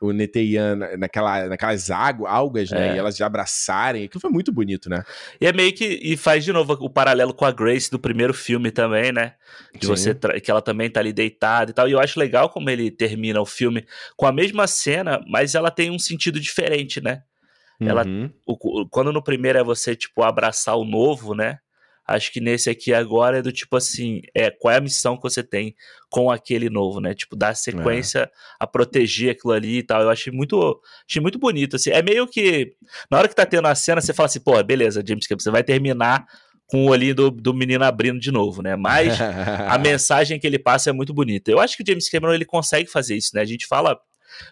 [0.00, 2.94] o, o Neteian naquela, naquelas águas, algas, né, é.
[2.94, 5.02] e elas já abraçarem, aquilo foi muito bonito, né?
[5.40, 8.32] E é meio que, e faz de novo o paralelo com a Grace do primeiro
[8.32, 9.34] filme também, né?
[9.74, 9.92] De Sim.
[9.92, 11.88] você, que ela também tá ali deitada e tal.
[11.88, 13.84] E eu acho legal como ele termina o filme
[14.16, 17.22] com a mesma cena, mas ela tem um sentido diferente, né?
[17.80, 18.30] Ela, uhum.
[18.46, 21.58] o, quando no primeiro é você, tipo, abraçar o novo, né?
[22.06, 25.22] Acho que nesse aqui agora é do tipo assim, é, qual é a missão que
[25.22, 25.74] você tem
[26.08, 27.14] com aquele novo, né?
[27.14, 28.30] Tipo, dar sequência é.
[28.60, 30.02] a proteger aquilo ali e tal.
[30.02, 31.90] Eu achei muito, achei muito bonito, assim.
[31.90, 32.74] É meio que,
[33.10, 35.50] na hora que tá tendo a cena, você fala assim, pô, beleza, James Cameron, você
[35.50, 36.26] vai terminar
[36.66, 38.76] com o olhinho do, do menino abrindo de novo, né?
[38.76, 39.18] Mas
[39.68, 41.50] a mensagem que ele passa é muito bonita.
[41.50, 43.40] Eu acho que o James Cameron, ele consegue fazer isso, né?
[43.40, 43.98] A gente fala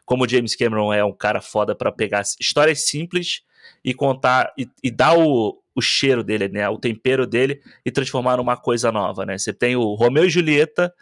[0.05, 3.43] como o James Cameron é um cara foda para pegar histórias simples
[3.85, 6.69] e contar e, e dar o, o cheiro dele, né?
[6.69, 9.37] O tempero dele e transformar numa coisa nova, né?
[9.37, 10.93] Você tem o Romeu e Julieta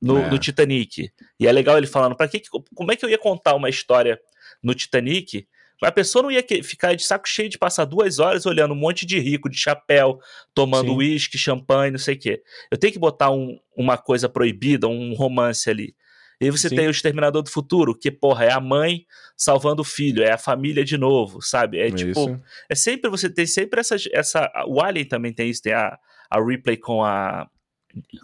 [0.00, 0.30] no, é.
[0.30, 1.12] no Titanic.
[1.38, 2.42] E é legal ele falando, para que
[2.74, 4.18] como é que eu ia contar uma história
[4.62, 5.46] no Titanic?
[5.82, 9.04] A pessoa não ia ficar de saco cheio de passar duas horas olhando um monte
[9.04, 10.20] de rico de chapéu,
[10.54, 12.42] tomando uísque, champanhe, não sei o quê.
[12.70, 15.96] Eu tenho que botar um, uma coisa proibida, um romance ali.
[16.42, 16.76] E você Sim.
[16.76, 19.06] tem o Exterminador do Futuro, que, porra, é a mãe
[19.36, 21.78] salvando o filho, é a família de novo, sabe?
[21.78, 22.10] É tipo.
[22.10, 22.40] Isso.
[22.68, 23.96] É sempre, você tem sempre essa.
[24.12, 25.98] essa o Alien também tem isso, tem a,
[26.30, 27.46] a replay com a.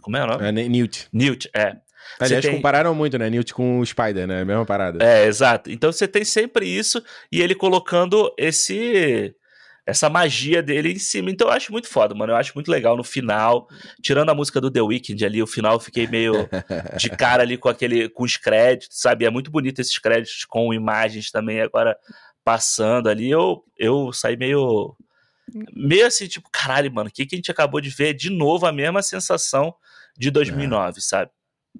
[0.02, 0.44] Como é o nome?
[0.44, 1.08] É, Newt.
[1.12, 1.76] Newt, é.
[2.18, 2.54] Aliás, tem...
[2.54, 3.28] compararam muito, né?
[3.28, 4.44] Newt com o Spider, né?
[4.44, 5.04] Mesma parada.
[5.04, 5.70] É, exato.
[5.70, 9.34] Então você tem sempre isso e ele colocando esse
[9.88, 11.30] essa magia dele em cima.
[11.30, 12.34] Então eu acho muito foda, mano.
[12.34, 13.66] Eu acho muito legal no final.
[14.02, 16.46] Tirando a música do The Weeknd ali, o final eu fiquei meio
[16.98, 19.24] de cara ali com aquele com os créditos, sabe?
[19.24, 21.96] É muito bonito esses créditos com imagens também agora
[22.44, 23.30] passando ali.
[23.30, 24.94] Eu eu saí meio
[25.74, 28.12] meio assim, tipo, caralho, mano, o que, que a gente acabou de ver?
[28.12, 29.74] De novo a mesma sensação
[30.18, 31.00] de 2009, é.
[31.00, 31.30] sabe?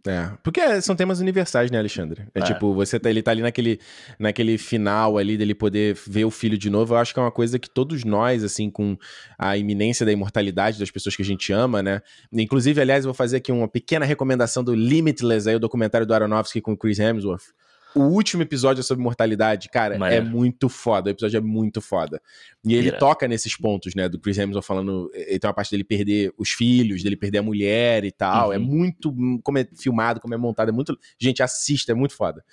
[0.07, 2.25] É, porque são temas universais, né, Alexandre?
[2.35, 3.81] É, é, tipo, você tá, ele tá ali naquele,
[4.19, 6.95] naquele final ali dele poder ver o filho de novo.
[6.95, 8.97] Eu acho que é uma coisa que todos nós, assim, com
[9.39, 12.01] a iminência da imortalidade das pessoas que a gente ama, né?
[12.33, 16.15] Inclusive, aliás, eu vou fazer aqui uma pequena recomendação do Limitless, aí, o documentário do
[16.15, 17.45] Aronofsky com o Chris Hemsworth.
[17.95, 21.09] O último episódio é sobre mortalidade, cara, é muito foda.
[21.09, 22.21] O episódio é muito foda.
[22.65, 24.09] E ele toca nesses pontos, né?
[24.09, 25.11] Do Chris Hemsworth falando.
[25.15, 28.53] Ele tem uma parte dele perder os filhos, dele perder a mulher e tal.
[28.53, 28.63] É uhum.
[28.63, 29.15] É muito.
[29.43, 30.69] Como é filmado, como é montado.
[30.69, 30.99] É muito.
[31.19, 32.45] Gente, assista, é muito foda.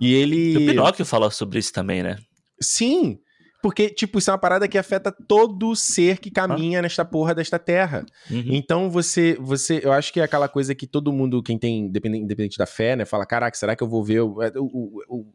[0.00, 0.56] E ele.
[0.56, 2.18] O Pinóquio fala sobre isso também, né?
[2.60, 3.18] Sim.
[3.62, 6.82] Porque, tipo, isso é uma parada que afeta todo ser que caminha ah.
[6.82, 8.04] nesta porra desta terra.
[8.28, 8.44] Uhum.
[8.48, 9.80] Então, você, você.
[9.84, 12.96] Eu acho que é aquela coisa que todo mundo, quem tem, independente, independente da fé,
[12.96, 15.26] né, fala: caraca, será que eu vou ver o, é, o, o,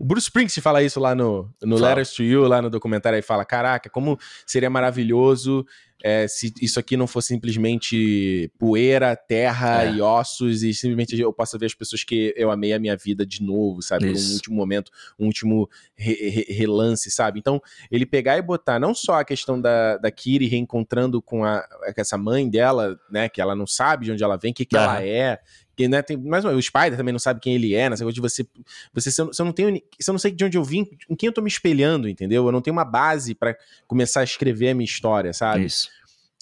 [0.00, 3.22] o Bruce Springsteen fala isso lá no, no Letters to You, lá no documentário, aí
[3.22, 5.66] fala: caraca, como seria maravilhoso
[6.02, 9.92] é, se isso aqui não fosse simplesmente poeira, terra é.
[9.92, 13.26] e ossos, e simplesmente eu possa ver as pessoas que eu amei a minha vida
[13.26, 14.10] de novo, sabe?
[14.10, 14.30] Isso.
[14.30, 17.38] Um último momento, um último re re relance, sabe?
[17.38, 17.60] Então,
[17.90, 22.00] ele pegar e botar não só a questão da, da Kiri reencontrando com, a, com
[22.00, 23.28] essa mãe dela, né?
[23.28, 25.38] Que ela não sabe de onde ela vem, o que, que ela é,
[25.76, 28.14] que, né, tem, mais uma, o Spider também não sabe quem ele é, nessa coisa
[28.14, 28.46] de você.
[28.92, 29.80] Você, se eu, se eu não tenho.
[29.98, 32.44] Se eu não sei de onde eu vim, em quem eu tô me espelhando, entendeu?
[32.46, 33.56] Eu não tenho uma base para
[33.86, 35.64] começar a escrever a minha história, sabe?
[35.64, 35.88] Isso.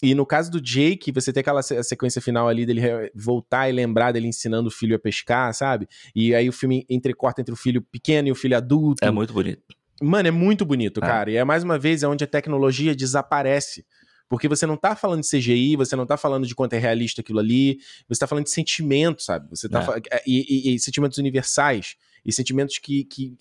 [0.01, 2.81] E no caso do Jake, você tem aquela sequência final ali dele
[3.13, 5.89] voltar e lembrar dele ensinando o filho a pescar, sabe?
[6.15, 9.03] E aí o filme entrecorta entre o filho pequeno e o filho adulto.
[9.03, 9.61] É muito bonito.
[10.01, 11.01] Mano, é muito bonito, é.
[11.01, 11.31] cara.
[11.31, 13.85] E é mais uma vez é onde a tecnologia desaparece.
[14.29, 17.21] Porque você não tá falando de CGI, você não tá falando de quanto é realista
[17.21, 19.49] aquilo ali, você tá falando de sentimentos, sabe?
[19.49, 19.81] Você tá
[20.11, 20.17] é.
[20.17, 20.23] é.
[20.25, 21.95] e, e, e, sentimentos universais.
[22.23, 23.35] E sentimentos que, que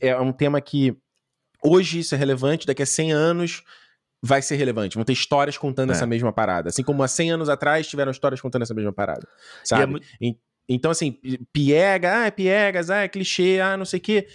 [0.00, 0.96] é um tema que
[1.62, 3.62] hoje isso é relevante, daqui a 100 anos
[4.20, 4.96] vai ser relevante.
[4.96, 5.92] Vão ter histórias contando é.
[5.92, 6.68] essa mesma parada.
[6.68, 9.28] Assim como há 100 anos atrás tiveram histórias contando essa mesma parada.
[9.62, 9.82] É sabe?
[9.82, 10.06] É muito...
[10.68, 11.18] Então, assim,
[11.52, 14.26] piega, ah, é piegas, ah, é clichê, ah, não sei o quê.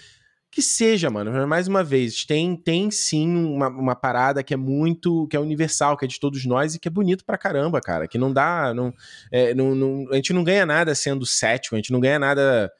[0.52, 1.48] Que seja, mano.
[1.48, 5.28] Mais uma vez, tem, tem sim uma, uma parada que é muito.
[5.28, 8.08] que é universal, que é de todos nós e que é bonito pra caramba, cara.
[8.08, 8.74] Que não dá.
[8.74, 8.92] Não,
[9.32, 12.72] é, não, não, a gente não ganha nada sendo cético, a gente não ganha nada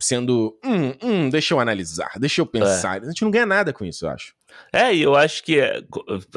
[0.00, 0.58] sendo.
[0.64, 3.00] Hum, hum, deixa eu analisar, deixa eu pensar.
[3.00, 3.06] É.
[3.06, 4.34] A gente não ganha nada com isso, eu acho.
[4.72, 5.82] É, e eu acho que é,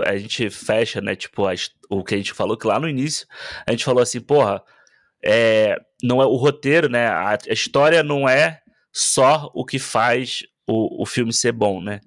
[0.05, 1.15] a gente fecha, né?
[1.15, 1.53] Tipo, a,
[1.89, 3.25] o que a gente falou, que lá no início
[3.65, 4.61] a gente falou assim, porra,
[5.23, 7.07] é, não é o roteiro, né?
[7.07, 12.01] A, a história não é só o que faz o, o filme ser bom, né?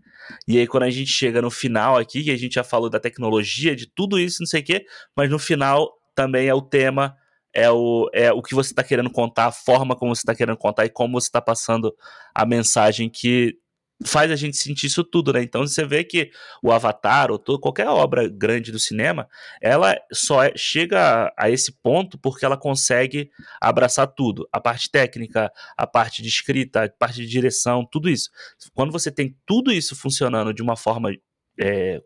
[0.47, 3.01] E aí, quando a gente chega no final aqui, que a gente já falou da
[3.01, 4.85] tecnologia, de tudo isso, não sei o quê,
[5.17, 7.17] mas no final também é o tema,
[7.53, 10.57] é o, é o que você está querendo contar, a forma como você está querendo
[10.57, 11.95] contar e como você está passando
[12.35, 13.57] a mensagem que
[14.05, 15.43] faz a gente sentir isso tudo, né?
[15.43, 16.31] Então você vê que
[16.63, 19.29] o Avatar ou todo, qualquer obra grande do cinema,
[19.61, 25.53] ela só é, chega a esse ponto porque ela consegue abraçar tudo, a parte técnica,
[25.77, 28.31] a parte de escrita, a parte de direção, tudo isso.
[28.75, 31.11] Quando você tem tudo isso funcionando de uma forma
[31.59, 32.01] é,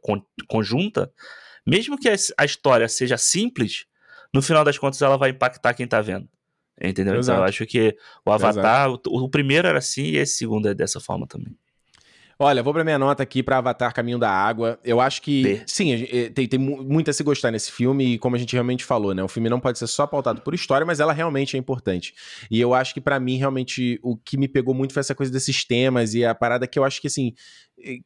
[0.48, 1.12] conjunta,
[1.66, 3.86] mesmo que a história seja simples,
[4.32, 6.28] no final das contas ela vai impactar quem tá vendo.
[6.80, 7.14] Entendeu?
[7.14, 7.36] Exato.
[7.36, 7.96] Então eu acho que
[8.26, 11.56] o Avatar, o, o, primeiro era assim e esse segundo é dessa forma também.
[12.38, 14.78] Olha, vou pra minha nota aqui pra Avatar Caminho da Água.
[14.84, 15.62] Eu acho que, B.
[15.66, 18.84] sim, eh, tem, tem muito a se gostar nesse filme, e como a gente realmente
[18.84, 19.22] falou, né?
[19.22, 22.14] O filme não pode ser só pautado por história, mas ela realmente é importante.
[22.50, 25.30] E eu acho que para mim, realmente, o que me pegou muito foi essa coisa
[25.32, 27.34] desses temas e a parada que eu acho que, assim,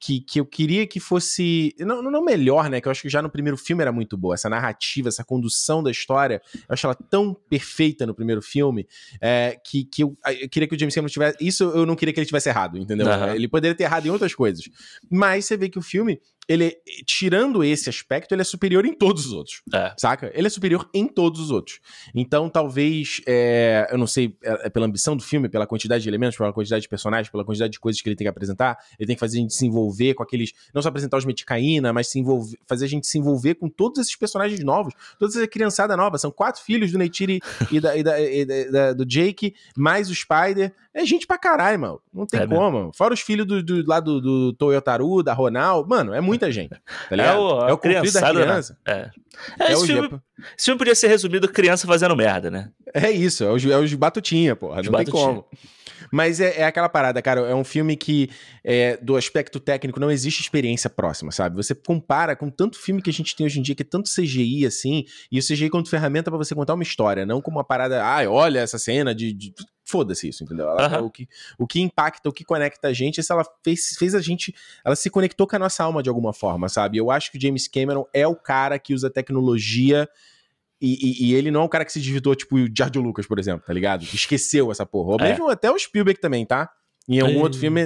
[0.00, 1.74] que, que eu queria que fosse.
[1.78, 2.80] Não, não melhor, né?
[2.80, 4.34] Que eu acho que já no primeiro filme era muito boa.
[4.34, 8.86] Essa narrativa, essa condução da história, eu acho ela tão perfeita no primeiro filme
[9.20, 11.38] é, que, que eu, eu, queria que o James Cameron tivesse.
[11.40, 13.06] Isso eu não queria que ele tivesse errado, entendeu?
[13.06, 13.34] Uhum.
[13.34, 14.64] Ele poderia ter errado em outras coisas.
[15.10, 19.26] Mas você vê que o filme ele, tirando esse aspecto, ele é superior em todos
[19.26, 19.60] os outros.
[19.72, 19.92] É.
[19.98, 20.30] Saca?
[20.34, 21.78] Ele é superior em todos os outros.
[22.14, 26.08] Então, talvez, é, eu não sei, é, é, pela ambição do filme, pela quantidade de
[26.08, 29.06] elementos, pela quantidade de personagens, pela quantidade de coisas que ele tem que apresentar, ele
[29.06, 30.52] tem que fazer a gente se envolver com aqueles.
[30.72, 33.98] Não só apresentar os Meticaína, mas se envolver, fazer a gente se envolver com todos
[33.98, 36.16] esses personagens novos, toda essa criançada nova.
[36.16, 40.14] São quatro filhos do Neytiri e, da, e, da, e da, do Jake, mais o
[40.14, 40.72] Spider.
[40.94, 42.00] É gente pra caralho, mano.
[42.12, 42.78] Não tem é como.
[42.78, 42.92] Mesmo.
[42.94, 45.88] Fora os filhos do, do, lá do, do Toyotaru, da Ronald.
[45.88, 46.70] Mano, é muita gente.
[46.70, 48.40] Tá é o, é o conflito da né?
[48.40, 48.78] criança.
[48.86, 49.10] Né?
[49.58, 49.64] É.
[49.64, 50.20] é, é esse, filme,
[50.56, 52.70] esse, filme, podia ser resumido criança fazendo merda, né?
[52.94, 54.80] É isso, é os, é os batutinha, porra.
[54.80, 55.24] Os não batutinha.
[55.24, 55.46] tem como.
[56.12, 57.40] Mas é, é, aquela parada, cara.
[57.42, 58.30] É um filme que,
[58.64, 61.56] é, do aspecto técnico, não existe experiência próxima, sabe?
[61.56, 64.08] Você compara com tanto filme que a gente tem hoje em dia, que é tanto
[64.08, 67.64] CGI assim, e o CGI como ferramenta para você contar uma história, não como uma
[67.64, 69.32] parada, ai, ah, olha essa cena de.
[69.32, 69.52] de...
[69.88, 70.68] Foda-se isso, entendeu?
[70.68, 71.06] Ela, uhum.
[71.06, 71.26] o, que,
[71.58, 74.54] o que impacta, o que conecta a gente, se ela fez, fez a gente.
[74.84, 76.98] Ela se conectou com a nossa alma de alguma forma, sabe?
[76.98, 80.06] Eu acho que o James Cameron é o cara que usa tecnologia
[80.78, 83.26] e, e, e, ele não é um cara que se dividou, tipo o George Lucas,
[83.26, 84.04] por exemplo, tá ligado?
[84.04, 85.12] Que esqueceu essa porra.
[85.12, 85.30] Ou é.
[85.30, 86.70] mesmo até o Spielberg também, tá?
[87.08, 87.80] Em um outro filme,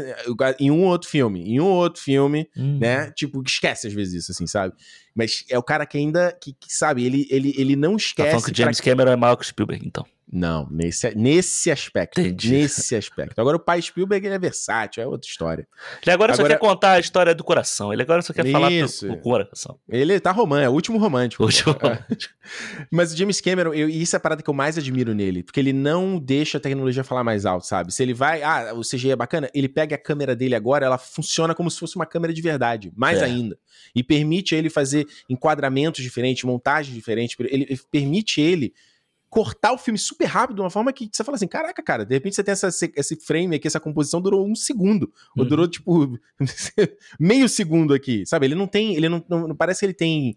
[0.59, 2.79] em um outro filme, em um outro filme, hum.
[2.81, 3.13] né?
[3.13, 4.75] Tipo, esquece às vezes isso, assim, sabe?
[5.15, 8.29] Mas é o cara que ainda, que, que sabe, ele, ele, ele não esquece.
[8.29, 10.05] Tá falando que o James Cameron é maior que o Spielberg, então.
[10.33, 12.19] Não, nesse, nesse aspecto.
[12.19, 12.53] Entendi.
[12.53, 13.39] Nesse aspecto.
[13.39, 15.69] Agora, o pai Spielberg ele é versátil, é outra história.
[16.01, 17.93] Ele agora, agora só quer contar a história do coração.
[17.93, 18.53] Ele agora só quer Isso.
[18.53, 19.79] falar pro, coração.
[19.87, 21.43] Ele tá romântico, é o último romântico.
[21.43, 22.33] O último romântico.
[22.91, 25.61] Mas o James Cameron, eu, isso é a parada que eu mais admiro nele, porque
[25.61, 27.93] ele não deixa a tecnologia falar mais alto, sabe?
[27.93, 30.97] Se ele vai, ah, o CGI é bacana, ele pega a câmera dele agora, ela
[30.97, 33.27] funciona como se fosse uma câmera de verdade, mais é.
[33.27, 33.59] ainda.
[33.95, 38.73] E permite ele fazer enquadramentos diferentes, montagens diferentes, ele, ele permite ele
[39.33, 42.15] cortar o filme super rápido, de uma forma que você fala assim: caraca, cara, de
[42.15, 45.11] repente você tem essa, esse frame aqui, essa composição durou um segundo.
[45.35, 45.49] Ou uhum.
[45.49, 46.19] durou, tipo,
[47.19, 48.27] meio segundo aqui.
[48.27, 48.45] Sabe?
[48.45, 48.95] Ele não tem.
[48.95, 50.37] Ele não, não, não parece que ele tem.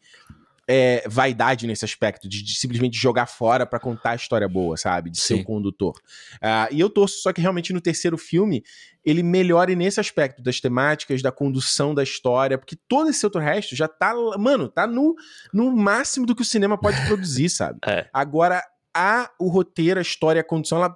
[0.67, 5.11] É, vaidade nesse aspecto, de, de simplesmente jogar fora para contar a história boa, sabe?
[5.11, 5.35] De Sim.
[5.35, 5.93] ser o condutor.
[6.37, 8.63] Uh, e eu torço só que realmente no terceiro filme
[9.05, 13.75] ele melhore nesse aspecto das temáticas, da condução da história, porque todo esse outro resto
[13.75, 15.15] já tá, mano, tá no,
[15.53, 17.77] no máximo do que o cinema pode produzir, sabe?
[17.87, 18.09] É.
[18.11, 18.63] Agora,
[18.95, 20.89] a o roteiro, a história, a condição, ela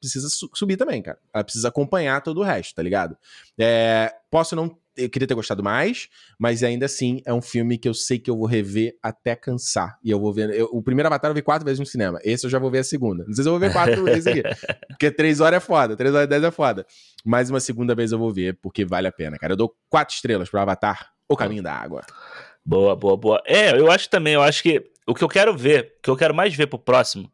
[0.00, 1.18] precisa su subir também, cara.
[1.32, 3.16] Ela precisa acompanhar todo o resto, tá ligado?
[3.58, 4.76] É, posso não.
[4.96, 6.08] Eu queria ter gostado mais,
[6.38, 9.98] mas ainda assim é um filme que eu sei que eu vou rever até cansar.
[10.04, 10.50] E eu vou ver.
[10.50, 12.20] Eu, o primeiro Avatar eu vi quatro vezes no cinema.
[12.22, 13.24] Esse eu já vou ver a segunda.
[13.26, 14.42] Não sei se eu vou ver quatro vezes aqui.
[14.88, 16.86] Porque três horas é foda, três horas e dez é foda.
[17.24, 19.54] Mais uma segunda vez eu vou ver, porque vale a pena, cara.
[19.54, 22.02] Eu dou quatro estrelas pro Avatar, O Caminho da Água.
[22.64, 23.42] Boa, boa, boa.
[23.44, 26.16] É, eu acho também, eu acho que o que eu quero ver, o que eu
[26.16, 27.30] quero mais ver pro próximo,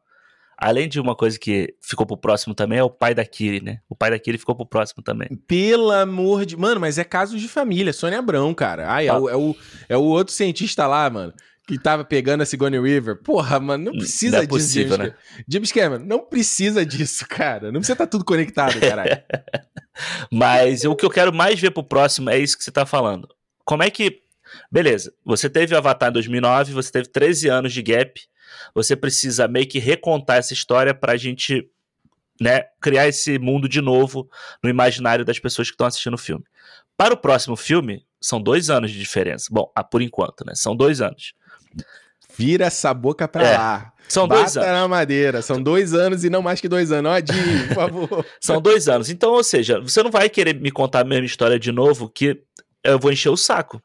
[0.61, 3.81] além de uma coisa que ficou pro próximo também, é o pai da Kiri, né?
[3.89, 5.28] O pai da Kiri ficou pro próximo também.
[5.47, 6.57] Pelo amor de.
[6.57, 8.91] Mano, mas é caso de família, Sônia Abrão, cara.
[8.91, 9.57] Ai, é, o, é, o,
[9.89, 11.32] é o outro cientista lá, mano
[11.69, 13.23] que tava pegando a Sigourney Weaver.
[13.23, 14.99] Porra, mano, não precisa não é possível, disso.
[14.99, 15.45] James, né?
[15.49, 17.70] James Cameron, não precisa disso, cara.
[17.70, 19.23] Não precisa estar tá tudo conectado, caralho.
[20.32, 23.28] Mas o que eu quero mais ver pro próximo é isso que você tá falando.
[23.65, 24.20] Como é que
[24.70, 28.20] Beleza, você teve o Avatar em 2009, você teve 13 anos de gap,
[28.75, 31.69] você precisa meio que recontar essa história pra gente
[32.41, 34.29] né, criar esse mundo de novo
[34.63, 36.45] no imaginário das pessoas que estão assistindo o filme.
[36.97, 39.49] Para o próximo filme, são dois anos de diferença.
[39.51, 40.55] Bom, ah, por enquanto, né?
[40.55, 41.35] São dois anos.
[42.37, 43.93] Vira essa boca pra é, lá.
[44.09, 44.71] São Bata dois anos.
[44.71, 45.43] na madeira.
[45.43, 47.11] São dois anos e não mais que dois anos.
[47.11, 48.27] Ó, Adinho, por favor.
[48.41, 49.11] são dois anos.
[49.11, 52.43] Então, ou seja, você não vai querer me contar a mesma história de novo que
[52.83, 53.83] eu vou encher o saco.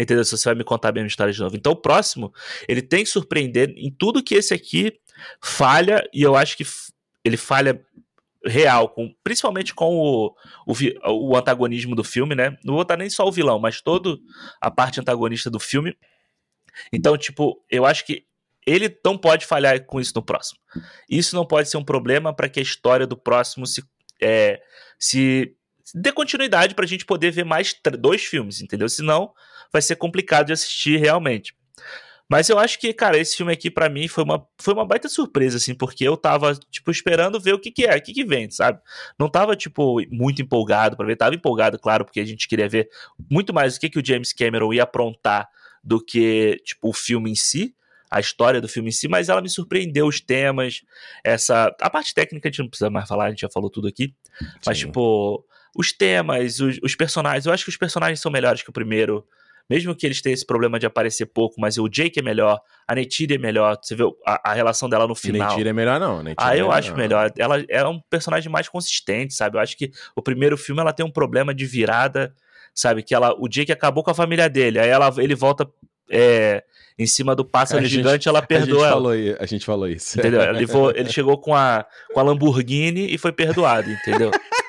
[0.00, 0.24] Entendeu?
[0.24, 1.54] Se você vai me contar a mesma história de novo.
[1.56, 2.32] Então, o próximo,
[2.66, 4.98] ele tem que surpreender em tudo que esse aqui
[5.42, 6.64] falha, e eu acho que
[7.22, 7.84] ele falha
[8.42, 10.34] real, com, principalmente com o,
[10.66, 12.56] o, o, antagonismo do filme, né?
[12.64, 14.16] Não vou botar nem só o vilão, mas toda
[14.58, 15.94] a parte antagonista do filme.
[16.90, 18.24] Então, tipo, eu acho que
[18.66, 20.58] ele não pode falhar com isso no próximo.
[21.08, 23.82] Isso não pode ser um problema para que a história do próximo se,
[24.22, 24.60] é,
[24.98, 25.54] se
[25.94, 28.88] dê continuidade para a gente poder ver mais dois filmes, entendeu?
[28.88, 29.32] Senão
[29.72, 31.54] vai ser complicado de assistir realmente.
[32.30, 35.08] Mas eu acho que, cara, esse filme aqui para mim foi uma, foi uma baita
[35.08, 38.24] surpresa, assim, porque eu tava, tipo, esperando ver o que que é, o que que
[38.24, 38.80] vem, sabe?
[39.18, 42.88] Não tava, tipo, muito empolgado para ver, tava empolgado, claro, porque a gente queria ver
[43.28, 45.48] muito mais o que que o James Cameron ia aprontar
[45.82, 47.74] do que, tipo, o filme em si,
[48.08, 50.82] a história do filme em si, mas ela me surpreendeu os temas,
[51.24, 51.74] essa...
[51.80, 54.14] A parte técnica a gente não precisa mais falar, a gente já falou tudo aqui,
[54.64, 55.44] mas, tipo,
[55.76, 59.24] os temas, os, os personagens, eu acho que os personagens são melhores que o primeiro,
[59.68, 62.94] mesmo que eles tenham esse problema de aparecer pouco, mas o Jake é melhor, a
[62.94, 65.48] Neytiri é melhor, você vê a, a relação dela no final.
[65.48, 67.32] Neytiri é melhor não, Neytiri Ah, eu é acho melhor.
[67.38, 69.56] Ela, ela é um personagem mais consistente, sabe?
[69.56, 72.34] Eu acho que o primeiro filme ela tem um problema de virada,
[72.74, 73.02] sabe?
[73.02, 75.70] Que ela, o Jake acabou com a família dele, aí ela, ele volta
[76.10, 76.64] é,
[76.98, 78.78] em cima do pássaro gigante, ela perdoa.
[78.78, 80.18] A gente, falou, a gente falou isso.
[80.18, 80.42] Entendeu?
[80.42, 80.66] Ele,
[80.98, 84.30] ele chegou com a, com a Lamborghini e foi perdoado, entendeu?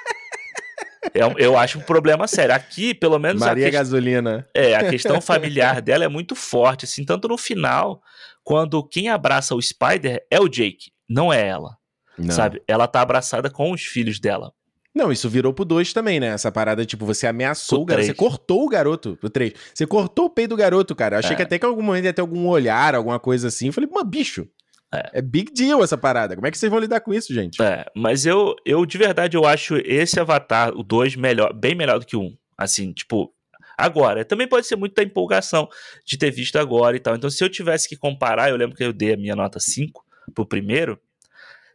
[1.14, 2.54] Eu, é eu acho um problema sério.
[2.54, 3.42] Aqui, pelo menos.
[3.42, 3.72] Maria que...
[3.72, 4.48] Gasolina.
[4.54, 8.02] É, a questão familiar dela é muito forte, assim, tanto no final,
[8.44, 11.78] quando quem abraça o Spider é o Jake, não é ela.
[12.18, 12.32] Não.
[12.32, 12.62] Sabe?
[12.68, 14.54] Ela tá abraçada com os filhos dela.
[14.94, 16.28] Não, isso virou pro 2 também, né?
[16.28, 18.08] Essa parada, tipo, você ameaçou o garoto.
[18.08, 19.54] Você cortou o garoto pro 3.
[19.74, 21.16] Você cortou o peito do garoto, cara.
[21.16, 21.36] Eu achei é.
[21.36, 23.68] que até que em algum momento ia ter algum olhar, alguma coisa assim.
[23.68, 24.48] Eu falei, mano, bicho.
[24.94, 25.20] É.
[25.20, 25.22] é.
[25.22, 26.36] big deal essa parada.
[26.36, 27.62] Como é que vocês vão lidar com isso, gente?
[27.62, 32.00] É, mas eu, eu de verdade, eu acho esse Avatar, o 2, melhor, bem melhor
[32.00, 32.24] do que o 1.
[32.24, 32.38] Um.
[32.58, 33.34] Assim, tipo,
[33.78, 34.24] agora.
[34.24, 35.68] Também pode ser muito da empolgação
[36.06, 37.16] de ter visto agora e tal.
[37.16, 40.04] Então, se eu tivesse que comparar, eu lembro que eu dei a minha nota 5
[40.34, 41.00] pro primeiro.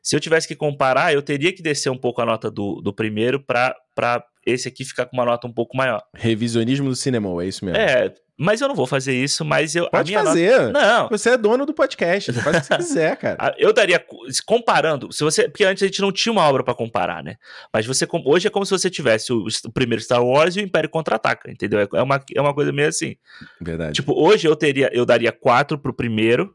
[0.07, 2.93] Se eu tivesse que comparar, eu teria que descer um pouco a nota do, do
[2.93, 6.01] primeiro pra, pra esse aqui ficar com uma nota um pouco maior.
[6.15, 7.77] Revisionismo do cinema, é isso mesmo?
[7.77, 9.91] É, mas eu não vou fazer isso, mas eu.
[9.91, 10.61] Pode fazer.
[10.61, 10.73] Nota...
[10.73, 11.09] Não.
[11.09, 13.57] Você é dono do podcast, faz o que você quiser, cara.
[13.59, 14.01] Eu daria.
[14.47, 15.49] Comparando, se você.
[15.49, 17.35] Porque antes a gente não tinha uma obra para comparar, né?
[17.75, 18.07] Mas você.
[18.25, 21.51] Hoje é como se você tivesse o, o primeiro Star Wars e o Império Contra-Ataca,
[21.51, 21.81] entendeu?
[21.81, 23.17] É uma, é uma coisa meio assim.
[23.61, 23.95] Verdade.
[23.95, 24.89] Tipo, hoje eu teria.
[24.93, 26.55] Eu daria 4 pro primeiro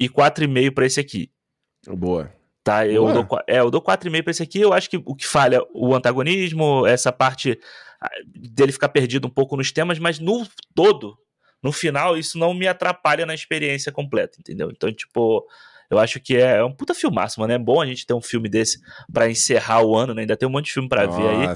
[0.00, 1.30] e 4,5 para esse aqui.
[1.86, 2.35] Boa.
[2.66, 3.12] Tá, eu Boa.
[3.12, 4.60] dou, é, eu dou 4,5 pra esse aqui.
[4.60, 7.60] Eu acho que o que falha o antagonismo, essa parte
[8.26, 10.44] dele ficar perdido um pouco nos temas, mas no
[10.74, 11.16] todo,
[11.62, 14.68] no final, isso não me atrapalha na experiência completa, entendeu?
[14.72, 15.46] Então, tipo,
[15.88, 17.52] eu acho que é, um puta filmaço, mano.
[17.52, 18.80] É bom a gente ter um filme desse
[19.12, 20.22] para encerrar o ano, né?
[20.22, 21.46] Ainda tem um monte de filme para ver aí.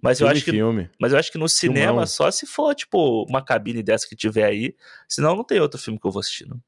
[0.00, 0.88] Mas eu acho que filme.
[0.98, 2.06] Mas eu acho que no cinema Filmão.
[2.06, 4.74] só se for tipo uma cabine dessa que tiver aí,
[5.06, 6.58] senão não tem outro filme que eu vou assistir, não.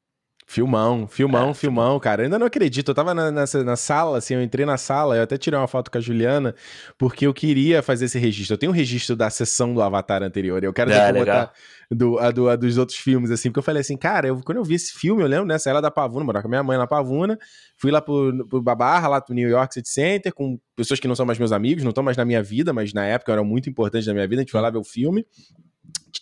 [0.48, 2.22] Filmão, filmão, é, filmão, cara.
[2.22, 2.88] Eu ainda não acredito.
[2.88, 5.66] Eu tava na, nessa, na sala, assim, eu entrei na sala, eu até tirei uma
[5.66, 6.54] foto com a Juliana,
[6.96, 8.54] porque eu queria fazer esse registro.
[8.54, 10.62] Eu tenho um registro da sessão do Avatar anterior.
[10.62, 11.52] Eu quero é, botar
[11.90, 14.58] do, a, do, a dos outros filmes, assim, porque eu falei assim, cara, eu, quando
[14.58, 15.56] eu vi esse filme, eu lembro, né?
[15.66, 17.36] Lá da Pavuna, morar com a minha mãe na Pavuna,
[17.76, 21.16] fui lá pro, pro Babarra, lá pro New York City Center, com pessoas que não
[21.16, 23.68] são mais meus amigos, não estão mais na minha vida, mas na época eram muito
[23.68, 24.42] importantes na minha vida.
[24.42, 25.26] A gente foi lá ver o filme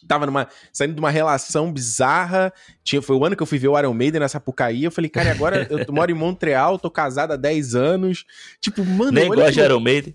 [0.06, 2.52] tava numa, saindo de uma relação bizarra.
[2.82, 4.84] Tinha, foi o ano que eu fui ver o Iron Maiden na Sapucaí.
[4.84, 8.24] Eu falei, cara, agora eu moro em Montreal, tô casado há 10 anos.
[8.60, 9.12] Tipo, mano.
[9.12, 10.14] Nem gosto de Iron Maiden.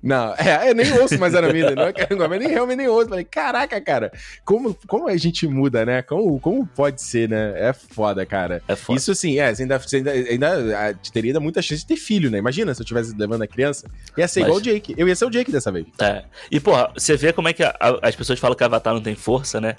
[0.02, 3.10] Não, é, eu nem ouço mais Maiden, não é mas nem realmente nem ouço.
[3.10, 4.10] Falei, caraca, cara,
[4.46, 6.00] como, como a gente muda, né?
[6.00, 7.52] Como, como pode ser, né?
[7.56, 8.62] É foda, cara.
[8.66, 8.98] É foda.
[8.98, 12.38] Isso assim, é, você ainda, você ainda, ainda teria muita chance de ter filho, né?
[12.38, 13.90] Imagina se eu estivesse levando a criança.
[14.16, 14.48] Ia ser mas...
[14.48, 14.94] igual o Jake.
[14.96, 15.86] Eu ia ser o Jake dessa vez.
[16.00, 16.24] É.
[16.50, 18.94] E, porra, você vê como é que a, a, as pessoas falam que a Avatar
[18.94, 19.76] não tem força, né?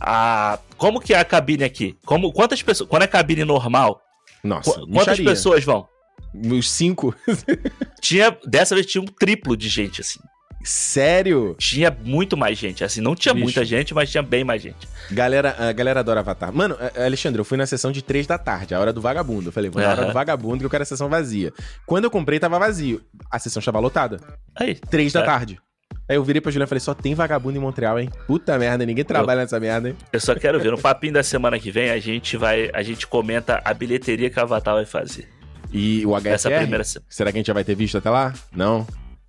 [0.00, 1.96] A, como que é a cabine aqui?
[2.04, 2.90] Como, quantas pessoas.
[2.90, 4.02] Quando é cabine normal,
[4.42, 5.86] Nossa, qu quantas pessoas vão?
[6.34, 7.14] Os cinco.
[8.00, 10.20] tinha, dessa vez tinha um triplo de gente, assim.
[10.64, 11.56] Sério?
[11.58, 13.44] Tinha muito mais gente, assim, não tinha Bicho.
[13.44, 14.88] muita gente, mas tinha bem mais gente.
[15.10, 16.52] Galera, a galera adora Avatar.
[16.52, 19.48] Mano, Alexandre, eu fui na sessão de três da tarde, a hora do vagabundo.
[19.48, 19.92] Eu falei, vou na uhum.
[19.94, 21.52] hora do vagabundo que eu quero a sessão vazia.
[21.84, 23.02] Quando eu comprei, tava vazio.
[23.30, 24.18] A sessão estava lotada.
[24.54, 24.74] Aí.
[24.74, 25.18] Três é.
[25.18, 25.58] da tarde.
[26.08, 28.10] Aí eu virei pra Juliana e falei, só tem vagabundo em Montreal, hein?
[28.26, 29.96] Puta merda, ninguém trabalha eu, nessa merda, hein?
[30.12, 30.70] Eu só quero ver.
[30.70, 32.70] No papinho da semana que vem, a gente vai.
[32.72, 35.28] A gente comenta a bilheteria que a Avatar vai fazer.
[35.72, 36.28] E o HFR?
[36.28, 36.84] Essa primeira...
[36.84, 38.34] Será que a gente já vai ter visto até lá?
[38.54, 38.86] Não?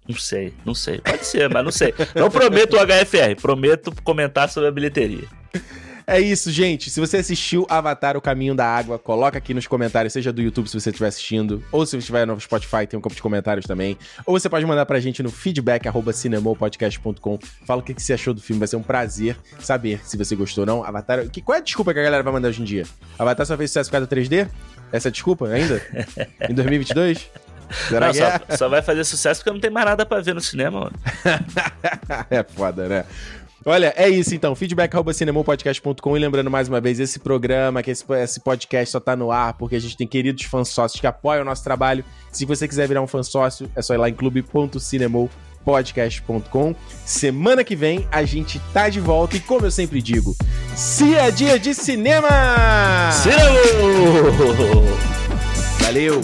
[0.07, 0.99] Não sei, não sei.
[0.99, 1.93] Pode ser, mas não sei.
[2.13, 5.27] Não prometo o HFR, prometo comentar sobre a bilheteria.
[6.05, 6.89] É isso, gente.
[6.89, 10.67] Se você assistiu Avatar O Caminho da Água, coloca aqui nos comentários, seja do YouTube
[10.67, 13.65] se você estiver assistindo, ou se você estiver no Spotify, tem um campo de comentários
[13.65, 13.97] também.
[14.25, 17.39] Ou você pode mandar pra gente no feedback cinemopodcast.com.
[17.65, 18.59] Fala o que, você achou do filme.
[18.59, 20.83] Vai ser um prazer saber se você gostou ou não.
[20.83, 21.27] Avatar.
[21.29, 22.83] Que, qual é a desculpa que a galera vai mandar hoje em dia?
[23.17, 24.49] Avatar só fez sucesso por causa 3D?
[24.91, 25.81] Essa é a desculpa ainda?
[26.49, 27.29] em 2022?
[27.89, 28.57] Será não, só, é?
[28.57, 30.99] só, vai fazer sucesso porque não tem mais nada pra ver no cinema, mano.
[32.29, 33.05] é foda, né?
[33.65, 34.53] Olha, é isso então.
[34.55, 39.31] Feedback.cinemopodcast.com e lembrando mais uma vez, esse programa, que esse, esse podcast só tá no
[39.31, 42.03] ar porque a gente tem queridos fãs sócios que apoiam o nosso trabalho.
[42.31, 46.75] Se você quiser virar um fã sócio, é só ir lá em clube.cinemopodcast.com.
[47.05, 50.35] Semana que vem a gente tá de volta e como eu sempre digo,
[50.75, 52.27] se é dia de cinema!
[53.11, 53.39] Cinema!
[55.79, 56.21] Valeu!